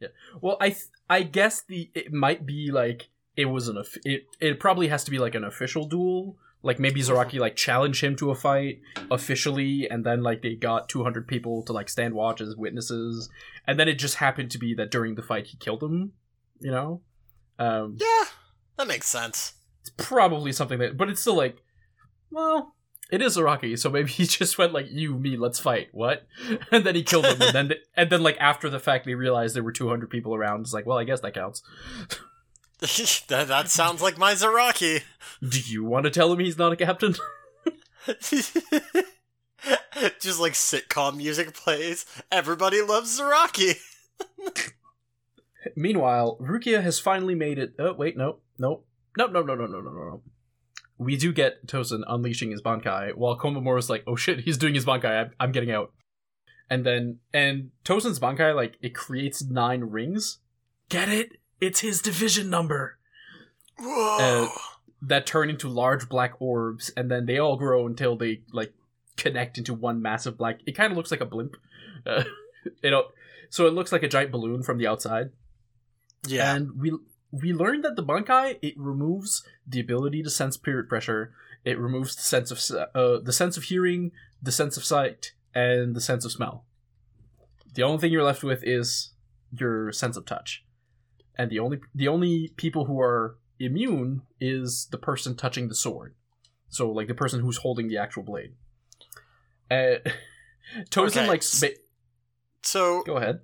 Yeah. 0.00 0.08
Well, 0.40 0.56
I 0.60 0.70
th- 0.70 0.86
I 1.08 1.22
guess 1.22 1.62
the 1.62 1.88
it 1.94 2.12
might 2.12 2.44
be 2.44 2.72
like 2.72 3.08
it 3.36 3.44
was 3.44 3.68
an 3.68 3.80
it 4.04 4.26
it 4.40 4.58
probably 4.58 4.88
has 4.88 5.04
to 5.04 5.12
be 5.12 5.20
like 5.20 5.36
an 5.36 5.44
official 5.44 5.84
duel. 5.86 6.36
Like 6.62 6.78
maybe 6.78 7.00
Zaraki 7.02 7.38
like 7.40 7.56
challenged 7.56 8.02
him 8.04 8.14
to 8.16 8.30
a 8.30 8.34
fight 8.34 8.80
officially, 9.10 9.88
and 9.90 10.04
then 10.06 10.22
like 10.22 10.42
they 10.42 10.54
got 10.54 10.88
two 10.88 11.02
hundred 11.02 11.26
people 11.26 11.62
to 11.64 11.72
like 11.72 11.88
stand 11.88 12.14
watch 12.14 12.40
as 12.40 12.54
witnesses, 12.56 13.28
and 13.66 13.78
then 13.80 13.88
it 13.88 13.94
just 13.98 14.16
happened 14.16 14.50
to 14.52 14.58
be 14.58 14.72
that 14.74 14.90
during 14.90 15.14
the 15.16 15.22
fight 15.22 15.48
he 15.48 15.56
killed 15.56 15.82
him. 15.82 16.12
You 16.60 16.70
know, 16.70 17.02
Um, 17.58 17.96
Yeah, 17.98 18.24
that 18.78 18.86
makes 18.86 19.08
sense. 19.08 19.54
it's 19.80 19.90
probably 19.96 20.52
something 20.52 20.78
that, 20.78 20.96
but 20.96 21.08
it's 21.10 21.20
still 21.20 21.36
like, 21.36 21.56
well, 22.30 22.76
it 23.10 23.20
is 23.20 23.36
Zaraki, 23.36 23.76
so 23.76 23.90
maybe 23.90 24.10
he 24.10 24.24
just 24.38 24.56
went 24.56 24.72
like, 24.72 24.86
"You, 24.88 25.18
me, 25.18 25.36
let's 25.36 25.58
fight." 25.58 25.88
What? 25.90 26.26
And 26.70 26.84
then 26.86 26.94
he 26.94 27.02
killed 27.02 27.26
him, 27.26 27.42
and 27.42 27.54
then 27.54 27.72
and 27.96 28.08
then 28.08 28.22
like 28.22 28.36
after 28.38 28.70
the 28.70 28.78
fact, 28.78 29.04
they 29.04 29.14
realized 29.14 29.56
there 29.56 29.64
were 29.64 29.72
two 29.72 29.88
hundred 29.88 30.10
people 30.10 30.34
around. 30.34 30.60
It's 30.60 30.72
like, 30.72 30.86
well, 30.86 30.98
I 30.98 31.04
guess 31.04 31.20
that 31.20 31.34
counts. 31.34 31.62
that 33.28 33.46
that 33.46 33.68
sounds 33.68 34.02
like 34.02 34.18
my 34.18 34.32
Zaraki. 34.32 35.02
Do 35.40 35.60
you 35.60 35.84
want 35.84 36.02
to 36.02 36.10
tell 36.10 36.32
him 36.32 36.40
he's 36.40 36.58
not 36.58 36.72
a 36.72 36.76
captain? 36.76 37.14
Just 40.20 40.40
like 40.40 40.54
sitcom 40.54 41.16
music 41.16 41.54
plays. 41.54 42.04
Everybody 42.32 42.82
loves 42.82 43.20
Zaraki. 43.20 43.76
Meanwhile, 45.76 46.38
Rukia 46.40 46.82
has 46.82 46.98
finally 46.98 47.36
made 47.36 47.60
it. 47.60 47.74
Oh 47.78 47.92
wait, 47.92 48.16
no, 48.16 48.38
no, 48.58 48.82
no, 49.16 49.28
no, 49.28 49.42
no, 49.42 49.54
no, 49.54 49.66
no, 49.66 49.80
no, 49.80 49.90
no. 49.90 50.22
We 50.98 51.16
do 51.16 51.32
get 51.32 51.68
Tozen 51.68 52.02
unleashing 52.08 52.50
his 52.50 52.62
Bankai, 52.62 53.14
while 53.14 53.38
Komamura's 53.38 53.88
like, 53.88 54.02
"Oh 54.08 54.16
shit, 54.16 54.40
he's 54.40 54.58
doing 54.58 54.74
his 54.74 54.84
Bankai. 54.84 55.26
I'm, 55.26 55.30
I'm 55.38 55.52
getting 55.52 55.70
out." 55.70 55.92
And 56.68 56.84
then, 56.84 57.18
and 57.32 57.70
Tozen's 57.84 58.18
Bankai 58.18 58.56
like 58.56 58.76
it 58.82 58.92
creates 58.92 59.44
nine 59.44 59.84
rings. 59.84 60.38
Get 60.88 61.08
it? 61.08 61.36
It's 61.62 61.80
his 61.80 62.02
division 62.02 62.50
number 62.50 62.98
Whoa. 63.78 64.18
Uh, 64.20 64.48
that 65.02 65.26
turn 65.26 65.50
into 65.50 65.68
large 65.68 66.08
black 66.08 66.34
orbs, 66.40 66.90
and 66.96 67.10
then 67.10 67.26
they 67.26 67.38
all 67.38 67.56
grow 67.56 67.86
until 67.86 68.16
they 68.16 68.42
like 68.52 68.72
connect 69.16 69.58
into 69.58 69.74
one 69.74 70.00
massive 70.00 70.38
black. 70.38 70.60
It 70.66 70.76
kind 70.76 70.90
of 70.90 70.96
looks 70.96 71.10
like 71.10 71.20
a 71.20 71.26
blimp. 71.26 71.56
Uh, 72.06 72.24
you 72.82 72.90
know, 72.90 73.06
so 73.50 73.66
it 73.66 73.74
looks 73.74 73.92
like 73.92 74.02
a 74.02 74.08
giant 74.08 74.30
balloon 74.30 74.62
from 74.62 74.78
the 74.78 74.86
outside. 74.86 75.30
yeah. 76.26 76.54
And 76.54 76.80
we 76.80 76.92
we 77.30 77.52
learned 77.52 77.84
that 77.84 77.96
the 77.96 78.04
Bankai 78.04 78.58
it 78.62 78.74
removes 78.76 79.42
the 79.66 79.80
ability 79.80 80.22
to 80.22 80.30
sense 80.30 80.56
period 80.56 80.88
pressure. 80.88 81.32
It 81.64 81.78
removes 81.78 82.14
the 82.16 82.22
sense 82.22 82.50
of 82.50 82.60
uh, 82.94 83.18
the 83.22 83.32
sense 83.32 83.56
of 83.56 83.64
hearing, 83.64 84.12
the 84.40 84.52
sense 84.52 84.76
of 84.76 84.84
sight, 84.84 85.32
and 85.54 85.96
the 85.96 86.00
sense 86.00 86.24
of 86.24 86.32
smell. 86.32 86.64
The 87.74 87.82
only 87.82 87.98
thing 87.98 88.12
you're 88.12 88.22
left 88.22 88.44
with 88.44 88.62
is 88.62 89.10
your 89.50 89.92
sense 89.92 90.16
of 90.16 90.26
touch, 90.26 90.64
and 91.36 91.50
the 91.50 91.58
only 91.58 91.80
the 91.94 92.08
only 92.08 92.52
people 92.56 92.84
who 92.86 93.00
are 93.00 93.36
immune 93.58 94.22
is 94.40 94.88
the 94.90 94.98
person 94.98 95.36
touching 95.36 95.68
the 95.68 95.74
sword. 95.74 96.14
So 96.68 96.90
like 96.90 97.08
the 97.08 97.14
person 97.14 97.40
who's 97.40 97.58
holding 97.58 97.88
the 97.88 97.98
actual 97.98 98.22
blade. 98.22 98.54
Uh, 99.70 99.96
Tozen 100.90 101.08
Okay, 101.22 101.28
like 101.28 101.40
s- 101.42 101.48
spa- 101.48 101.80
so 102.62 103.02
go 103.04 103.16
ahead. 103.16 103.40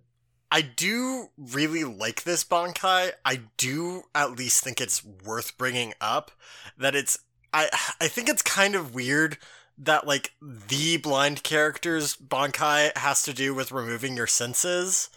I 0.51 0.63
do 0.63 1.29
really 1.37 1.85
like 1.85 2.23
this 2.25 2.43
Bankai. 2.43 3.13
I 3.25 3.41
do 3.59 4.05
at 4.15 4.33
least 4.33 4.65
think 4.65 4.81
it's 4.81 5.05
worth 5.05 5.59
bringing 5.59 5.93
up 6.01 6.31
that 6.79 6.95
it's 6.95 7.19
I 7.53 7.69
I 8.01 8.09
think 8.09 8.29
it's 8.29 8.43
kind 8.43 8.75
of 8.75 8.95
weird 8.95 9.39
that 9.77 10.07
like 10.07 10.33
the 10.41 10.97
blind 10.97 11.43
character's 11.43 12.17
Bankai 12.17 12.97
has 12.97 13.23
to 13.25 13.35
do 13.35 13.55
with 13.55 13.73
removing 13.73 14.17
your 14.17 14.27
senses. 14.27 15.11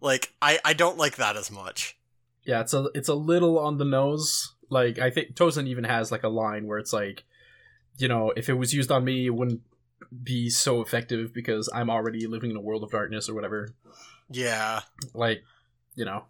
Like 0.00 0.32
I 0.40 0.58
I 0.64 0.72
don't 0.72 0.98
like 0.98 1.16
that 1.16 1.36
as 1.36 1.50
much. 1.50 1.95
Yeah, 2.46 2.60
it's 2.60 2.72
a 2.72 2.88
it's 2.94 3.08
a 3.08 3.14
little 3.14 3.58
on 3.58 3.78
the 3.78 3.84
nose. 3.84 4.54
Like 4.70 4.98
I 4.98 5.10
think 5.10 5.34
Tozen 5.34 5.66
even 5.66 5.84
has 5.84 6.10
like 6.12 6.22
a 6.22 6.28
line 6.28 6.66
where 6.66 6.78
it's 6.78 6.92
like, 6.92 7.24
you 7.98 8.08
know, 8.08 8.32
if 8.36 8.48
it 8.48 8.54
was 8.54 8.72
used 8.72 8.90
on 8.90 9.04
me, 9.04 9.26
it 9.26 9.34
wouldn't 9.34 9.62
be 10.22 10.48
so 10.48 10.80
effective 10.80 11.32
because 11.34 11.68
I'm 11.74 11.90
already 11.90 12.26
living 12.26 12.50
in 12.50 12.56
a 12.56 12.60
world 12.60 12.82
of 12.82 12.90
darkness 12.90 13.28
or 13.28 13.34
whatever. 13.34 13.74
Yeah. 14.30 14.80
Like, 15.14 15.42
you 15.94 16.04
know. 16.04 16.24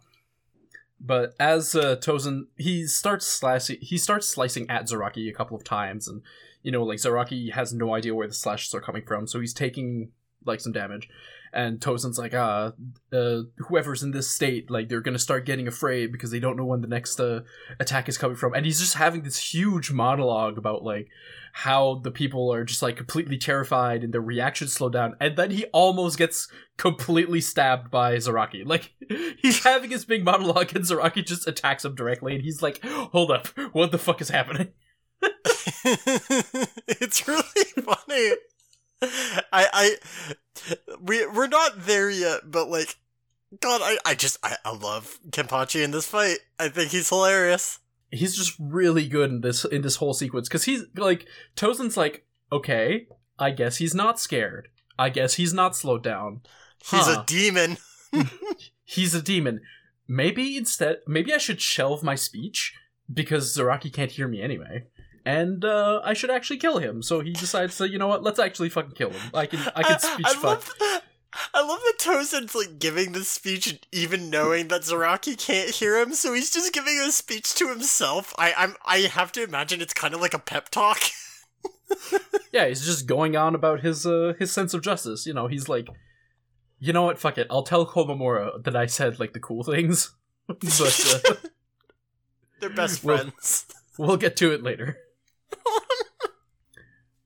But 0.99 1.35
as 1.39 1.75
uh, 1.75 1.97
Tozen, 1.97 2.47
he 2.57 2.87
starts 2.87 3.27
slicing. 3.27 3.77
He 3.81 3.97
starts 3.97 4.27
slicing 4.27 4.69
at 4.69 4.87
Zaraki 4.87 5.29
a 5.29 5.33
couple 5.33 5.55
of 5.55 5.63
times, 5.63 6.07
and 6.07 6.23
you 6.63 6.71
know, 6.71 6.83
like 6.83 6.97
Zaraki 6.97 7.51
has 7.53 7.71
no 7.71 7.93
idea 7.93 8.15
where 8.15 8.27
the 8.27 8.33
slashes 8.33 8.73
are 8.73 8.81
coming 8.81 9.03
from, 9.05 9.27
so 9.27 9.39
he's 9.39 9.53
taking 9.53 10.11
like 10.43 10.59
some 10.59 10.71
damage. 10.71 11.07
And 11.53 11.79
Tozen's 11.81 12.17
like, 12.17 12.33
ah, 12.33 12.73
uh, 13.11 13.41
whoever's 13.67 14.03
in 14.03 14.11
this 14.11 14.29
state, 14.29 14.69
like 14.69 14.89
they're 14.89 15.01
gonna 15.01 15.19
start 15.19 15.45
getting 15.45 15.67
afraid 15.67 16.11
because 16.11 16.31
they 16.31 16.39
don't 16.39 16.57
know 16.57 16.65
when 16.65 16.81
the 16.81 16.87
next 16.87 17.19
uh, 17.19 17.41
attack 17.79 18.09
is 18.09 18.17
coming 18.17 18.37
from. 18.37 18.53
And 18.53 18.65
he's 18.65 18.79
just 18.79 18.95
having 18.95 19.23
this 19.23 19.53
huge 19.53 19.91
monologue 19.91 20.57
about 20.57 20.83
like 20.83 21.09
how 21.53 22.01
the 22.03 22.11
people 22.11 22.53
are 22.53 22.63
just 22.63 22.81
like 22.81 22.97
completely 22.97 23.37
terrified 23.37 24.03
and 24.03 24.13
their 24.13 24.21
reactions 24.21 24.73
slow 24.73 24.89
down. 24.89 25.15
And 25.19 25.35
then 25.37 25.51
he 25.51 25.65
almost 25.65 26.17
gets 26.17 26.47
completely 26.77 27.41
stabbed 27.41 27.89
by 27.89 28.15
Zaraki. 28.17 28.65
Like 28.65 28.93
he's 29.41 29.63
having 29.63 29.89
his 29.89 30.05
big 30.05 30.23
monologue 30.23 30.75
and 30.75 30.85
Zaraki 30.85 31.25
just 31.25 31.47
attacks 31.47 31.85
him 31.85 31.95
directly, 31.95 32.35
and 32.35 32.43
he's 32.43 32.61
like, 32.61 32.83
"Hold 32.83 33.31
up, 33.31 33.47
what 33.73 33.91
the 33.91 33.97
fuck 33.97 34.21
is 34.21 34.29
happening?" 34.29 34.69
it's 36.87 37.27
really 37.27 37.43
funny. 37.83 38.31
I 39.01 39.45
I 39.51 39.95
we 41.01 41.25
we're 41.27 41.47
not 41.47 41.85
there 41.85 42.09
yet, 42.09 42.49
but 42.51 42.69
like 42.69 42.95
God, 43.59 43.81
I, 43.83 43.97
I 44.05 44.15
just 44.15 44.37
I, 44.43 44.57
I 44.65 44.75
love 44.75 45.19
Kenpachi 45.29 45.83
in 45.83 45.91
this 45.91 46.07
fight. 46.07 46.37
I 46.59 46.69
think 46.69 46.91
he's 46.91 47.09
hilarious. 47.09 47.79
He's 48.11 48.35
just 48.35 48.55
really 48.59 49.07
good 49.07 49.29
in 49.29 49.41
this 49.41 49.65
in 49.65 49.81
this 49.81 49.97
whole 49.97 50.13
sequence 50.13 50.47
because 50.47 50.63
he's 50.63 50.83
like 50.95 51.27
Tozen's 51.55 51.97
like, 51.97 52.25
okay, 52.51 53.07
I 53.37 53.51
guess 53.51 53.77
he's 53.77 53.93
not 53.95 54.19
scared. 54.19 54.69
I 54.97 55.09
guess 55.09 55.35
he's 55.35 55.53
not 55.53 55.75
slowed 55.75 56.03
down. 56.03 56.41
He's 56.83 57.07
a 57.07 57.23
demon. 57.25 57.77
He's 58.83 59.13
a 59.13 59.21
demon. 59.21 59.61
Maybe 60.07 60.55
instead, 60.55 60.99
maybe 61.05 61.33
I 61.33 61.37
should 61.37 61.59
shelve 61.59 62.03
my 62.03 62.15
speech 62.15 62.73
because 63.13 63.55
Zaraki 63.55 63.91
can't 63.91 64.11
hear 64.11 64.29
me 64.29 64.41
anyway. 64.41 64.85
And 65.27 65.65
uh, 65.65 66.01
I 66.03 66.13
should 66.13 66.29
actually 66.31 66.57
kill 66.57 66.77
him. 66.77 67.03
So 67.03 67.19
he 67.19 67.33
decides 67.33 67.77
to, 67.77 67.89
you 67.89 67.97
know 67.99 68.07
what? 68.07 68.23
Let's 68.23 68.39
actually 68.39 68.69
fucking 68.69 68.91
kill 68.95 69.09
him. 69.11 69.21
I 69.33 69.45
can, 69.45 69.59
I 69.75 69.83
can 69.83 69.99
speech 70.13 70.25
I, 70.25 70.33
fuck. 70.33 70.43
love 70.43 71.01
I 71.53 71.61
love 71.61 71.79
that 71.85 71.99
Tozen's 71.99 72.55
like 72.55 72.79
giving 72.79 73.11
this 73.11 73.29
speech 73.29 73.67
and 73.67 73.79
even 73.91 74.29
knowing 74.29 74.69
that 74.69 74.81
Zaraki 74.83 75.37
can't 75.37 75.69
hear 75.69 75.99
him, 75.99 76.13
so 76.13 76.33
he's 76.33 76.49
just 76.49 76.73
giving 76.73 76.97
a 76.99 77.11
speech 77.11 77.53
to 77.55 77.67
himself. 77.67 78.33
I 78.39 78.53
I'm 78.57 78.75
I 78.85 78.99
have 78.99 79.31
to 79.33 79.43
imagine 79.43 79.81
it's 79.81 79.93
kind 79.93 80.13
of 80.15 80.21
like 80.21 80.33
a 80.33 80.39
pep 80.39 80.69
talk. 80.69 80.99
Yeah, 82.51 82.67
he's 82.67 82.85
just 82.85 83.05
going 83.07 83.35
on 83.35 83.53
about 83.55 83.81
his 83.81 84.05
uh, 84.05 84.33
his 84.39 84.51
sense 84.51 84.73
of 84.73 84.81
justice. 84.81 85.25
You 85.25 85.33
know, 85.33 85.47
he's 85.47 85.69
like, 85.69 85.87
you 86.79 86.91
know 86.91 87.03
what? 87.03 87.19
Fuck 87.19 87.37
it. 87.37 87.47
I'll 87.51 87.63
tell 87.63 87.85
Komamura 87.85 88.63
that 88.63 88.75
I 88.75 88.85
said 88.87 89.19
like 89.19 89.33
the 89.33 89.39
cool 89.39 89.63
things, 89.63 90.13
but 90.47 90.57
uh, 90.63 91.33
They're 92.59 92.69
best 92.69 93.03
Well- 93.03 93.17
friends. 93.17 93.65
we'll 93.97 94.17
get 94.17 94.35
to 94.37 94.51
it 94.53 94.63
later. 94.63 94.97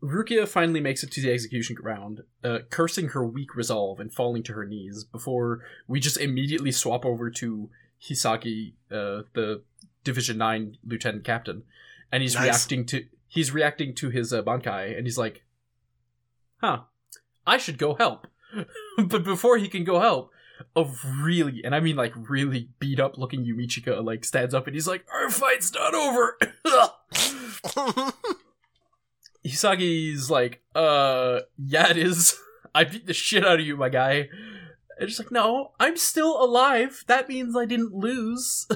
Rukia 0.04 0.48
finally 0.48 0.80
makes 0.80 1.04
it 1.04 1.12
to 1.12 1.22
the 1.22 1.32
execution 1.32 1.76
ground, 1.76 2.24
uh, 2.44 2.60
cursing 2.72 3.10
her 3.10 3.24
weak 3.24 3.56
resolve 3.56 4.00
and 4.00 4.12
falling 4.12 4.42
to 4.44 4.54
her 4.54 4.66
knees 4.66 5.04
before 5.04 5.62
we 5.88 6.00
just 6.00 6.18
immediately 6.18 6.72
swap 6.72 7.06
over 7.06 7.30
to 7.30 7.70
Hisagi, 8.02 8.74
uh, 8.92 9.24
the 9.34 9.62
Division 10.04 10.40
9 10.40 10.78
Lieutenant 10.84 11.24
Captain. 11.24 11.64
And 12.12 12.24
he's 12.24 12.34
Nice. 12.34 12.46
reacting 12.46 12.86
to 12.88 13.06
he's 13.28 13.52
reacting 13.52 13.94
to 13.96 14.10
his 14.10 14.34
uh, 14.34 14.42
Bankai, 14.42 14.98
and 14.98 15.06
he's 15.06 15.18
like, 15.20 15.46
huh, 16.58 16.82
I 17.46 17.58
should 17.58 17.78
go 17.78 17.94
help. 17.94 18.28
but 18.98 19.24
before 19.24 19.58
he 19.58 19.68
can 19.68 19.84
go 19.84 20.00
help, 20.00 20.32
a 20.76 20.86
really, 21.22 21.62
and 21.64 21.76
I 21.76 21.80
mean 21.80 21.96
like 21.96 22.14
really 22.16 22.70
beat 22.80 23.00
up 23.00 23.18
looking 23.18 23.46
Yumichika 23.46 24.04
like 24.04 24.26
stands 24.26 24.54
up 24.54 24.66
and 24.68 24.76
he's 24.76 24.88
like, 24.88 25.06
our 25.14 25.30
fight's 25.30 25.72
not 25.74 25.94
over. 25.94 26.38
Hisagi's 29.46 30.30
like, 30.30 30.62
uh, 30.76 31.42
yeah, 31.58 31.90
it 31.90 31.98
is. 31.98 32.38
I 32.76 32.84
beat 32.86 33.08
the 33.08 33.14
shit 33.14 33.46
out 33.46 33.60
of 33.60 33.66
you, 33.66 33.76
my 33.76 33.90
guy. 33.90 34.30
And 35.00 35.10
she's 35.10 35.20
like, 35.20 35.32
no, 35.32 35.72
I'm 35.80 35.98
still 35.98 36.42
alive. 36.42 37.04
That 37.08 37.28
means 37.28 37.56
I 37.56 37.66
didn't 37.66 37.94
lose. 37.94 38.68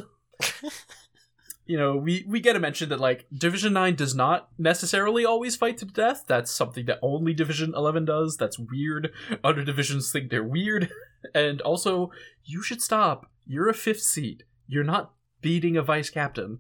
you 1.66 1.78
know, 1.78 1.96
we, 1.96 2.26
we 2.28 2.40
get 2.40 2.56
a 2.56 2.60
mention 2.60 2.90
that, 2.90 3.00
like, 3.00 3.28
Division 3.32 3.74
9 3.74 3.96
does 3.96 4.16
not 4.16 4.50
necessarily 4.58 5.24
always 5.24 5.56
fight 5.56 5.78
to 5.78 5.86
death. 5.86 6.26
That's 6.28 6.52
something 6.52 6.86
that 6.88 7.00
only 7.02 7.34
Division 7.34 7.74
11 7.76 8.06
does. 8.06 8.38
That's 8.38 8.60
weird. 8.60 9.12
Other 9.44 9.64
divisions 9.64 10.12
think 10.12 10.30
they're 10.30 10.44
weird. 10.44 10.90
And 11.34 11.62
also, 11.62 12.12
you 12.44 12.62
should 12.64 12.82
stop. 12.82 13.32
You're 13.46 13.70
a 13.70 13.74
fifth 13.74 14.02
seat. 14.02 14.44
You're 14.68 14.84
not 14.84 15.14
beating 15.42 15.78
a 15.78 15.84
vice 15.84 16.10
captain. 16.10 16.60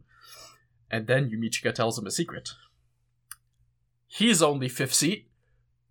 And 0.95 1.07
then 1.07 1.29
Yumichika 1.29 1.75
tells 1.75 1.99
him 1.99 2.07
a 2.07 2.11
secret. 2.11 2.51
He's 4.07 4.41
only 4.41 4.69
fifth 4.69 4.93
seat 4.93 5.27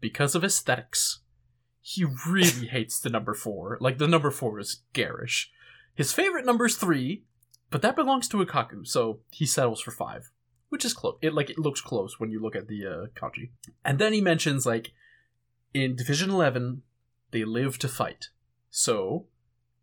because 0.00 0.34
of 0.34 0.42
aesthetics. 0.42 1.18
He 1.82 2.07
really 2.26 2.68
hates 2.70 2.98
the 2.98 3.11
number 3.11 3.34
four. 3.34 3.76
Like, 3.82 3.98
the 3.98 4.09
number 4.09 4.30
four 4.30 4.59
is 4.59 4.80
garish. 4.94 5.52
His 5.94 6.11
favorite 6.11 6.46
number 6.46 6.64
is 6.64 6.76
three, 6.76 7.24
but 7.68 7.82
that 7.82 7.96
belongs 7.96 8.28
to 8.28 8.38
Ikkaku, 8.38 8.86
so 8.86 9.20
he 9.30 9.44
settles 9.44 9.82
for 9.82 9.90
five. 9.90 10.30
Which 10.70 10.86
is 10.86 10.94
close. 10.94 11.18
It 11.20 11.34
like 11.34 11.50
it 11.50 11.59
looks 11.59 11.82
close 11.82 12.18
when 12.18 12.30
you 12.30 12.40
look 12.40 12.57
at 12.57 12.66
the 12.66 12.86
uh, 12.86 13.07
kanji. 13.14 13.50
And 13.84 13.98
then 13.98 14.14
he 14.14 14.22
mentions 14.22 14.64
like 14.64 14.92
in 15.74 15.96
Division 15.96 16.30
Eleven, 16.30 16.80
they 17.30 17.44
live 17.44 17.78
to 17.80 17.88
fight. 17.88 18.30
So 18.70 19.26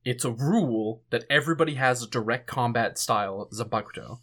it's 0.04 0.26
a 0.26 0.32
rule 0.32 1.04
that 1.12 1.26
everybody 1.30 1.76
has 1.76 2.02
a 2.02 2.10
direct 2.10 2.48
combat 2.48 2.98
style 2.98 3.48
Zanpakuto. 3.54 4.22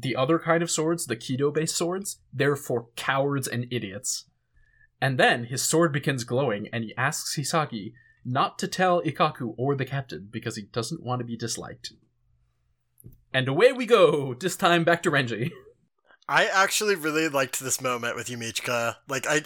The 0.00 0.16
other 0.16 0.38
kind 0.38 0.62
of 0.62 0.70
swords, 0.70 1.06
the 1.06 1.16
Kido 1.16 1.52
based 1.52 1.76
swords, 1.76 2.20
they're 2.32 2.56
for 2.56 2.88
cowards 2.96 3.46
and 3.46 3.66
idiots. 3.70 4.24
And 5.00 5.18
then 5.18 5.44
his 5.44 5.62
sword 5.62 5.92
begins 5.92 6.24
glowing, 6.24 6.68
and 6.72 6.84
he 6.84 6.94
asks 6.96 7.36
Hisagi 7.36 7.92
not 8.24 8.58
to 8.58 8.68
tell 8.68 9.02
Ikkaku 9.02 9.54
or 9.56 9.74
the 9.74 9.84
captain 9.84 10.28
because 10.30 10.56
he 10.56 10.62
doesn't 10.62 11.02
want 11.02 11.20
to 11.20 11.24
be 11.24 11.36
disliked. 11.36 11.92
And 13.32 13.48
away 13.48 13.72
we 13.72 13.86
go, 13.86 14.34
this 14.34 14.56
time 14.56 14.84
back 14.84 15.02
to 15.04 15.10
Renji. 15.10 15.50
I 16.28 16.46
actually 16.46 16.94
really 16.94 17.28
liked 17.28 17.58
this 17.58 17.80
moment 17.80 18.14
with 18.14 18.28
Yumichika. 18.28 18.96
Like 19.08 19.26
I 19.28 19.42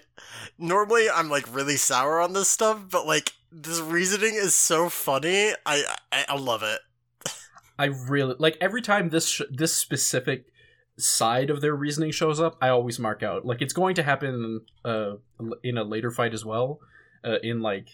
normally 0.58 1.08
I'm 1.08 1.30
like 1.30 1.54
really 1.54 1.76
sour 1.76 2.20
on 2.20 2.34
this 2.34 2.50
stuff, 2.50 2.84
but 2.90 3.06
like 3.06 3.32
this 3.50 3.80
reasoning 3.80 4.34
is 4.34 4.54
so 4.54 4.90
funny. 4.90 5.52
I 5.64 5.84
I, 6.12 6.26
I 6.28 6.36
love 6.36 6.62
it. 6.62 6.80
I 7.78 7.86
really 7.86 8.36
like 8.38 8.56
every 8.60 8.82
time 8.82 9.08
this 9.08 9.28
sh- 9.28 9.42
this 9.50 9.74
specific 9.74 10.46
side 10.96 11.50
of 11.50 11.60
their 11.60 11.74
reasoning 11.74 12.12
shows 12.12 12.40
up, 12.40 12.56
I 12.60 12.68
always 12.68 12.98
mark 12.98 13.22
out. 13.22 13.44
Like 13.44 13.60
it's 13.60 13.72
going 13.72 13.94
to 13.96 14.02
happen 14.02 14.60
uh 14.84 15.14
in 15.62 15.76
a 15.76 15.84
later 15.84 16.10
fight 16.10 16.34
as 16.34 16.44
well, 16.44 16.80
uh, 17.24 17.38
in 17.42 17.60
like 17.60 17.88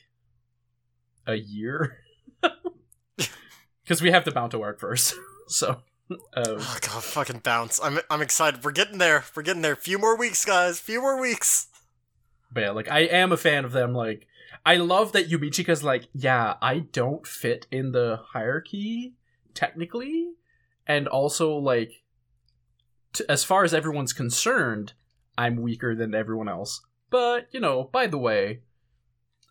a 1.26 1.36
year. 1.36 1.98
Cuz 3.86 4.02
we 4.02 4.10
have 4.10 4.24
the 4.24 4.32
Bounto 4.32 4.62
arc 4.62 4.78
first. 4.78 5.14
so 5.48 5.82
uh, 6.10 6.44
Oh 6.44 6.78
god, 6.82 7.02
fucking 7.04 7.38
Bounts. 7.38 7.80
I'm 7.82 8.00
I'm 8.10 8.22
excited. 8.22 8.64
We're 8.64 8.72
getting 8.72 8.98
there. 8.98 9.24
We're 9.34 9.42
getting 9.42 9.62
there. 9.62 9.76
Few 9.76 9.98
more 9.98 10.16
weeks, 10.16 10.44
guys. 10.44 10.78
Few 10.78 11.00
more 11.00 11.20
weeks. 11.20 11.68
But 12.52 12.60
yeah, 12.60 12.70
like 12.70 12.90
I 12.90 13.00
am 13.00 13.32
a 13.32 13.36
fan 13.36 13.64
of 13.64 13.72
them. 13.72 13.94
Like 13.94 14.26
I 14.66 14.76
love 14.76 15.12
that 15.12 15.30
Yumichika's 15.30 15.82
like, 15.82 16.08
yeah, 16.12 16.54
I 16.60 16.80
don't 16.80 17.26
fit 17.26 17.66
in 17.70 17.92
the 17.92 18.20
hierarchy 18.32 19.14
technically, 19.54 20.32
and 20.86 21.06
also 21.08 21.54
like, 21.56 21.92
t- 23.12 23.24
as 23.28 23.44
far 23.44 23.64
as 23.64 23.74
everyone's 23.74 24.12
concerned, 24.12 24.92
I'm 25.38 25.62
weaker 25.62 25.94
than 25.94 26.14
everyone 26.14 26.48
else. 26.48 26.80
But 27.10 27.48
you 27.52 27.60
know, 27.60 27.84
by 27.92 28.06
the 28.06 28.18
way, 28.18 28.60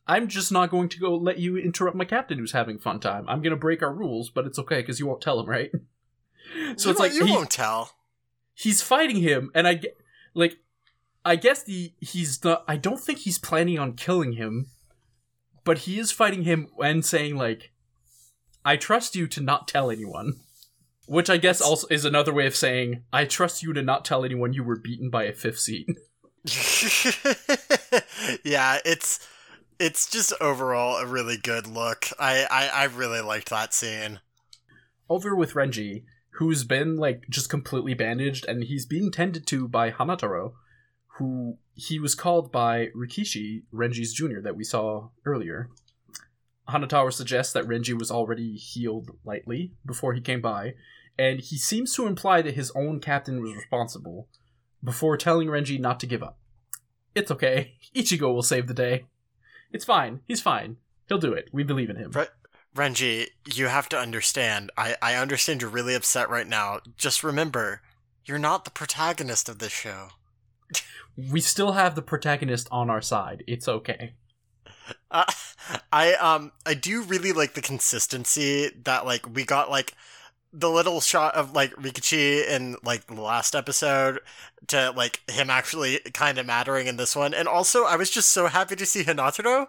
I'm 0.08 0.28
just 0.28 0.52
not 0.52 0.70
going 0.72 0.90
to 0.90 1.00
go 1.00 1.16
let 1.16 1.40
you 1.40 1.58
interrupt 1.58 1.96
my 1.96 2.06
captain 2.06 2.38
who's 2.40 2.52
having 2.54 2.80
fun 2.80 3.00
time. 3.00 3.26
I'm 3.28 3.42
gonna 3.42 3.56
break 3.56 3.82
our 3.84 3.94
rules, 3.94 4.30
but 4.30 4.46
it's 4.46 4.60
okay 4.60 4.78
because 4.82 5.00
you 5.00 5.08
won't 5.08 5.22
tell 5.22 5.40
him, 5.40 5.48
right? 5.48 5.72
So 6.78 6.90
You 6.90 6.92
it's 6.92 7.00
like 7.00 7.14
you 7.14 7.26
he- 7.26 7.32
won't 7.32 7.52
tell. 7.52 7.92
he's 8.56 8.82
fighting 8.82 9.18
him 9.18 9.52
and 9.54 9.68
i 9.68 9.76
get 9.76 9.96
like 10.34 10.58
i 11.24 11.36
guess 11.36 11.62
the 11.64 11.94
he's 12.00 12.44
not 12.44 12.64
i 12.68 12.76
don't 12.76 13.00
think 13.00 13.20
he's 13.20 13.38
planning 13.38 13.78
on 13.78 13.94
killing 13.94 14.34
him 14.34 14.66
but 15.64 15.80
he 15.80 16.00
is 16.00 16.12
fighting 16.12 16.44
him 16.44 16.68
and 16.84 17.06
saying 17.06 17.36
like 17.36 17.72
i 18.66 18.76
trust 18.76 19.16
you 19.16 19.28
to 19.28 19.42
not 19.42 19.68
tell 19.68 19.90
anyone 19.92 20.34
which 21.08 21.30
i 21.30 21.38
guess 21.38 21.62
also 21.62 21.88
is 21.88 22.06
another 22.06 22.34
way 22.34 22.46
of 22.46 22.56
saying 22.56 23.04
i 23.12 23.26
trust 23.26 23.64
you 23.64 23.74
to 23.74 23.82
not 23.82 24.06
tell 24.06 24.24
anyone 24.26 24.54
you 24.54 24.64
were 24.64 24.80
beaten 24.80 25.10
by 25.10 25.24
a 25.24 25.34
fifth 25.34 25.60
seat 25.60 25.88
yeah, 28.44 28.78
it's 28.86 29.20
it's 29.80 30.10
just 30.10 30.34
overall 30.42 30.98
a 30.98 31.06
really 31.06 31.38
good 31.38 31.68
look. 31.68 32.08
I, 32.20 32.46
I 32.50 32.68
I 32.68 32.84
really 32.86 33.22
liked 33.22 33.50
that 33.50 33.74
scene. 33.74 34.20
over 35.10 35.36
with 35.36 35.54
renji 35.54 36.04
who's 36.34 36.64
been 36.64 36.96
like 36.96 37.26
just 37.30 37.50
completely 37.50 37.94
bandaged 37.94 38.46
and 38.48 38.64
he's 38.64 38.86
being 38.86 39.12
tended 39.12 39.46
to 39.48 39.68
by 39.68 39.92
hanataro 39.92 40.54
who 41.18 41.58
he 41.74 42.00
was 42.00 42.16
called 42.16 42.52
by 42.52 42.88
rikichi 42.96 43.64
renji's 43.74 44.14
junior 44.14 44.42
that 44.42 44.56
we 44.56 44.64
saw 44.64 45.10
earlier 45.26 45.70
hanataro 46.70 47.12
suggests 47.12 47.54
that 47.54 47.66
renji 47.66 47.98
was 47.98 48.12
already 48.12 48.56
healed 48.56 49.10
lightly 49.24 49.74
before 49.86 50.14
he 50.14 50.22
came 50.22 50.42
by 50.42 50.74
and 51.18 51.42
he 51.42 51.58
seems 51.58 51.94
to 51.94 52.08
imply 52.08 52.42
that 52.42 52.56
his 52.56 52.72
own 52.76 53.00
captain 53.00 53.42
was 53.42 53.56
responsible 53.56 54.28
before 54.84 55.18
telling 55.18 55.48
renji 55.48 55.80
not 55.80 56.00
to 56.00 56.08
give 56.08 56.24
up 56.24 56.38
it's 57.16 57.32
okay 57.32 57.74
ichigo 57.96 58.34
will 58.34 58.44
save 58.44 58.68
the 58.68 58.74
day 58.74 59.06
it's 59.72 59.86
fine 59.86 60.22
he's 60.28 60.42
fine 60.42 60.78
he'll 61.08 61.18
do 61.18 61.34
it 61.34 61.50
we 61.52 61.64
believe 61.64 61.90
in 61.90 61.96
him 61.96 62.12
Right. 62.12 62.30
Renji, 62.76 63.28
you 63.46 63.68
have 63.68 63.90
to 63.90 63.98
understand. 63.98 64.72
I, 64.78 64.96
I 65.02 65.16
understand 65.16 65.62
you're 65.62 65.72
really 65.72 65.96
upset 65.96 66.30
right 66.30 66.48
now. 66.48 66.80
Just 66.98 67.24
remember, 67.24 67.82
you're 68.26 68.38
not 68.38 68.64
the 68.64 68.72
protagonist 68.72 69.50
of 69.50 69.60
this 69.60 69.72
show. 69.72 70.10
we 71.18 71.42
still 71.42 71.74
have 71.74 71.96
the 71.96 72.02
protagonist 72.02 72.68
on 72.72 72.90
our 72.90 73.02
side. 73.02 73.44
It's 73.48 73.68
okay. 73.68 74.14
Uh, 75.12 75.26
I 75.92 76.14
um 76.14 76.52
I 76.66 76.74
do 76.74 77.04
really 77.04 77.32
like 77.32 77.54
the 77.54 77.62
consistency 77.62 78.70
that 78.84 79.06
like 79.06 79.34
we 79.34 79.44
got 79.44 79.70
like 79.70 79.94
the 80.52 80.70
little 80.70 81.00
shot 81.00 81.36
of 81.36 81.54
like 81.54 81.76
Rikichi 81.76 82.48
in 82.48 82.76
like 82.84 83.06
the 83.06 83.22
last 83.22 83.56
episode 83.56 84.20
to 84.68 84.92
like 84.96 85.22
him 85.30 85.50
actually 85.50 86.00
kind 86.14 86.38
of 86.38 86.46
mattering 86.46 86.88
in 86.88 86.98
this 86.98 87.16
one, 87.16 87.34
and 87.34 87.48
also 87.48 87.84
I 87.86 87.96
was 87.96 88.10
just 88.10 88.30
so 88.30 88.48
happy 88.48 88.76
to 88.76 88.86
see 88.86 89.04
Hanataro. 89.04 89.68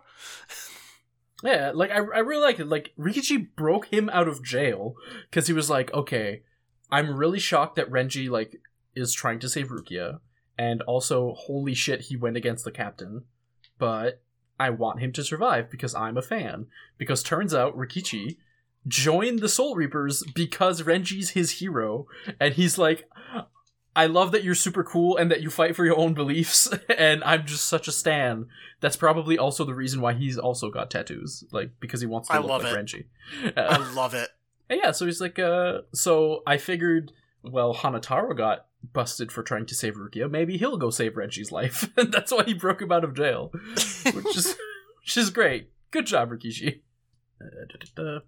Yeah, 1.43 1.73
like 1.75 1.91
I, 1.91 1.97
I 1.97 2.19
really 2.21 2.43
like 2.43 2.59
it. 2.61 2.69
Like 2.69 2.93
Rikichi 2.99 3.49
broke 3.57 3.87
him 3.87 4.09
out 4.11 4.29
of 4.29 4.45
jail 4.45 4.95
because 5.31 5.47
he 5.47 5.53
was 5.53 5.71
like, 5.71 5.93
okay, 5.93 6.43
I'm 6.91 7.17
really 7.17 7.39
shocked 7.39 7.77
that 7.77 7.91
Renji 7.91 8.31
like 8.31 8.61
is 8.95 9.13
trying 9.13 9.39
to 9.41 9.49
save 9.49 9.69
Rukia, 9.69 10.21
and 10.59 10.83
also 10.83 11.35
holy 11.35 11.75
shit, 11.75 12.03
he 12.03 12.17
went 12.17 12.37
against 12.37 12.65
the 12.65 12.71
captain, 12.73 13.25
but 13.79 14.23
I 14.61 14.69
want 14.71 15.01
him 15.01 15.11
to 15.13 15.25
survive 15.25 15.71
because 15.71 15.95
I'm 15.95 16.19
a 16.19 16.23
fan. 16.23 16.67
Because 16.99 17.23
turns 17.23 17.55
out 17.55 17.77
Rikichi 17.77 18.37
joined 18.87 19.39
the 19.39 19.49
Soul 19.49 19.75
Reapers 19.75 20.23
because 20.35 20.83
Renji's 20.83 21.31
his 21.31 21.53
hero, 21.53 22.07
and 22.39 22.55
he's 22.55 22.79
like. 22.79 23.09
I 23.97 24.07
love 24.07 24.31
that 24.31 24.45
you're 24.45 24.55
super 24.55 24.85
cool 24.85 25.17
and 25.17 25.33
that 25.33 25.43
you 25.43 25.51
fight 25.51 25.75
for 25.75 25.85
your 25.85 25.99
own 25.99 26.15
beliefs, 26.15 26.73
and 26.97 27.25
I'm 27.25 27.45
just 27.45 27.65
such 27.65 27.89
a 27.89 27.93
stan. 27.93 28.47
That's 28.81 28.95
probably 28.95 29.37
also 29.37 29.65
the 29.65 29.75
reason 29.75 30.01
why 30.01 30.13
he's 30.13 30.39
also 30.39 30.71
got 30.71 30.93
tattoos, 30.93 31.43
like 31.51 31.73
because 31.81 32.01
he 32.01 32.07
wants 32.07 32.29
to 32.29 32.35
I 32.35 32.39
look 32.39 32.51
love 32.51 32.63
like 32.63 32.73
it. 32.73 32.79
Renji. 32.79 33.05
I 33.57 33.93
love 33.95 34.15
it. 34.15 34.31
yeah, 34.71 34.93
so 34.93 35.07
he's 35.07 35.21
like, 35.21 35.41
uh, 35.41 35.81
so 35.93 36.45
I 36.47 36.57
figured, 36.57 37.11
well, 37.43 37.75
Hanataro 37.75 38.37
got 38.37 38.67
busted 38.83 39.31
for 39.31 39.43
trying 39.43 39.67
to 39.67 39.75
save 39.75 39.95
Rukia. 39.95 40.31
Maybe 40.31 40.57
he'll 40.57 40.77
go 40.77 40.91
save 40.91 41.15
Renji's 41.15 41.53
life, 41.53 41.91
and 41.97 42.13
that's 42.13 42.33
why 42.33 42.45
he 42.45 42.55
broke 42.55 42.83
him 42.83 42.93
out 42.93 43.05
of 43.05 43.15
jail, 43.15 43.51
which 44.13 44.37
is 44.37 44.57
which 45.01 45.17
is 45.17 45.31
great. 45.31 45.71
Good 45.91 46.07
job, 46.07 46.31
Rikichi. 46.31 46.81
Uh, 47.41 47.65
da, 47.69 47.77
da, 47.95 48.03
da. 48.03 48.19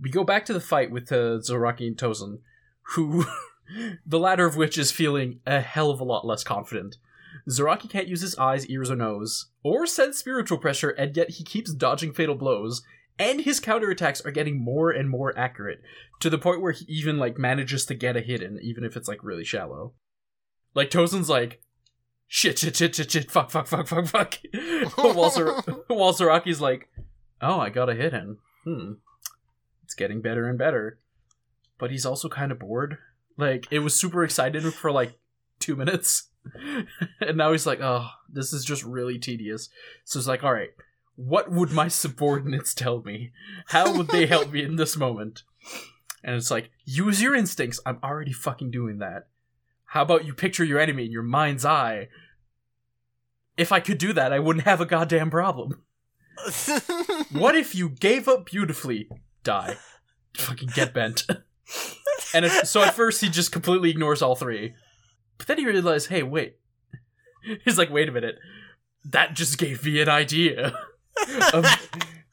We 0.00 0.10
go 0.10 0.24
back 0.24 0.44
to 0.46 0.52
the 0.52 0.60
fight 0.60 0.90
with 0.90 1.10
uh, 1.12 1.38
Zaraki 1.38 1.86
and 1.86 1.96
Tozen, 1.96 2.38
who, 2.94 3.24
the 4.06 4.18
latter 4.18 4.46
of 4.46 4.56
which 4.56 4.78
is 4.78 4.92
feeling 4.92 5.40
a 5.46 5.60
hell 5.60 5.90
of 5.90 6.00
a 6.00 6.04
lot 6.04 6.26
less 6.26 6.44
confident. 6.44 6.96
Zaraki 7.48 7.90
can't 7.90 8.08
use 8.08 8.20
his 8.20 8.38
eyes, 8.38 8.66
ears, 8.68 8.90
or 8.90 8.96
nose, 8.96 9.46
or 9.62 9.86
sense 9.86 10.18
spiritual 10.18 10.58
pressure, 10.58 10.90
and 10.90 11.16
yet 11.16 11.30
he 11.30 11.44
keeps 11.44 11.74
dodging 11.74 12.12
fatal 12.12 12.34
blows, 12.34 12.82
and 13.18 13.40
his 13.40 13.60
counterattacks 13.60 14.24
are 14.24 14.30
getting 14.30 14.62
more 14.62 14.90
and 14.90 15.08
more 15.08 15.36
accurate, 15.38 15.80
to 16.20 16.30
the 16.30 16.38
point 16.38 16.60
where 16.60 16.72
he 16.72 16.84
even, 16.88 17.18
like, 17.18 17.38
manages 17.38 17.86
to 17.86 17.94
get 17.94 18.16
a 18.16 18.20
hit 18.20 18.42
in, 18.42 18.58
even 18.62 18.84
if 18.84 18.96
it's, 18.96 19.08
like, 19.08 19.22
really 19.22 19.44
shallow. 19.44 19.94
Like, 20.74 20.90
Tozen's 20.90 21.28
like, 21.28 21.62
shit, 22.26 22.58
shit, 22.58 22.76
shit, 22.76 22.94
shit, 22.94 23.10
shit, 23.10 23.30
fuck, 23.30 23.50
fuck, 23.50 23.66
fuck, 23.66 23.86
fuck, 23.86 24.06
fuck. 24.06 24.38
while, 24.96 25.30
Zor- 25.30 26.42
like, 26.60 26.88
oh, 27.40 27.60
I 27.60 27.70
got 27.70 27.90
a 27.90 27.94
hit 27.94 28.12
in. 28.12 28.38
Hmm. 28.64 28.92
It's 29.84 29.94
getting 29.94 30.20
better 30.22 30.48
and 30.48 30.58
better. 30.58 30.98
But 31.78 31.90
he's 31.90 32.06
also 32.06 32.28
kind 32.28 32.50
of 32.50 32.58
bored. 32.58 32.98
Like, 33.36 33.66
it 33.70 33.80
was 33.80 33.98
super 33.98 34.24
excited 34.24 34.62
for 34.74 34.90
like 34.90 35.18
two 35.58 35.76
minutes. 35.76 36.30
and 37.20 37.36
now 37.36 37.52
he's 37.52 37.66
like, 37.66 37.80
oh, 37.80 38.08
this 38.32 38.52
is 38.52 38.64
just 38.64 38.84
really 38.84 39.18
tedious. 39.18 39.68
So 40.04 40.18
he's 40.18 40.28
like, 40.28 40.44
all 40.44 40.52
right, 40.52 40.70
what 41.16 41.50
would 41.50 41.70
my 41.70 41.88
subordinates 41.88 42.74
tell 42.74 43.02
me? 43.02 43.32
How 43.68 43.96
would 43.96 44.08
they 44.08 44.26
help 44.26 44.50
me 44.50 44.62
in 44.62 44.76
this 44.76 44.96
moment? 44.96 45.42
And 46.22 46.34
it's 46.36 46.50
like, 46.50 46.70
use 46.84 47.22
your 47.22 47.34
instincts. 47.34 47.80
I'm 47.84 47.98
already 48.02 48.32
fucking 48.32 48.70
doing 48.70 48.98
that. 48.98 49.28
How 49.86 50.02
about 50.02 50.24
you 50.24 50.34
picture 50.34 50.64
your 50.64 50.80
enemy 50.80 51.04
in 51.04 51.12
your 51.12 51.22
mind's 51.22 51.64
eye? 51.64 52.08
If 53.56 53.70
I 53.70 53.80
could 53.80 53.98
do 53.98 54.12
that, 54.12 54.32
I 54.32 54.40
wouldn't 54.40 54.64
have 54.64 54.80
a 54.80 54.86
goddamn 54.86 55.30
problem. 55.30 55.82
What 57.30 57.56
if 57.56 57.74
you 57.74 57.88
gave 57.88 58.28
up 58.28 58.46
beautifully? 58.46 59.08
Die. 59.42 59.76
Fucking 60.36 60.70
get 60.74 60.94
bent. 60.94 61.26
and 62.34 62.44
if, 62.44 62.66
so 62.66 62.82
at 62.82 62.94
first 62.94 63.20
he 63.20 63.28
just 63.28 63.52
completely 63.52 63.90
ignores 63.90 64.22
all 64.22 64.36
three. 64.36 64.74
But 65.38 65.46
then 65.46 65.58
he 65.58 65.66
realizes, 65.66 66.08
hey, 66.08 66.22
wait. 66.22 66.56
He's 67.64 67.78
like, 67.78 67.90
wait 67.90 68.08
a 68.08 68.12
minute. 68.12 68.36
That 69.04 69.34
just 69.34 69.58
gave 69.58 69.84
me 69.84 70.00
an 70.00 70.08
idea. 70.08 70.74
Um, 71.52 71.64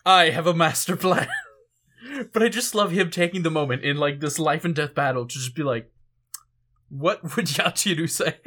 I 0.06 0.30
have 0.30 0.48
a 0.48 0.54
master 0.54 0.96
plan. 0.96 1.28
but 2.34 2.44
I 2.44 2.50
just 2.50 2.76
love 2.76 2.92
him 2.92 3.10
taking 3.10 3.44
the 3.44 3.52
moment 3.52 3.84
in 3.84 3.98
like 3.98 4.20
this 4.20 4.40
life 4.40 4.66
and 4.66 4.76
death 4.76 4.94
battle 4.94 5.26
to 5.26 5.34
just 5.34 5.56
be 5.56 5.64
like, 5.64 5.92
what 6.90 7.36
would 7.36 7.46
Yachiru 7.48 8.10
say? 8.10 8.38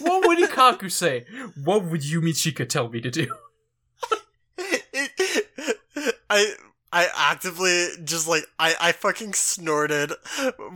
what 0.00 0.26
would 0.28 0.38
Ikkaku 0.38 0.90
say? 0.90 1.24
What 1.62 1.84
would 1.84 2.02
Yumichika 2.02 2.68
tell 2.68 2.88
me 2.88 3.00
to 3.00 3.10
do? 3.10 3.34
I 6.28 6.54
I 6.92 7.08
actively 7.16 7.88
just 8.04 8.28
like 8.28 8.44
I 8.58 8.74
I 8.80 8.92
fucking 8.92 9.32
snorted 9.32 10.12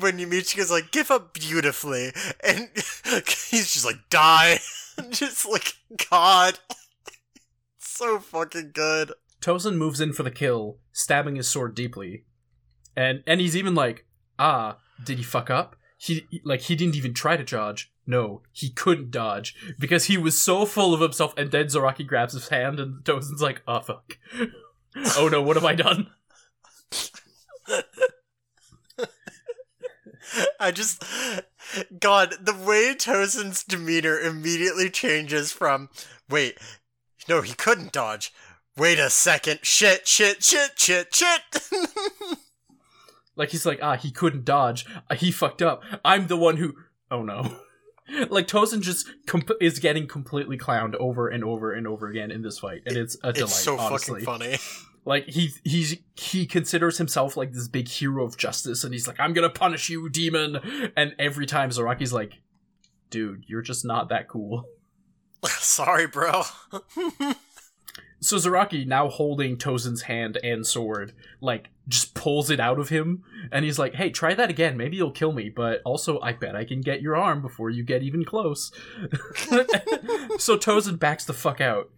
when 0.01 0.18
Yumichika's 0.18 0.70
like 0.70 0.90
give 0.90 1.11
up 1.11 1.34
beautifully, 1.34 2.12
and 2.42 2.70
he's 3.51 3.72
just 3.72 3.84
like 3.84 4.09
die, 4.09 4.59
just 5.11 5.46
like 5.49 5.74
God, 6.11 6.59
so 7.99 8.18
fucking 8.20 8.70
good. 8.72 9.12
Tozen 9.40 9.76
moves 9.76 10.01
in 10.01 10.12
for 10.12 10.22
the 10.22 10.30
kill, 10.30 10.78
stabbing 10.92 11.36
his 11.36 11.49
sword 11.49 11.74
deeply, 11.74 12.24
and 12.96 13.22
and 13.26 13.40
he's 13.40 13.57
even 13.57 13.74
like, 13.74 14.07
ah, 14.38 14.78
did 15.05 15.18
he 15.18 15.24
fuck 15.24 15.51
up? 15.51 15.76
He 15.96 16.26
like 16.44 16.61
he 16.62 16.76
didn't 16.76 16.96
even 16.96 17.12
try 17.12 17.36
to 17.36 17.44
dodge. 17.44 17.92
No, 18.07 18.42
he 18.53 18.70
couldn't 18.70 19.11
dodge 19.11 19.55
because 19.78 20.07
he 20.07 20.16
was 20.16 20.40
so 20.40 20.64
full 20.64 20.94
of 20.94 21.01
himself. 21.01 21.34
And 21.36 21.51
then 21.51 21.66
Zaraki 21.66 22.07
grabs 22.07 22.34
his 22.34 22.49
hand, 22.49 22.80
and 22.80 23.05
Tozen's 23.05 23.42
like, 23.42 23.62
oh 23.66 23.80
fuck, 23.80 24.16
oh 25.16 25.28
no, 25.30 25.42
what 25.42 25.57
have 25.57 25.64
I 25.64 25.74
done? 25.74 26.11
I 30.61 30.70
just, 30.70 31.03
God, 31.99 32.34
the 32.40 32.55
way 32.55 32.94
Tozen's 32.94 33.64
demeanor 33.64 34.18
immediately 34.18 34.90
changes 34.90 35.53
from, 35.53 35.88
wait, 36.28 36.59
no, 37.29 37.43
he 37.43 37.55
couldn't 37.55 37.93
dodge. 37.93 38.33
Wait 38.76 38.99
a 38.99 39.11
second, 39.11 39.61
shit, 39.62 40.07
shit, 40.07 40.43
shit, 40.43 40.79
shit, 40.79 41.14
shit. 41.14 41.41
Like 43.39 43.51
he's 43.51 43.64
like, 43.64 43.79
ah, 43.81 43.97
he 43.97 44.11
couldn't 44.11 44.45
dodge. 44.45 44.85
Uh, 45.09 45.14
he 45.14 45.31
fucked 45.31 45.62
up. 45.62 45.83
I'm 46.05 46.26
the 46.26 46.37
one 46.37 46.57
who. 46.57 46.74
Oh 47.11 47.22
no. 47.22 47.59
like 48.29 48.49
Tozen 48.49 48.81
just 48.81 49.09
comp- 49.26 49.53
is 49.61 49.79
getting 49.79 50.09
completely 50.09 50.59
clowned 50.59 50.97
over 50.97 51.29
and 51.29 51.45
over 51.45 51.72
and 51.72 51.87
over 51.87 52.09
again 52.09 52.33
in 52.33 52.43
this 52.43 52.59
fight, 52.59 52.83
and 52.85 52.97
it's 52.97 53.14
a 53.22 53.33
delight. 53.33 53.51
it's 53.51 53.55
so 53.55 53.79
honestly. 53.79 54.24
fucking 54.24 54.41
funny. 54.41 54.59
Like 55.05 55.26
he 55.26 55.53
he's 55.64 55.97
he 56.16 56.45
considers 56.45 56.99
himself 56.99 57.35
like 57.35 57.53
this 57.53 57.66
big 57.66 57.89
hero 57.89 58.26
of 58.26 58.37
justice, 58.37 58.85
and 58.85 58.93
he's 58.93 59.09
like, 59.09 59.18
"I'm 59.18 59.33
gonna 59.33 59.49
punish 59.49 59.89
you, 59.89 60.11
demon." 60.11 60.93
And 60.99 61.14
every 61.18 61.47
time 61.47 61.70
Zaraki's 61.70 62.12
like, 62.12 62.35
"Dude, 63.09 63.45
you're 63.47 63.62
just 63.62 63.87
not 63.87 64.11
that 64.11 64.29
cool." 64.29 64.66
Sorry, 65.47 66.07
bro. 66.07 66.43
So 68.20 68.36
Zaraki, 68.36 68.86
now 68.86 69.09
holding 69.09 69.57
Tozen's 69.57 70.03
hand 70.03 70.39
and 70.43 70.66
sword, 70.66 71.12
like 71.41 71.70
just 71.86 72.14
pulls 72.14 72.51
it 72.51 72.59
out 72.59 72.80
of 72.80 72.89
him, 72.89 73.22
and 73.53 73.64
he's 73.64 73.78
like, 73.78 73.95
"Hey, 73.95 74.11
try 74.11 74.34
that 74.34 74.51
again. 74.51 74.76
Maybe 74.76 74.97
you'll 74.97 75.12
kill 75.12 75.32
me, 75.32 75.51
but 75.51 75.80
also 75.84 76.20
I 76.20 76.32
bet 76.32 76.57
I 76.57 76.64
can 76.64 76.80
get 76.80 77.01
your 77.01 77.16
arm 77.16 77.41
before 77.41 77.70
you 77.70 77.84
get 77.84 78.03
even 78.03 78.24
close." 78.24 78.72
so 80.39 80.59
Tozen 80.59 80.99
backs 80.99 81.24
the 81.24 81.32
fuck 81.32 81.61
out, 81.61 81.91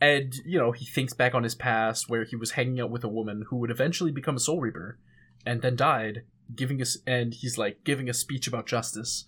and 0.00 0.34
you 0.44 0.58
know 0.58 0.72
he 0.72 0.84
thinks 0.84 1.12
back 1.12 1.34
on 1.34 1.44
his 1.44 1.54
past 1.54 2.10
where 2.10 2.24
he 2.24 2.34
was 2.34 2.52
hanging 2.52 2.80
out 2.80 2.90
with 2.90 3.04
a 3.04 3.08
woman 3.08 3.44
who 3.48 3.56
would 3.56 3.70
eventually 3.70 4.10
become 4.10 4.36
a 4.36 4.40
Soul 4.40 4.60
Reaper, 4.60 4.98
and 5.46 5.62
then 5.62 5.76
died, 5.76 6.24
giving 6.56 6.82
us, 6.82 6.98
and 7.06 7.34
he's 7.34 7.56
like 7.56 7.84
giving 7.84 8.08
a 8.08 8.14
speech 8.14 8.48
about 8.48 8.66
justice. 8.66 9.26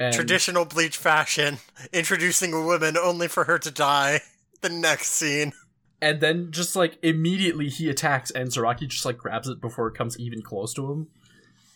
And 0.00 0.14
Traditional 0.14 0.64
Bleach 0.64 0.96
fashion, 0.96 1.58
introducing 1.92 2.52
a 2.52 2.60
woman 2.62 2.96
only 2.96 3.28
for 3.28 3.44
her 3.44 3.58
to 3.58 3.70
die. 3.70 4.20
The 4.62 4.68
next 4.68 5.10
scene. 5.10 5.52
and 6.00 6.20
then 6.20 6.52
just 6.52 6.76
like 6.76 6.96
immediately 7.02 7.68
he 7.68 7.88
attacks 7.90 8.30
and 8.30 8.48
Zaraki 8.48 8.86
just 8.88 9.04
like 9.04 9.18
grabs 9.18 9.48
it 9.48 9.60
before 9.60 9.88
it 9.88 9.94
comes 9.94 10.18
even 10.20 10.40
close 10.40 10.72
to 10.74 10.90
him. 10.92 11.08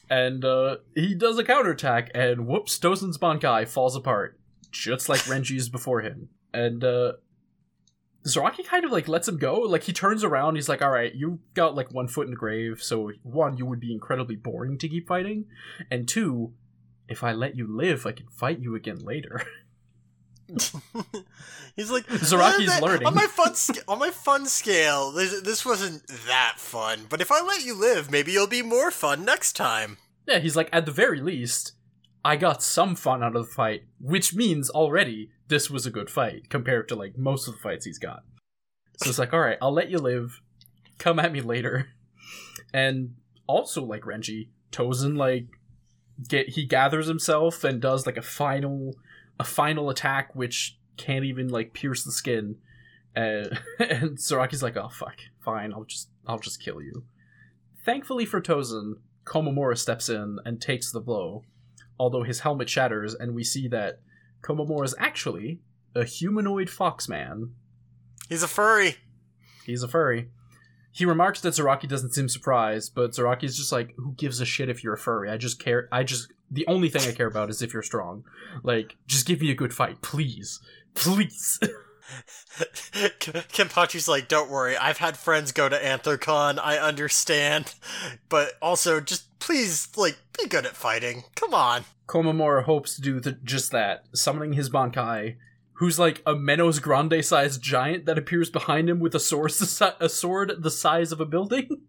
And 0.09 0.45
uh 0.45 0.77
he 0.95 1.15
does 1.17 1.37
a 1.39 1.45
counterattack 1.45 2.11
and 2.15 2.47
whoops, 2.47 2.79
Tozen's 2.79 3.19
Bankai 3.19 3.67
falls 3.69 3.97
apart. 3.97 4.39
Just 4.71 5.09
like 5.09 5.21
Renji's 5.23 5.69
before 5.69 6.01
him. 6.03 6.29
And 6.55 6.85
uh 6.85 7.15
Zaraki 8.25 8.65
kind 8.65 8.85
of 8.85 8.91
like 8.93 9.09
lets 9.09 9.29
him 9.29 9.37
go. 9.39 9.55
Like 9.61 9.85
he 9.85 9.93
turns 9.93 10.25
around, 10.25 10.57
he's 10.57 10.69
like, 10.69 10.83
Alright, 10.83 11.15
you 11.15 11.41
got 11.55 11.75
like 11.75 11.93
one 11.93 12.09
foot 12.09 12.27
in 12.27 12.31
the 12.33 12.37
grave, 12.37 12.83
so 12.83 13.13
one, 13.23 13.57
you 13.57 13.67
would 13.67 13.81
be 13.81 13.93
incredibly 13.93 14.37
boring 14.37 14.79
to 14.79 14.89
keep 14.89 15.07
fighting. 15.09 15.47
And 15.91 16.09
two, 16.09 16.53
if 17.09 17.23
I 17.23 17.33
let 17.33 17.57
you 17.57 17.67
live, 17.67 18.07
I 18.07 18.13
can 18.13 18.27
fight 18.29 18.59
you 18.61 18.75
again 18.75 18.99
later. 18.99 19.43
He's 21.77 21.91
like 21.91 22.07
Zaraki's 22.09 22.71
"Eh, 22.71 22.81
learning." 22.81 23.07
on 23.07 23.15
my 23.15 23.27
fun 23.27 23.55
sc- 23.55 23.85
on 23.89 23.99
my 23.99 24.11
fun 24.11 24.47
scale. 24.47 25.13
This, 25.13 25.41
this 25.43 25.67
wasn't 25.67 26.07
that 26.27 26.55
fun, 26.57 27.07
but 27.09 27.21
if 27.21 27.31
I 27.33 27.43
let 27.43 27.65
you 27.65 27.75
live, 27.75 28.11
maybe 28.11 28.33
you'll 28.33 28.47
be 28.47 28.63
more 28.63 28.91
fun 28.91 29.25
next 29.25 29.55
time. 29.55 29.99
Yeah, 30.27 30.39
he's 30.39 30.57
like, 30.57 30.69
at 30.73 30.87
the 30.87 30.93
very 30.93 31.21
least, 31.21 31.73
I 32.25 32.37
got 32.37 32.63
some 32.63 32.97
fun 32.97 33.23
out 33.23 33.37
of 33.37 33.47
the 33.47 33.53
fight, 33.53 33.85
which 34.01 34.35
means 34.35 34.71
already 34.71 35.31
this 35.49 35.71
was 35.71 35.87
a 35.87 35.91
good 35.91 36.11
fight 36.11 36.49
compared 36.49 36.89
to 36.89 36.97
like 36.97 37.17
most 37.17 37.47
of 37.47 37.55
the 37.55 37.61
fights 37.61 37.85
he's 37.85 37.99
got. 37.99 38.25
So 38.99 39.11
it's 39.11 39.19
like, 39.19 39.33
all 39.33 39.41
right, 39.41 39.59
I'll 39.61 39.73
let 39.73 39.91
you 39.91 39.99
live. 39.99 40.41
Come 40.99 41.19
at 41.19 41.33
me 41.33 41.41
later. 41.41 41.89
And 42.73 43.15
also, 43.47 43.85
like 43.85 44.03
Renji, 44.03 44.49
Tozen 44.73 45.17
like 45.17 45.47
get 46.29 46.51
he 46.51 46.65
gathers 46.65 47.07
himself 47.07 47.65
and 47.65 47.81
does 47.81 48.07
like 48.07 48.17
a 48.17 48.23
final 48.23 48.97
a 49.39 49.45
final 49.45 49.91
attack 49.91 50.35
which 50.35 50.79
can't 50.97 51.25
even 51.25 51.49
like 51.49 51.73
pierce 51.73 52.05
the 52.05 52.13
skin. 52.13 52.57
Uh, 53.15 53.49
and 53.79 54.19
Zaraki's 54.19 54.63
like, 54.63 54.77
oh 54.77 54.89
fuck, 54.89 55.17
fine, 55.41 55.73
I'll 55.73 55.85
just 55.85 56.09
I'll 56.27 56.39
just 56.39 56.63
kill 56.63 56.83
you. 56.83 57.05
Thankfully 57.85 58.25
for 58.25 58.41
Tozen, 58.41 58.95
Komamura 59.25 59.77
steps 59.79 60.09
in 60.09 60.39
and 60.45 60.61
takes 60.61 60.91
the 60.91 61.01
blow, 61.01 61.45
although 61.99 62.25
his 62.25 62.41
helmet 62.41 62.69
shatters, 62.69 63.15
and 63.15 63.35
we 63.35 63.45
see 63.45 63.69
that 63.69 64.01
Komamura 64.43 64.85
is 64.85 64.95
actually 64.99 65.61
a 65.95 66.05
humanoid 66.05 66.69
foxman. 66.69 67.51
He's 68.29 68.43
a 68.43 68.49
furry. 68.49 68.97
He's 69.65 69.83
a 69.83 69.89
furry. 69.89 70.31
He 70.97 71.05
remarks 71.05 71.43
that 71.43 71.53
Zaraki 71.53 71.87
doesn't 71.87 72.15
seem 72.15 72.27
surprised, 72.27 72.95
but 72.95 73.11
Zaraki's 73.11 73.55
just 73.55 73.71
like, 73.71 73.95
"Who 73.97 74.15
gives 74.15 74.41
a 74.41 74.47
shit 74.47 74.71
if 74.71 74.83
you're 74.83 74.95
a 74.95 74.99
furry? 74.99 75.31
I 75.31 75.37
just 75.37 75.59
care. 75.59 75.89
I 75.93 76.05
just 76.05 76.33
the 76.51 76.67
only 76.67 76.89
thing 76.89 77.03
I 77.07 77.13
care 77.13 77.27
about 77.27 77.51
is 77.51 77.61
if 77.61 77.75
you're 77.75 77.83
strong. 77.83 78.25
Like, 78.63 78.97
just 79.07 79.27
give 79.27 79.43
me 79.43 79.51
a 79.51 79.55
good 79.55 79.75
fight, 79.75 80.01
please, 80.01 80.59
please." 80.95 81.61
Kenpachi's 83.53 84.09
like, 84.09 84.29
don't 84.29 84.51
worry, 84.51 84.77
I've 84.77 84.99
had 84.99 85.17
friends 85.17 85.53
go 85.53 85.69
to 85.69 85.77
Anthrocon, 85.77 86.59
I 86.63 86.79
understand. 86.79 87.75
But 88.29 88.53
also, 88.63 89.01
just 89.01 89.39
please, 89.39 89.89
like, 89.97 90.17
be 90.41 90.49
good 90.49 90.65
at 90.67 90.77
fighting. 90.77 91.25
Come 91.35 91.53
on. 91.53 91.85
Komamura 92.07 92.63
hopes 92.63 92.95
to 92.95 93.03
do 93.03 93.21
the, 93.21 93.33
just 93.33 93.73
that, 93.73 94.05
summoning 94.15 94.53
his 94.53 94.71
Bankai, 94.71 95.37
who's 95.77 95.99
like 95.99 96.23
a 96.27 96.35
Menos 96.35 96.81
Grande 96.81 97.25
sized 97.25 97.63
giant 97.63 98.07
that 98.07 98.19
appears 98.19 98.51
behind 98.51 98.89
him 98.89 99.01
with 99.01 99.15
a 99.15 99.21
sword, 99.21 99.53
a 100.01 100.09
sword 100.09 100.53
the 100.59 100.71
size 100.71 101.13
of 101.13 101.21
a 101.21 101.27
building. 101.27 101.83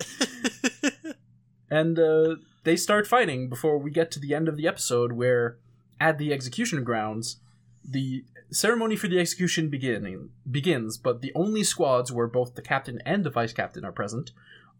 and 1.70 1.98
uh, 1.98 2.36
they 2.64 2.76
start 2.76 3.06
fighting 3.06 3.48
before 3.48 3.78
we 3.78 3.90
get 3.90 4.10
to 4.10 4.20
the 4.20 4.34
end 4.34 4.48
of 4.48 4.56
the 4.56 4.68
episode, 4.68 5.12
where 5.12 5.58
at 5.98 6.18
the 6.18 6.32
execution 6.32 6.84
grounds, 6.84 7.40
the 7.82 8.24
ceremony 8.50 8.96
for 8.96 9.08
the 9.08 9.18
execution 9.18 9.70
beginning 9.70 10.30
begins. 10.50 10.98
But 10.98 11.22
the 11.22 11.32
only 11.34 11.64
squads 11.64 12.12
where 12.12 12.26
both 12.26 12.54
the 12.54 12.62
captain 12.62 13.00
and 13.06 13.24
the 13.24 13.30
vice 13.30 13.52
captain 13.52 13.84
are 13.84 13.92
present 13.92 14.32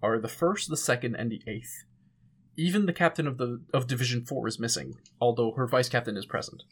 are 0.03 0.19
the 0.19 0.29
first, 0.29 0.69
the 0.69 0.77
second, 0.77 1.15
and 1.17 1.31
the 1.31 1.43
eighth. 1.47 1.85
Even 2.59 2.87
the 2.87 2.93
captain 2.93 3.27
of 3.27 3.39
the 3.39 3.63
of 3.73 3.87
Division 3.87 4.25
Four 4.25 4.47
is 4.47 4.59
missing, 4.59 4.97
although 5.21 5.53
her 5.53 5.67
vice 5.67 5.89
captain 5.89 6.17
is 6.19 6.27
present. 6.27 6.65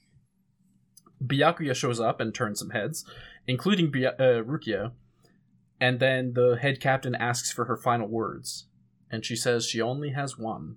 Byakuya 1.25 1.75
shows 1.75 2.01
up 2.01 2.20
and 2.20 2.35
turns 2.35 2.59
some 2.59 2.70
heads, 2.70 3.05
including 3.47 3.87
uh, 3.87 4.43
Rukia, 4.43 4.93
and 5.81 6.01
then 6.01 6.33
the 6.35 6.59
head 6.61 6.81
captain 6.81 7.14
asks 7.14 7.51
for 7.53 7.64
her 7.66 7.77
final 7.77 8.09
words, 8.09 8.66
and 9.11 9.25
she 9.25 9.37
says 9.37 9.66
she 9.66 9.81
only 9.81 10.11
has 10.11 10.39
one, 10.39 10.77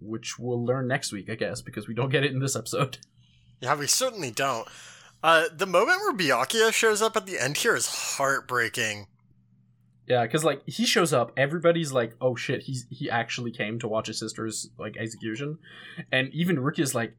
which 0.00 0.38
we'll 0.38 0.64
learn 0.64 0.88
next 0.88 1.12
week, 1.12 1.28
I 1.30 1.34
guess, 1.34 1.60
because 1.60 1.88
we 1.88 1.94
don't 1.94 2.10
get 2.10 2.24
it 2.24 2.32
in 2.32 2.40
this 2.40 2.56
episode. 2.56 2.98
Yeah, 3.60 3.74
we 3.74 3.88
certainly 3.88 4.30
don't. 4.30 4.68
Uh, 5.20 5.46
the 5.52 5.66
moment 5.66 5.98
where 5.98 6.14
Byakuya 6.14 6.72
shows 6.72 7.02
up 7.02 7.16
at 7.16 7.26
the 7.26 7.40
end 7.40 7.56
here 7.56 7.74
is 7.74 7.88
heartbreaking. 8.16 9.08
Yeah, 10.06 10.22
because 10.22 10.44
like 10.44 10.62
he 10.66 10.86
shows 10.86 11.12
up, 11.12 11.32
everybody's 11.36 11.92
like, 11.92 12.14
"Oh 12.20 12.34
shit, 12.34 12.62
he's 12.62 12.86
he 12.88 13.10
actually 13.10 13.50
came 13.50 13.78
to 13.80 13.88
watch 13.88 14.06
his 14.06 14.18
sister's 14.18 14.70
like 14.78 14.96
execution," 14.96 15.58
and 16.12 16.32
even 16.32 16.56
Rukia's 16.56 16.94
like, 16.94 17.16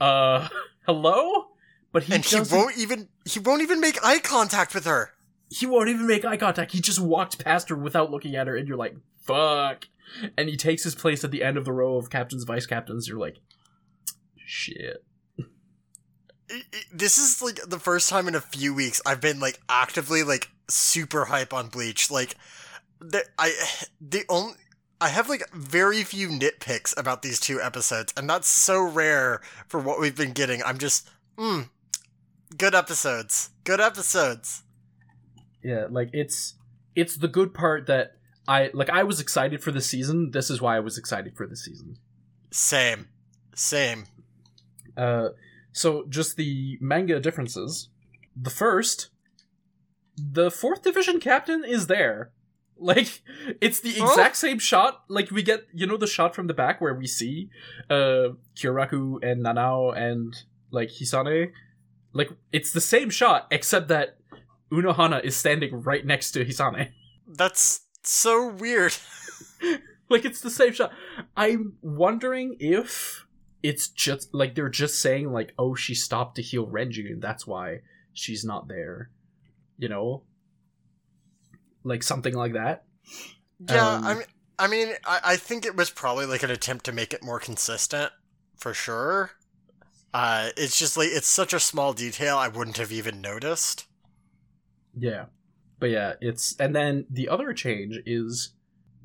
"Uh, 0.00 0.48
hello," 0.86 1.46
but 1.92 2.04
he 2.04 2.14
and 2.14 2.24
he 2.24 2.40
won't 2.40 2.76
even 2.78 3.08
he 3.24 3.38
won't 3.38 3.62
even 3.62 3.80
make 3.80 4.02
eye 4.04 4.18
contact 4.18 4.74
with 4.74 4.84
her. 4.84 5.12
he 5.50 5.66
won't 5.66 5.88
even 5.88 6.06
make 6.06 6.24
eye 6.24 6.36
contact. 6.36 6.72
He 6.72 6.80
just 6.80 7.00
walked 7.00 7.42
past 7.44 7.68
her 7.70 7.76
without 7.76 8.10
looking 8.10 8.36
at 8.36 8.46
her, 8.46 8.56
and 8.56 8.68
you're 8.68 8.76
like, 8.76 8.94
"Fuck!" 9.22 9.86
And 10.36 10.48
he 10.48 10.56
takes 10.56 10.84
his 10.84 10.94
place 10.94 11.22
at 11.24 11.30
the 11.30 11.42
end 11.42 11.56
of 11.56 11.64
the 11.64 11.72
row 11.72 11.96
of 11.96 12.10
captains, 12.10 12.44
vice 12.44 12.66
captains. 12.66 13.08
You're 13.08 13.18
like, 13.18 13.38
"Shit." 14.36 15.04
This 16.90 17.18
is 17.18 17.42
like 17.42 17.60
the 17.66 17.78
first 17.78 18.08
time 18.08 18.26
in 18.26 18.34
a 18.34 18.40
few 18.40 18.72
weeks 18.72 19.02
I've 19.04 19.20
been 19.20 19.38
like 19.38 19.60
actively 19.68 20.22
like 20.22 20.48
super 20.68 21.26
hype 21.26 21.52
on 21.52 21.68
Bleach. 21.68 22.10
Like, 22.10 22.36
the, 23.00 23.22
I 23.38 23.52
the 24.00 24.24
only 24.30 24.54
I 25.00 25.08
have 25.08 25.28
like 25.28 25.48
very 25.52 26.02
few 26.02 26.28
nitpicks 26.28 26.96
about 26.98 27.22
these 27.22 27.38
two 27.38 27.60
episodes, 27.60 28.12
and 28.16 28.28
that's 28.28 28.48
so 28.48 28.82
rare 28.82 29.40
for 29.66 29.80
what 29.80 30.00
we've 30.00 30.16
been 30.16 30.32
getting. 30.32 30.62
I'm 30.64 30.78
just, 30.78 31.08
mm, 31.36 31.68
good 32.56 32.74
episodes, 32.74 33.50
good 33.64 33.80
episodes. 33.80 34.64
Yeah, 35.62 35.86
like 35.90 36.10
it's 36.12 36.54
it's 36.96 37.16
the 37.16 37.28
good 37.28 37.54
part 37.54 37.86
that 37.86 38.16
I 38.48 38.70
like. 38.74 38.90
I 38.90 39.04
was 39.04 39.20
excited 39.20 39.62
for 39.62 39.70
the 39.70 39.80
season. 39.80 40.32
This 40.32 40.50
is 40.50 40.60
why 40.60 40.76
I 40.76 40.80
was 40.80 40.98
excited 40.98 41.36
for 41.36 41.46
the 41.46 41.56
season. 41.56 41.98
Same. 42.50 43.08
Same. 43.54 44.06
Uh, 44.96 45.30
so 45.72 46.04
just 46.08 46.36
the 46.36 46.78
manga 46.80 47.20
differences. 47.20 47.88
The 48.34 48.50
first, 48.50 49.10
the 50.16 50.50
fourth 50.50 50.82
division 50.82 51.20
captain 51.20 51.64
is 51.64 51.86
there. 51.86 52.30
Like 52.80 53.22
it's 53.60 53.80
the 53.80 53.92
Huh? 53.98 54.06
exact 54.06 54.36
same 54.36 54.58
shot. 54.60 55.02
Like 55.08 55.30
we 55.32 55.42
get, 55.42 55.66
you 55.74 55.84
know, 55.86 55.96
the 55.96 56.06
shot 56.06 56.34
from 56.34 56.46
the 56.46 56.54
back 56.54 56.80
where 56.80 56.94
we 56.94 57.06
see 57.06 57.50
uh 57.90 58.28
Kyoraku 58.56 59.18
and 59.22 59.44
Nanao 59.44 59.96
and 59.96 60.34
like 60.70 60.90
Isane. 60.90 61.50
Like 62.12 62.30
it's 62.52 62.70
the 62.72 62.80
same 62.80 63.10
shot 63.10 63.48
except 63.50 63.88
that 63.88 64.18
Unohana 64.70 65.24
is 65.24 65.34
standing 65.36 65.82
right 65.82 66.04
next 66.06 66.30
to 66.32 66.44
Isane. 66.44 66.90
That's 67.26 67.80
so 68.04 68.48
weird. 68.48 68.94
like 70.08 70.24
it's 70.24 70.40
the 70.40 70.50
same 70.50 70.72
shot. 70.72 70.92
I'm 71.36 71.74
wondering 71.82 72.56
if 72.60 73.24
it's 73.62 73.88
just 73.88 74.32
like 74.32 74.54
they're 74.54 74.68
just 74.68 75.00
saying 75.02 75.32
like, 75.32 75.52
oh, 75.58 75.74
she 75.74 75.94
stopped 75.94 76.36
to 76.36 76.42
heal 76.42 76.66
Renji, 76.66 77.10
and 77.10 77.20
that's 77.20 77.44
why 77.46 77.80
she's 78.12 78.44
not 78.44 78.68
there. 78.68 79.10
You 79.78 79.88
know, 79.88 80.22
like 81.84 82.02
something 82.02 82.34
like 82.34 82.52
that. 82.54 82.84
Yeah, 83.68 83.88
Um, 83.88 84.04
I 84.04 84.14
mean, 84.14 84.24
I 84.58 84.66
mean, 84.68 84.88
I, 85.04 85.20
I 85.24 85.36
think 85.36 85.64
it 85.64 85.76
was 85.76 85.90
probably 85.90 86.26
like 86.26 86.42
an 86.42 86.50
attempt 86.50 86.84
to 86.86 86.92
make 86.92 87.12
it 87.12 87.22
more 87.22 87.38
consistent, 87.40 88.12
for 88.56 88.74
sure. 88.74 89.32
Uh, 90.14 90.50
it's 90.56 90.78
just 90.78 90.96
like 90.96 91.08
it's 91.10 91.26
such 91.28 91.52
a 91.52 91.60
small 91.60 91.92
detail 91.92 92.36
I 92.38 92.48
wouldn't 92.48 92.78
have 92.78 92.92
even 92.92 93.20
noticed. 93.20 93.86
Yeah, 94.96 95.26
but 95.78 95.90
yeah, 95.90 96.14
it's 96.20 96.56
and 96.58 96.74
then 96.74 97.06
the 97.10 97.28
other 97.28 97.52
change 97.52 97.98
is 98.06 98.54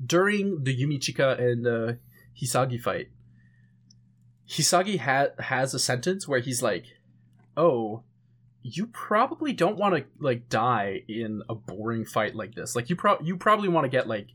during 0.04 0.64
the 0.64 0.76
Yumichika 0.76 1.38
and 1.38 1.66
uh, 1.66 1.92
Hisagi 2.40 2.80
fight. 2.80 3.08
Hisagi 4.48 4.98
ha- 4.98 5.34
has 5.42 5.74
a 5.74 5.78
sentence 5.78 6.26
where 6.26 6.40
he's 6.40 6.62
like, 6.62 6.84
"Oh, 7.56 8.02
you 8.66 8.86
probably 8.86 9.52
don't 9.52 9.76
want 9.76 9.94
to 9.94 10.04
like 10.18 10.48
die 10.48 11.02
in 11.06 11.42
a 11.50 11.54
boring 11.54 12.04
fight 12.06 12.34
like 12.34 12.54
this. 12.54 12.74
Like 12.74 12.88
you 12.90 12.96
pro 12.96 13.20
you 13.20 13.36
probably 13.36 13.68
want 13.68 13.84
to 13.84 13.90
get 13.90 14.08
like 14.08 14.28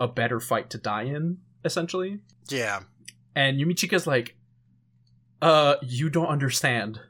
a 0.00 0.08
better 0.08 0.40
fight 0.40 0.68
to 0.70 0.78
die 0.78 1.04
in, 1.04 1.38
essentially." 1.64 2.18
Yeah, 2.48 2.80
And 3.36 3.60
Yumichika's 3.60 4.06
like, 4.06 4.34
uh, 5.42 5.76
you 5.82 6.08
don't 6.08 6.26
understand, 6.28 7.00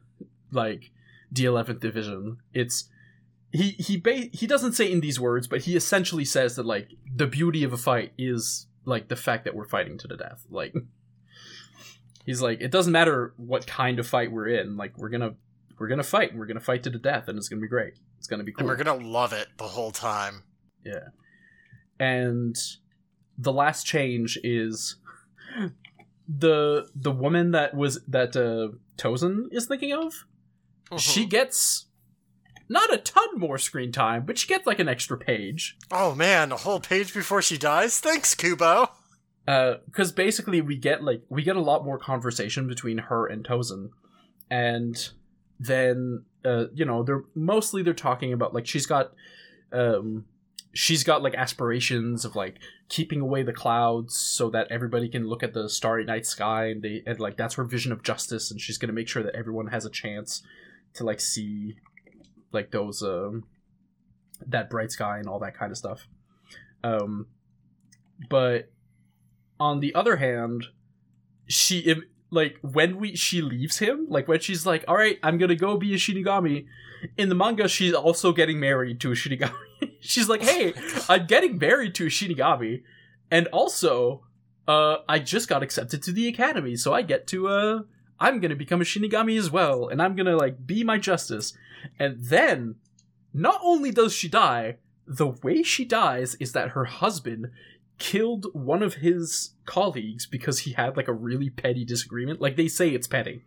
like, 0.50 0.90
the 1.30 1.44
11th 1.44 1.78
division. 1.80 2.38
It's, 2.52 2.88
he, 3.52 3.70
he, 3.78 3.96
ba- 3.96 4.28
he 4.32 4.46
doesn't 4.48 4.72
say 4.72 4.90
in 4.90 5.00
these 5.00 5.20
words, 5.20 5.46
but 5.46 5.60
he 5.62 5.76
essentially 5.76 6.24
says 6.24 6.56
that, 6.56 6.66
like, 6.66 6.90
the 7.14 7.28
beauty 7.28 7.62
of 7.62 7.72
a 7.72 7.76
fight 7.76 8.12
is, 8.18 8.66
like, 8.84 9.06
the 9.08 9.16
fact 9.16 9.44
that 9.44 9.54
we're 9.54 9.68
fighting 9.68 9.96
to 9.98 10.08
the 10.08 10.16
death. 10.16 10.44
Like, 10.50 10.74
he's 12.26 12.42
like, 12.42 12.60
it 12.60 12.72
doesn't 12.72 12.92
matter 12.92 13.32
what 13.36 13.66
kind 13.66 13.98
of 14.00 14.06
fight 14.08 14.32
we're 14.32 14.48
in, 14.48 14.76
like, 14.76 14.98
we're 14.98 15.10
gonna, 15.10 15.34
we're 15.78 15.88
gonna 15.88 16.02
fight, 16.02 16.30
and 16.30 16.38
we're 16.38 16.46
gonna 16.46 16.60
fight 16.60 16.82
to 16.84 16.90
the 16.90 16.98
death, 16.98 17.28
and 17.28 17.38
it's 17.38 17.48
gonna 17.48 17.62
be 17.62 17.68
great. 17.68 17.94
It's 18.18 18.26
gonna 18.26 18.44
be 18.44 18.52
cool. 18.52 18.60
and 18.60 18.68
we're 18.68 18.82
gonna 18.82 19.04
love 19.06 19.32
it 19.32 19.48
the 19.58 19.64
whole 19.68 19.90
time. 19.90 20.42
Yeah. 20.84 21.08
And 22.00 22.56
the 23.36 23.52
last 23.52 23.84
change 23.84 24.38
is 24.42 24.96
the 26.28 26.88
the 26.94 27.10
woman 27.10 27.52
that 27.52 27.74
was 27.74 28.00
that 28.06 28.36
uh 28.36 28.76
Tozen 28.96 29.46
is 29.50 29.66
thinking 29.66 29.92
of. 29.92 30.12
She 30.98 31.26
gets 31.26 31.86
not 32.68 32.92
a 32.92 32.98
ton 32.98 33.38
more 33.38 33.58
screen 33.58 33.92
time, 33.92 34.24
but 34.26 34.38
she 34.38 34.46
gets 34.46 34.66
like 34.66 34.78
an 34.78 34.88
extra 34.88 35.16
page. 35.18 35.76
Oh 35.90 36.14
man, 36.14 36.52
a 36.52 36.56
whole 36.56 36.80
page 36.80 37.12
before 37.14 37.42
she 37.42 37.58
dies. 37.58 38.00
Thanks, 38.00 38.34
Kubo. 38.34 38.90
Uh 39.46 39.74
because 39.86 40.12
basically 40.12 40.60
we 40.60 40.76
get 40.76 41.02
like 41.02 41.22
we 41.28 41.42
get 41.42 41.56
a 41.56 41.60
lot 41.62 41.84
more 41.84 41.98
conversation 41.98 42.66
between 42.66 42.98
her 42.98 43.26
and 43.26 43.44
Tozen, 43.46 43.90
and 44.50 45.10
then 45.58 46.24
uh, 46.44 46.66
you 46.72 46.84
know 46.84 47.02
they're 47.02 47.24
mostly 47.34 47.82
they're 47.82 47.94
talking 47.94 48.32
about 48.32 48.54
like 48.54 48.66
she's 48.66 48.86
got 48.86 49.12
um 49.72 50.24
she's 50.72 51.02
got 51.02 51.22
like 51.22 51.34
aspirations 51.34 52.24
of 52.24 52.36
like 52.36 52.58
keeping 52.88 53.20
away 53.20 53.42
the 53.42 53.52
clouds 53.52 54.14
so 54.14 54.50
that 54.50 54.70
everybody 54.70 55.08
can 55.08 55.26
look 55.26 55.42
at 55.42 55.54
the 55.54 55.68
starry 55.68 56.04
night 56.04 56.26
sky 56.26 56.66
and 56.66 56.82
they 56.82 57.02
and 57.06 57.18
like 57.18 57.36
that's 57.36 57.54
her 57.54 57.64
vision 57.64 57.90
of 57.90 58.02
justice 58.02 58.50
and 58.50 58.60
she's 58.60 58.78
gonna 58.78 58.92
make 58.92 59.08
sure 59.08 59.22
that 59.22 59.34
everyone 59.34 59.68
has 59.68 59.84
a 59.84 59.90
chance 59.90 60.42
to 60.94 61.04
like 61.04 61.20
see 61.20 61.76
like 62.52 62.70
those 62.70 63.02
um 63.02 63.44
that 64.46 64.70
bright 64.70 64.92
sky 64.92 65.18
and 65.18 65.28
all 65.28 65.40
that 65.40 65.56
kind 65.56 65.72
of 65.72 65.78
stuff. 65.78 66.06
Um 66.84 67.26
but 68.30 68.70
on 69.58 69.80
the 69.80 69.94
other 69.94 70.16
hand 70.16 70.66
she 71.46 72.02
like 72.30 72.58
when 72.62 72.98
we 72.98 73.16
she 73.16 73.40
leaves 73.40 73.78
him 73.78 74.06
like 74.08 74.28
when 74.28 74.40
she's 74.40 74.66
like 74.66 74.84
all 74.86 74.96
right 74.96 75.18
i'm 75.22 75.38
gonna 75.38 75.54
go 75.54 75.76
be 75.76 75.94
a 75.94 75.96
shinigami 75.96 76.66
in 77.16 77.28
the 77.28 77.34
manga 77.34 77.68
she's 77.68 77.94
also 77.94 78.32
getting 78.32 78.58
married 78.60 79.00
to 79.00 79.12
a 79.12 79.14
shinigami. 79.14 79.54
She's 80.00 80.28
like 80.28 80.42
hey 80.42 80.74
i'm 81.08 81.26
getting 81.26 81.58
married 81.58 81.94
to 81.96 82.06
a 82.06 82.10
shinigami. 82.10 82.82
And 83.30 83.46
also 83.48 84.24
uh 84.66 84.98
i 85.08 85.18
just 85.18 85.48
got 85.48 85.62
accepted 85.62 86.02
to 86.02 86.12
the 86.12 86.28
academy 86.28 86.76
so 86.76 86.92
i 86.92 87.02
get 87.02 87.26
to 87.28 87.48
uh 87.48 87.82
i'm 88.18 88.40
gonna 88.40 88.56
become 88.56 88.80
a 88.80 88.84
shinigami 88.84 89.38
as 89.38 89.50
well 89.50 89.88
and 89.88 90.02
i'm 90.02 90.16
gonna 90.16 90.36
like 90.36 90.66
be 90.66 90.84
my 90.84 90.98
justice. 90.98 91.56
And 91.98 92.16
then 92.18 92.74
not 93.32 93.60
only 93.62 93.92
does 93.92 94.12
she 94.12 94.28
die 94.28 94.78
the 95.06 95.28
way 95.42 95.62
she 95.62 95.84
dies 95.84 96.34
is 96.34 96.52
that 96.52 96.70
her 96.70 96.84
husband 96.84 97.50
killed 97.98 98.46
one 98.52 98.82
of 98.82 98.94
his 98.94 99.50
colleagues 99.66 100.26
because 100.26 100.60
he 100.60 100.72
had 100.72 100.96
like 100.96 101.08
a 101.08 101.12
really 101.12 101.50
petty 101.50 101.84
disagreement. 101.84 102.40
Like 102.40 102.56
they 102.56 102.68
say 102.68 102.90
it's 102.90 103.06
petty. 103.06 103.42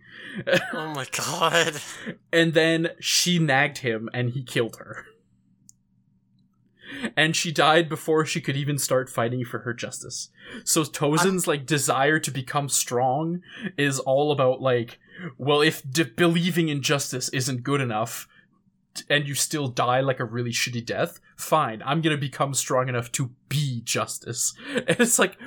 Oh 0.73 0.93
my 0.93 1.05
god. 1.11 1.81
And 2.31 2.53
then 2.53 2.89
she 2.99 3.39
nagged 3.39 3.79
him 3.79 4.09
and 4.13 4.31
he 4.31 4.43
killed 4.43 4.77
her. 4.77 5.05
And 7.15 7.35
she 7.35 7.51
died 7.51 7.89
before 7.89 8.25
she 8.25 8.41
could 8.41 8.57
even 8.57 8.77
start 8.77 9.09
fighting 9.09 9.43
for 9.45 9.59
her 9.59 9.73
justice. 9.73 10.29
So 10.63 10.83
Tozen's 10.83 11.47
like 11.47 11.65
desire 11.65 12.19
to 12.19 12.31
become 12.31 12.69
strong 12.69 13.41
is 13.77 13.99
all 13.99 14.31
about 14.31 14.61
like, 14.61 14.99
well, 15.37 15.61
if 15.61 15.81
d- 15.89 16.03
believing 16.03 16.69
in 16.69 16.81
justice 16.81 17.29
isn't 17.29 17.63
good 17.63 17.81
enough, 17.81 18.27
and 19.09 19.27
you 19.27 19.35
still 19.35 19.67
die 19.67 20.01
like 20.01 20.19
a 20.19 20.25
really 20.25 20.51
shitty 20.51 20.85
death, 20.85 21.19
fine, 21.41 21.81
I'm 21.85 22.01
gonna 22.01 22.17
become 22.17 22.53
strong 22.53 22.89
enough 22.89 23.11
to 23.13 23.31
be 23.49 23.81
justice. 23.81 24.53
And 24.75 24.99
it's 24.99 25.19
like, 25.19 25.37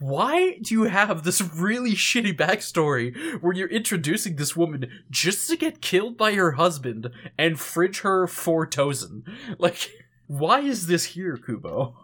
why 0.00 0.58
do 0.62 0.74
you 0.74 0.84
have 0.84 1.24
this 1.24 1.40
really 1.40 1.92
shitty 1.92 2.36
backstory 2.36 3.40
where 3.42 3.52
you're 3.52 3.68
introducing 3.68 4.36
this 4.36 4.56
woman 4.56 4.88
just 5.10 5.48
to 5.50 5.56
get 5.56 5.82
killed 5.82 6.16
by 6.16 6.34
her 6.34 6.52
husband 6.52 7.10
and 7.36 7.58
fridge 7.58 8.00
her 8.00 8.26
for 8.26 8.66
Tozen? 8.66 9.22
Like, 9.58 9.90
why 10.26 10.60
is 10.60 10.86
this 10.86 11.04
here, 11.04 11.36
Kubo? 11.36 11.96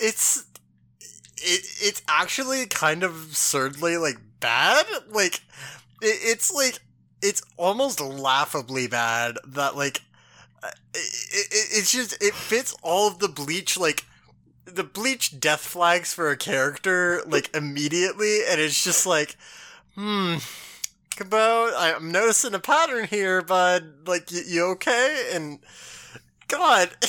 It's 0.00 0.46
it 1.36 1.66
it's 1.80 2.02
actually 2.08 2.66
kind 2.66 3.02
of 3.02 3.14
absurdly 3.14 3.96
like 3.96 4.18
bad. 4.40 4.86
Like 5.10 5.40
it, 6.00 6.18
it's 6.22 6.52
like 6.52 6.80
it's 7.20 7.42
almost 7.56 8.00
laughably 8.00 8.86
bad 8.86 9.36
that 9.46 9.76
like 9.76 10.02
it, 10.64 10.72
it, 10.94 11.68
it's 11.78 11.92
just 11.92 12.22
it 12.22 12.34
fits 12.34 12.74
all 12.82 13.08
of 13.08 13.18
the 13.18 13.28
bleach 13.28 13.78
like 13.78 14.04
the 14.64 14.84
bleach 14.84 15.38
death 15.40 15.60
flags 15.60 16.12
for 16.12 16.30
a 16.30 16.36
character 16.36 17.22
like 17.26 17.54
immediately 17.54 18.40
and 18.48 18.60
it's 18.60 18.82
just 18.82 19.06
like 19.06 19.36
hmm 19.94 20.36
Kubo, 21.18 21.72
I'm 21.76 22.12
noticing 22.12 22.54
a 22.54 22.60
pattern 22.60 23.08
here, 23.08 23.42
bud. 23.42 24.06
Like, 24.06 24.28
y- 24.30 24.42
you 24.46 24.64
okay? 24.66 25.30
And 25.34 25.58
God, 26.46 26.90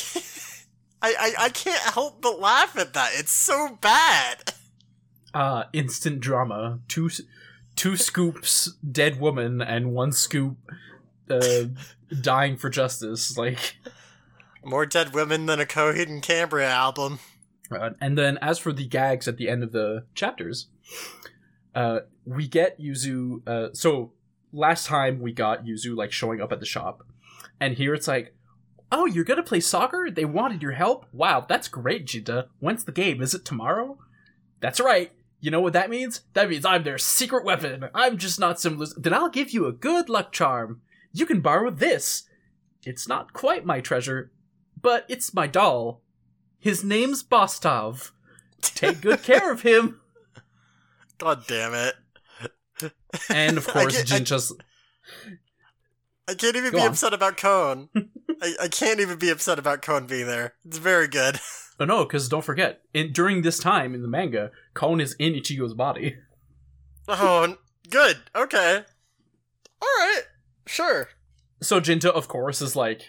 I, 1.01 1.13
I 1.13 1.33
I 1.45 1.49
can't 1.49 1.93
help 1.93 2.19
but 2.19 2.39
laugh 2.39 2.75
at 2.75 2.93
that. 2.95 3.11
It's 3.13 3.31
so 3.31 3.77
bad. 3.79 4.53
Uh, 5.31 5.65
instant 5.73 6.21
drama. 6.21 6.79
Two, 6.87 7.11
two 7.75 7.95
scoops, 7.95 8.73
dead 8.91 9.19
woman, 9.19 9.61
and 9.61 9.93
one 9.93 10.11
scoop, 10.11 10.57
uh, 11.29 11.65
dying 12.21 12.57
for 12.57 12.69
justice. 12.69 13.37
Like, 13.37 13.77
More 14.63 14.85
dead 14.85 15.13
women 15.13 15.45
than 15.45 15.59
a 15.59 15.65
Coheed 15.65 16.07
and 16.07 16.21
Cambria 16.21 16.69
album. 16.69 17.19
Uh, 17.71 17.91
and 18.01 18.17
then 18.17 18.37
as 18.41 18.59
for 18.59 18.73
the 18.73 18.87
gags 18.87 19.27
at 19.27 19.37
the 19.37 19.47
end 19.47 19.63
of 19.63 19.71
the 19.71 20.05
chapters, 20.15 20.67
uh, 21.75 21.99
we 22.25 22.47
get 22.47 22.79
Yuzu. 22.79 23.47
Uh, 23.47 23.69
so 23.73 24.11
last 24.51 24.87
time 24.87 25.21
we 25.21 25.31
got 25.31 25.65
Yuzu 25.65 25.95
like 25.95 26.11
showing 26.11 26.41
up 26.41 26.51
at 26.51 26.59
the 26.59 26.65
shop, 26.65 27.05
and 27.59 27.75
here 27.75 27.93
it's 27.93 28.07
like, 28.07 28.33
oh, 28.91 29.05
you're 29.05 29.23
gonna 29.23 29.43
play 29.43 29.59
soccer? 29.59 30.09
They 30.11 30.25
wanted 30.25 30.63
your 30.63 30.71
help. 30.71 31.05
Wow, 31.13 31.45
that's 31.47 31.67
great, 31.67 32.07
Jinta. 32.07 32.47
When's 32.59 32.85
the 32.85 32.91
game? 32.91 33.21
Is 33.21 33.33
it 33.33 33.45
tomorrow? 33.45 33.99
That's 34.59 34.79
right. 34.79 35.11
You 35.39 35.51
know 35.51 35.61
what 35.61 35.73
that 35.73 35.89
means? 35.89 36.21
That 36.33 36.49
means 36.49 36.65
I'm 36.65 36.83
their 36.83 36.97
secret 36.97 37.45
weapon. 37.45 37.87
I'm 37.93 38.17
just 38.17 38.39
not 38.39 38.59
some. 38.59 38.77
Lis- 38.77 38.95
then 38.97 39.13
I'll 39.13 39.29
give 39.29 39.51
you 39.51 39.67
a 39.67 39.71
good 39.71 40.09
luck 40.09 40.31
charm. 40.31 40.81
You 41.11 41.25
can 41.25 41.41
borrow 41.41 41.69
this. 41.71 42.23
It's 42.83 43.07
not 43.07 43.33
quite 43.33 43.65
my 43.65 43.81
treasure, 43.81 44.31
but 44.81 45.05
it's 45.09 45.33
my 45.33 45.47
doll 45.47 46.01
His 46.59 46.83
name's 46.83 47.23
Bostov. 47.23 48.11
Take 48.61 49.01
good 49.01 49.23
care 49.23 49.51
of 49.51 49.61
him. 49.61 49.99
God 51.17 51.45
damn 51.47 51.73
it. 51.73 51.95
And 53.29 53.57
of 53.57 53.67
course, 53.73 53.97
get- 54.03 54.11
I- 54.11 54.17
I 56.27 56.35
can't 56.35 56.55
even 56.55 56.71
Go 56.71 56.77
be 56.77 56.83
on. 56.83 56.89
upset 56.89 57.13
about 57.13 57.37
Kon. 57.37 57.89
I, 58.41 58.53
I 58.63 58.67
can't 58.67 58.99
even 58.99 59.17
be 59.17 59.29
upset 59.31 59.57
about 59.57 59.81
Kon 59.81 60.05
being 60.05 60.27
there. 60.27 60.53
It's 60.63 60.77
very 60.77 61.07
good. 61.07 61.39
Oh 61.79 61.85
no, 61.85 62.03
because 62.05 62.29
don't 62.29 62.43
forget, 62.43 62.81
in, 62.93 63.11
during 63.13 63.41
this 63.41 63.57
time 63.57 63.95
in 63.95 64.01
the 64.03 64.07
manga, 64.07 64.51
Kon 64.75 65.01
is 65.01 65.13
in 65.17 65.33
Ichigo's 65.33 65.73
body. 65.73 66.17
Oh, 67.07 67.55
good. 67.89 68.17
Okay. 68.35 68.83
Alright. 69.81 70.23
Sure. 70.69 71.09
So 71.61 71.81
Jinta, 71.81 72.11
of 72.11 72.27
course, 72.27 72.61
is 72.61 72.75
like, 72.75 73.01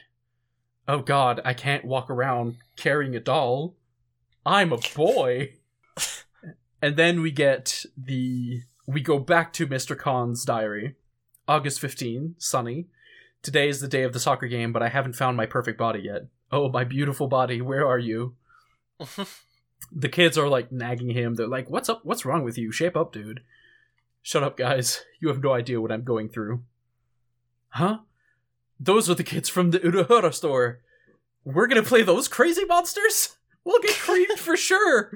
"Oh 0.89 1.01
God, 1.01 1.43
I 1.45 1.53
can't 1.53 1.85
walk 1.85 2.09
around 2.09 2.57
carrying 2.77 3.15
a 3.15 3.21
doll. 3.21 3.77
I'm 4.47 4.73
a 4.73 4.79
boy." 4.97 5.57
and 6.83 6.97
then 6.97 7.21
we 7.21 7.31
get 7.31 7.85
the 7.99 8.63
we 8.87 9.03
go 9.03 9.19
back 9.19 9.53
to 9.53 9.67
Mr. 9.67 9.97
Kon's 9.97 10.47
diary, 10.47 10.97
August 11.47 11.81
15, 11.81 12.37
sunny. 12.39 12.87
Today 13.43 13.69
is 13.69 13.83
the 13.83 13.89
day 13.89 14.05
of 14.05 14.15
the 14.15 14.21
soccer 14.21 14.49
game, 14.49 14.73
but 14.73 14.83
I 14.83 14.89
haven't 14.89 15.17
found 15.17 15.37
my 15.37 15.45
perfect 15.45 15.79
body 15.79 16.01
yet. 16.01 16.29
Oh, 16.51 16.71
my 16.71 16.85
beautiful 16.85 17.29
body, 17.29 17.61
where 17.61 17.87
are 17.87 17.99
you? 17.99 18.37
the 19.93 20.09
kids 20.09 20.39
are 20.39 20.49
like 20.49 20.73
nagging 20.73 21.11
him. 21.11 21.35
They're 21.35 21.47
like, 21.47 21.69
"What's 21.69 21.91
up? 21.91 22.07
What's 22.07 22.25
wrong 22.25 22.43
with 22.43 22.57
you? 22.57 22.73
Shape 22.73 22.97
up, 22.97 23.13
dude." 23.13 23.43
Shut 24.23 24.43
up, 24.43 24.57
guys. 24.57 25.05
You 25.21 25.29
have 25.29 25.43
no 25.43 25.53
idea 25.53 25.79
what 25.81 25.93
I'm 25.93 26.05
going 26.05 26.31
through. 26.31 26.63
Huh? 27.71 27.99
Those 28.79 29.11
are 29.11 29.15
the 29.15 29.25
kids 29.25 29.49
from 29.49 29.71
the 29.71 29.81
Urahara 29.81 30.33
store. 30.33 30.81
We're 31.45 31.67
gonna 31.67 31.83
play 31.83 32.03
those 32.03 32.29
crazy 32.29 32.65
monsters? 32.65 33.37
We'll 33.65 33.81
get 33.81 33.97
creamed 33.97 34.39
for 34.39 34.57
sure. 34.57 35.13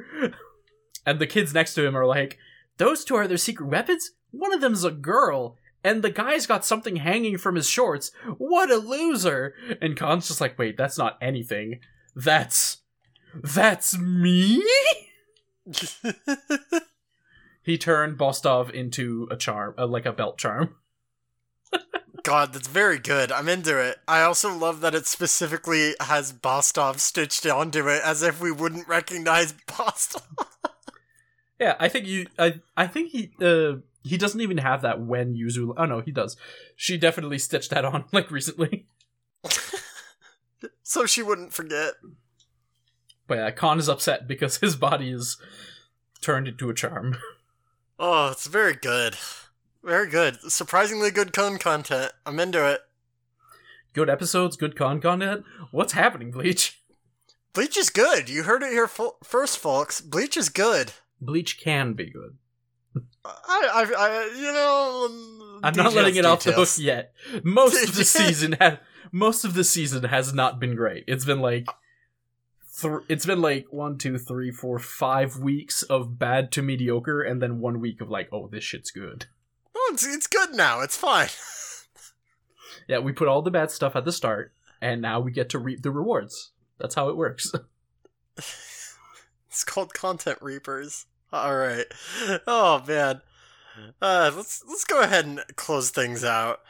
And 1.07 1.19
the 1.19 1.27
kids 1.27 1.55
next 1.55 1.75
to 1.75 1.87
him 1.87 1.97
are 1.97 2.07
like, 2.07 2.39
those 2.79 3.05
two 3.05 3.15
are 3.15 3.29
their 3.29 3.37
secret 3.37 3.69
weapons? 3.69 4.11
One 4.31 4.53
of 4.53 4.61
them's 4.61 4.85
a 4.85 4.91
girl, 4.91 5.57
and 5.83 6.03
the 6.03 6.11
guy's 6.11 6.47
got 6.47 6.65
something 6.65 6.97
hanging 6.97 7.39
from 7.39 7.55
his 7.55 7.69
shorts. 7.69 8.11
What 8.39 8.71
a 8.71 8.77
loser! 8.77 9.55
And 9.81 9.97
Kon's 9.97 10.29
just 10.29 10.41
like, 10.41 10.59
wait, 10.59 10.77
that's 10.77 10.99
not 10.99 11.19
anything. 11.21 11.81
That's. 12.17 12.79
That's 13.35 13.99
me? 13.99 14.65
He 17.65 17.79
turned 17.79 18.19
Bostov 18.19 18.71
into 18.71 19.27
a 19.31 19.37
charm, 19.37 19.75
uh, 19.79 19.87
like 19.87 20.05
a 20.05 20.13
belt 20.13 20.37
charm. 20.37 20.77
God, 22.23 22.53
that's 22.53 22.69
very 22.69 22.99
good. 22.99 23.33
I'm 23.33 23.49
into 23.49 23.79
it. 23.79 23.99
I 24.07 24.23
also 24.23 24.55
love 24.57 24.81
that 24.81 24.95
it 24.95 25.07
specifically 25.07 25.95
has 26.01 26.33
Bostov 26.33 27.01
stitched 27.01 27.45
onto 27.47 27.89
it 27.89 28.03
as 28.05 28.23
if 28.23 28.41
we 28.41 28.53
wouldn't 28.53 28.89
recognize 28.89 29.53
Bostov. 29.67 30.23
Yeah, 31.59 31.77
I 31.79 31.89
think 31.89 32.07
you. 32.07 32.27
I 32.39 32.61
I 32.77 32.87
think 32.87 33.11
he. 33.11 33.33
Uh, 33.41 33.77
he 34.03 34.19
doesn't 34.19 34.41
even 34.41 34.59
have 34.59 34.83
that 34.83 35.01
when 35.01 35.35
Yuzu. 35.35 35.75
Oh 35.77 35.87
no, 35.87 36.01
he 36.01 36.13
does. 36.13 36.37
She 36.77 36.99
definitely 36.99 37.39
stitched 37.39 37.71
that 37.71 37.85
on 37.85 38.05
like 38.13 38.31
recently. 38.31 38.87
so 40.83 41.07
she 41.07 41.23
wouldn't 41.23 41.53
forget. 41.53 41.95
But 43.27 43.39
yeah, 43.39 43.51
Kon 43.51 43.79
is 43.79 43.89
upset 43.89 44.29
because 44.29 44.59
his 44.59 44.77
body 44.77 45.11
is 45.11 45.39
turned 46.21 46.47
into 46.47 46.69
a 46.69 46.75
charm. 46.75 47.17
Oh, 47.99 48.29
it's 48.29 48.47
very 48.47 48.75
good. 48.75 49.17
Very 49.85 50.09
good. 50.09 50.41
Surprisingly 50.51 51.11
good 51.11 51.33
Kon 51.33 51.59
content. 51.59 52.13
I'm 52.25 52.41
into 52.41 52.67
it. 52.67 52.81
Good 53.93 54.09
episodes, 54.09 54.57
good 54.57 54.77
Kon 54.77 55.01
content. 55.01 55.45
What's 55.71 55.93
happening, 55.93 56.31
Bleach? 56.31 56.83
Bleach 57.53 57.77
is 57.77 57.91
good. 57.91 58.29
You 58.29 58.45
heard 58.45 58.63
it 58.63 58.73
here 58.73 58.89
fo- 58.89 59.17
first, 59.23 59.59
folks. 59.59 60.01
Bleach 60.01 60.37
is 60.37 60.49
good. 60.49 60.93
Bleach 61.21 61.61
can 61.61 61.93
be 61.93 62.11
good. 62.11 62.37
I, 63.25 63.69
I, 63.73 63.83
I 63.97 64.37
you 64.37 64.53
know, 64.53 65.07
um, 65.07 65.61
I'm 65.63 65.75
not 65.75 65.95
letting 65.95 66.17
it 66.17 66.23
details, 66.23 66.27
off 66.27 66.45
the 66.45 66.53
hook 66.53 66.69
yet. 66.79 67.13
Most 67.45 67.89
of 67.89 67.95
the 67.95 68.05
season 68.05 68.57
ha- 68.61 68.81
most 69.13 69.45
of 69.45 69.55
the 69.55 69.65
season 69.65 70.05
has 70.05 70.33
not 70.33 70.59
been 70.59 70.75
great. 70.75 71.05
It's 71.07 71.25
been 71.25 71.41
like 71.41 71.67
th- 72.81 73.03
it's 73.09 73.27
been 73.27 73.41
like 73.43 73.67
one, 73.71 73.99
two, 73.99 74.19
three, 74.19 74.51
four, 74.51 74.79
five 74.79 75.39
weeks 75.39 75.83
of 75.85 76.19
bad 76.19 76.53
to 76.53 76.63
mediocre, 76.63 77.23
and 77.23 77.41
then 77.43 77.61
one 77.61 77.81
week 77.81 78.01
of 78.01 78.11
like, 78.11 78.29
oh, 78.33 78.49
this 78.49 78.65
shit's 78.65 78.91
good. 78.91 79.27
It's, 79.91 80.07
it's 80.07 80.27
good 80.27 80.53
now. 80.55 80.81
It's 80.81 80.97
fine. 80.97 81.29
Yeah, 82.87 82.99
we 82.99 83.13
put 83.13 83.29
all 83.29 83.41
the 83.41 83.51
bad 83.51 83.71
stuff 83.71 83.97
at 83.97 84.05
the 84.05 84.13
start, 84.13 84.53
and 84.79 85.01
now 85.01 85.19
we 85.19 85.33
get 85.33 85.49
to 85.51 85.59
reap 85.59 85.81
the 85.81 85.91
rewards. 85.91 86.51
That's 86.79 86.95
how 86.95 87.09
it 87.09 87.17
works. 87.17 87.51
It's 89.55 89.63
called 89.63 89.95
Content 89.95 90.39
Reapers. 90.43 91.07
All 91.33 91.57
right. 91.57 91.87
Oh 92.45 92.83
man. 92.89 93.21
Uh, 94.03 94.33
let's 94.37 94.65
let's 94.67 94.85
go 94.85 95.01
ahead 95.01 95.27
and 95.27 95.41
close 95.55 95.91
things 95.91 96.25
out. 96.25 96.61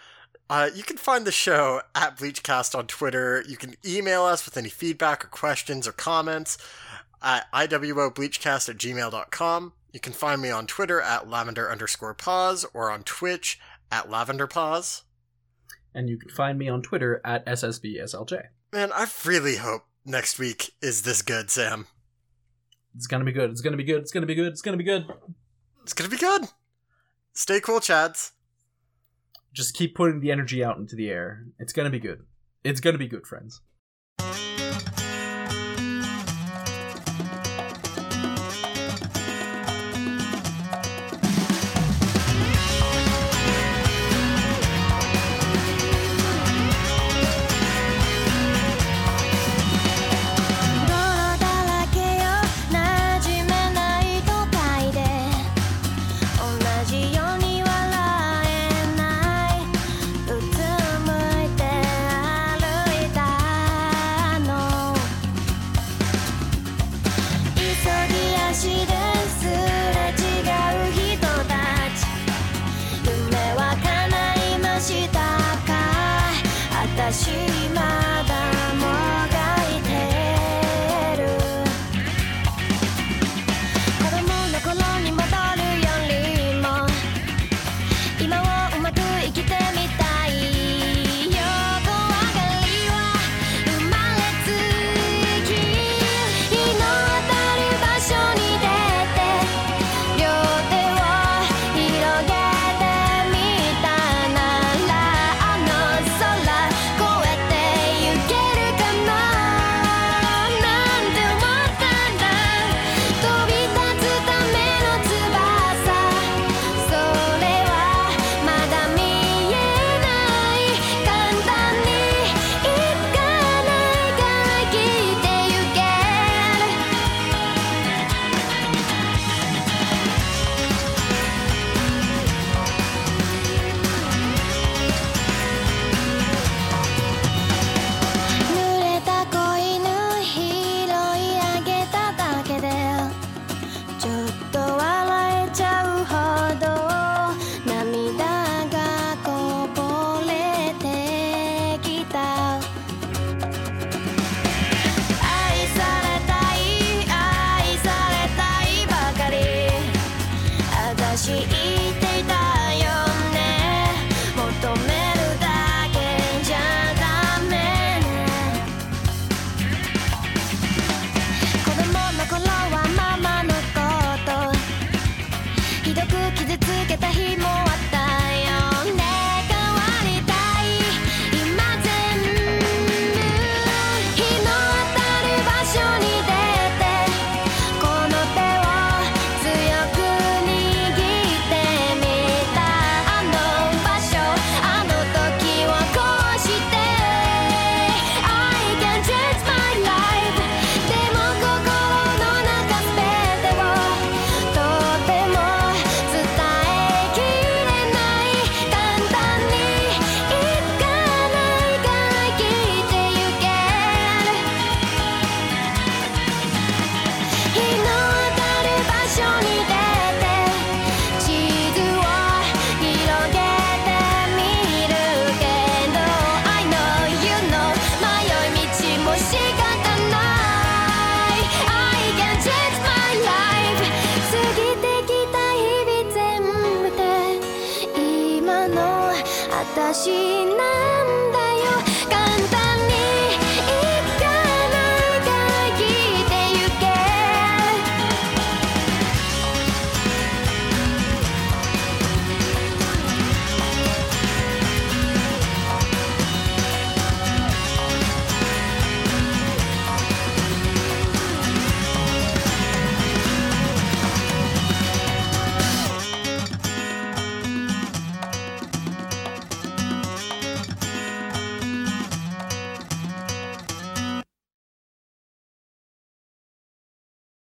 Uh, 0.50 0.68
you 0.74 0.82
can 0.82 0.98
find 0.98 1.24
the 1.24 1.32
show 1.32 1.80
at 1.94 2.18
Bleachcast 2.18 2.78
on 2.78 2.86
Twitter. 2.86 3.42
You 3.48 3.56
can 3.56 3.76
email 3.86 4.24
us 4.24 4.44
with 4.44 4.58
any 4.58 4.68
feedback 4.68 5.24
or 5.24 5.28
questions 5.28 5.88
or 5.88 5.92
comments 5.92 6.58
at 7.22 7.50
iwobleachcast 7.54 8.68
at 8.68 8.76
gmail.com. 8.76 9.72
You 9.95 10.01
can 10.01 10.12
find 10.12 10.42
me 10.42 10.51
on 10.51 10.66
Twitter 10.66 11.01
at 11.01 11.30
lavender 11.30 11.70
underscore 11.70 12.14
pause 12.14 12.66
or 12.74 12.90
on 12.90 13.05
Twitch 13.05 13.61
at 13.92 14.11
lavender 14.11 14.49
pause. 14.49 15.05
and 15.95 16.11
you 16.11 16.16
can 16.18 16.28
find 16.30 16.59
me 16.59 16.68
on 16.68 16.82
Twitter 16.82 17.20
at 17.24 17.47
SSBSLJ. 17.47 18.47
Man, 18.72 18.90
I 18.92 19.07
really 19.24 19.55
hope 19.59 19.82
next 20.05 20.36
week 20.40 20.72
is 20.82 21.03
this 21.03 21.22
good, 21.22 21.49
Sam. 21.49 21.86
It's 22.97 23.07
gonna 23.07 23.24
be 23.24 23.30
good. 23.30 23.51
It's 23.51 23.61
gonna 23.61 23.76
be 23.76 23.84
good. 23.84 24.03
It's 24.03 24.11
gonna 24.11 24.26
be 24.26 24.34
good. 24.34 24.49
It's 24.49 24.62
gonna 24.62 24.76
be 24.76 24.82
good. 24.82 25.07
It's 25.84 25.92
gonna 25.92 26.11
be 26.11 26.16
good. 26.16 26.49
Stay 27.32 27.61
cool, 27.61 27.78
Chads. 27.78 28.32
Just 29.53 29.76
keep 29.76 29.95
putting 29.95 30.18
the 30.18 30.32
energy 30.32 30.64
out 30.64 30.78
into 30.78 30.97
the 30.97 31.09
air. 31.09 31.45
It's 31.61 31.72
gonna 31.72 31.90
be 31.90 32.01
good. 32.01 32.24
It's 32.64 32.80
gonna 32.80 32.99
be 32.99 33.07
good, 33.07 33.28
friends.「 33.28 33.61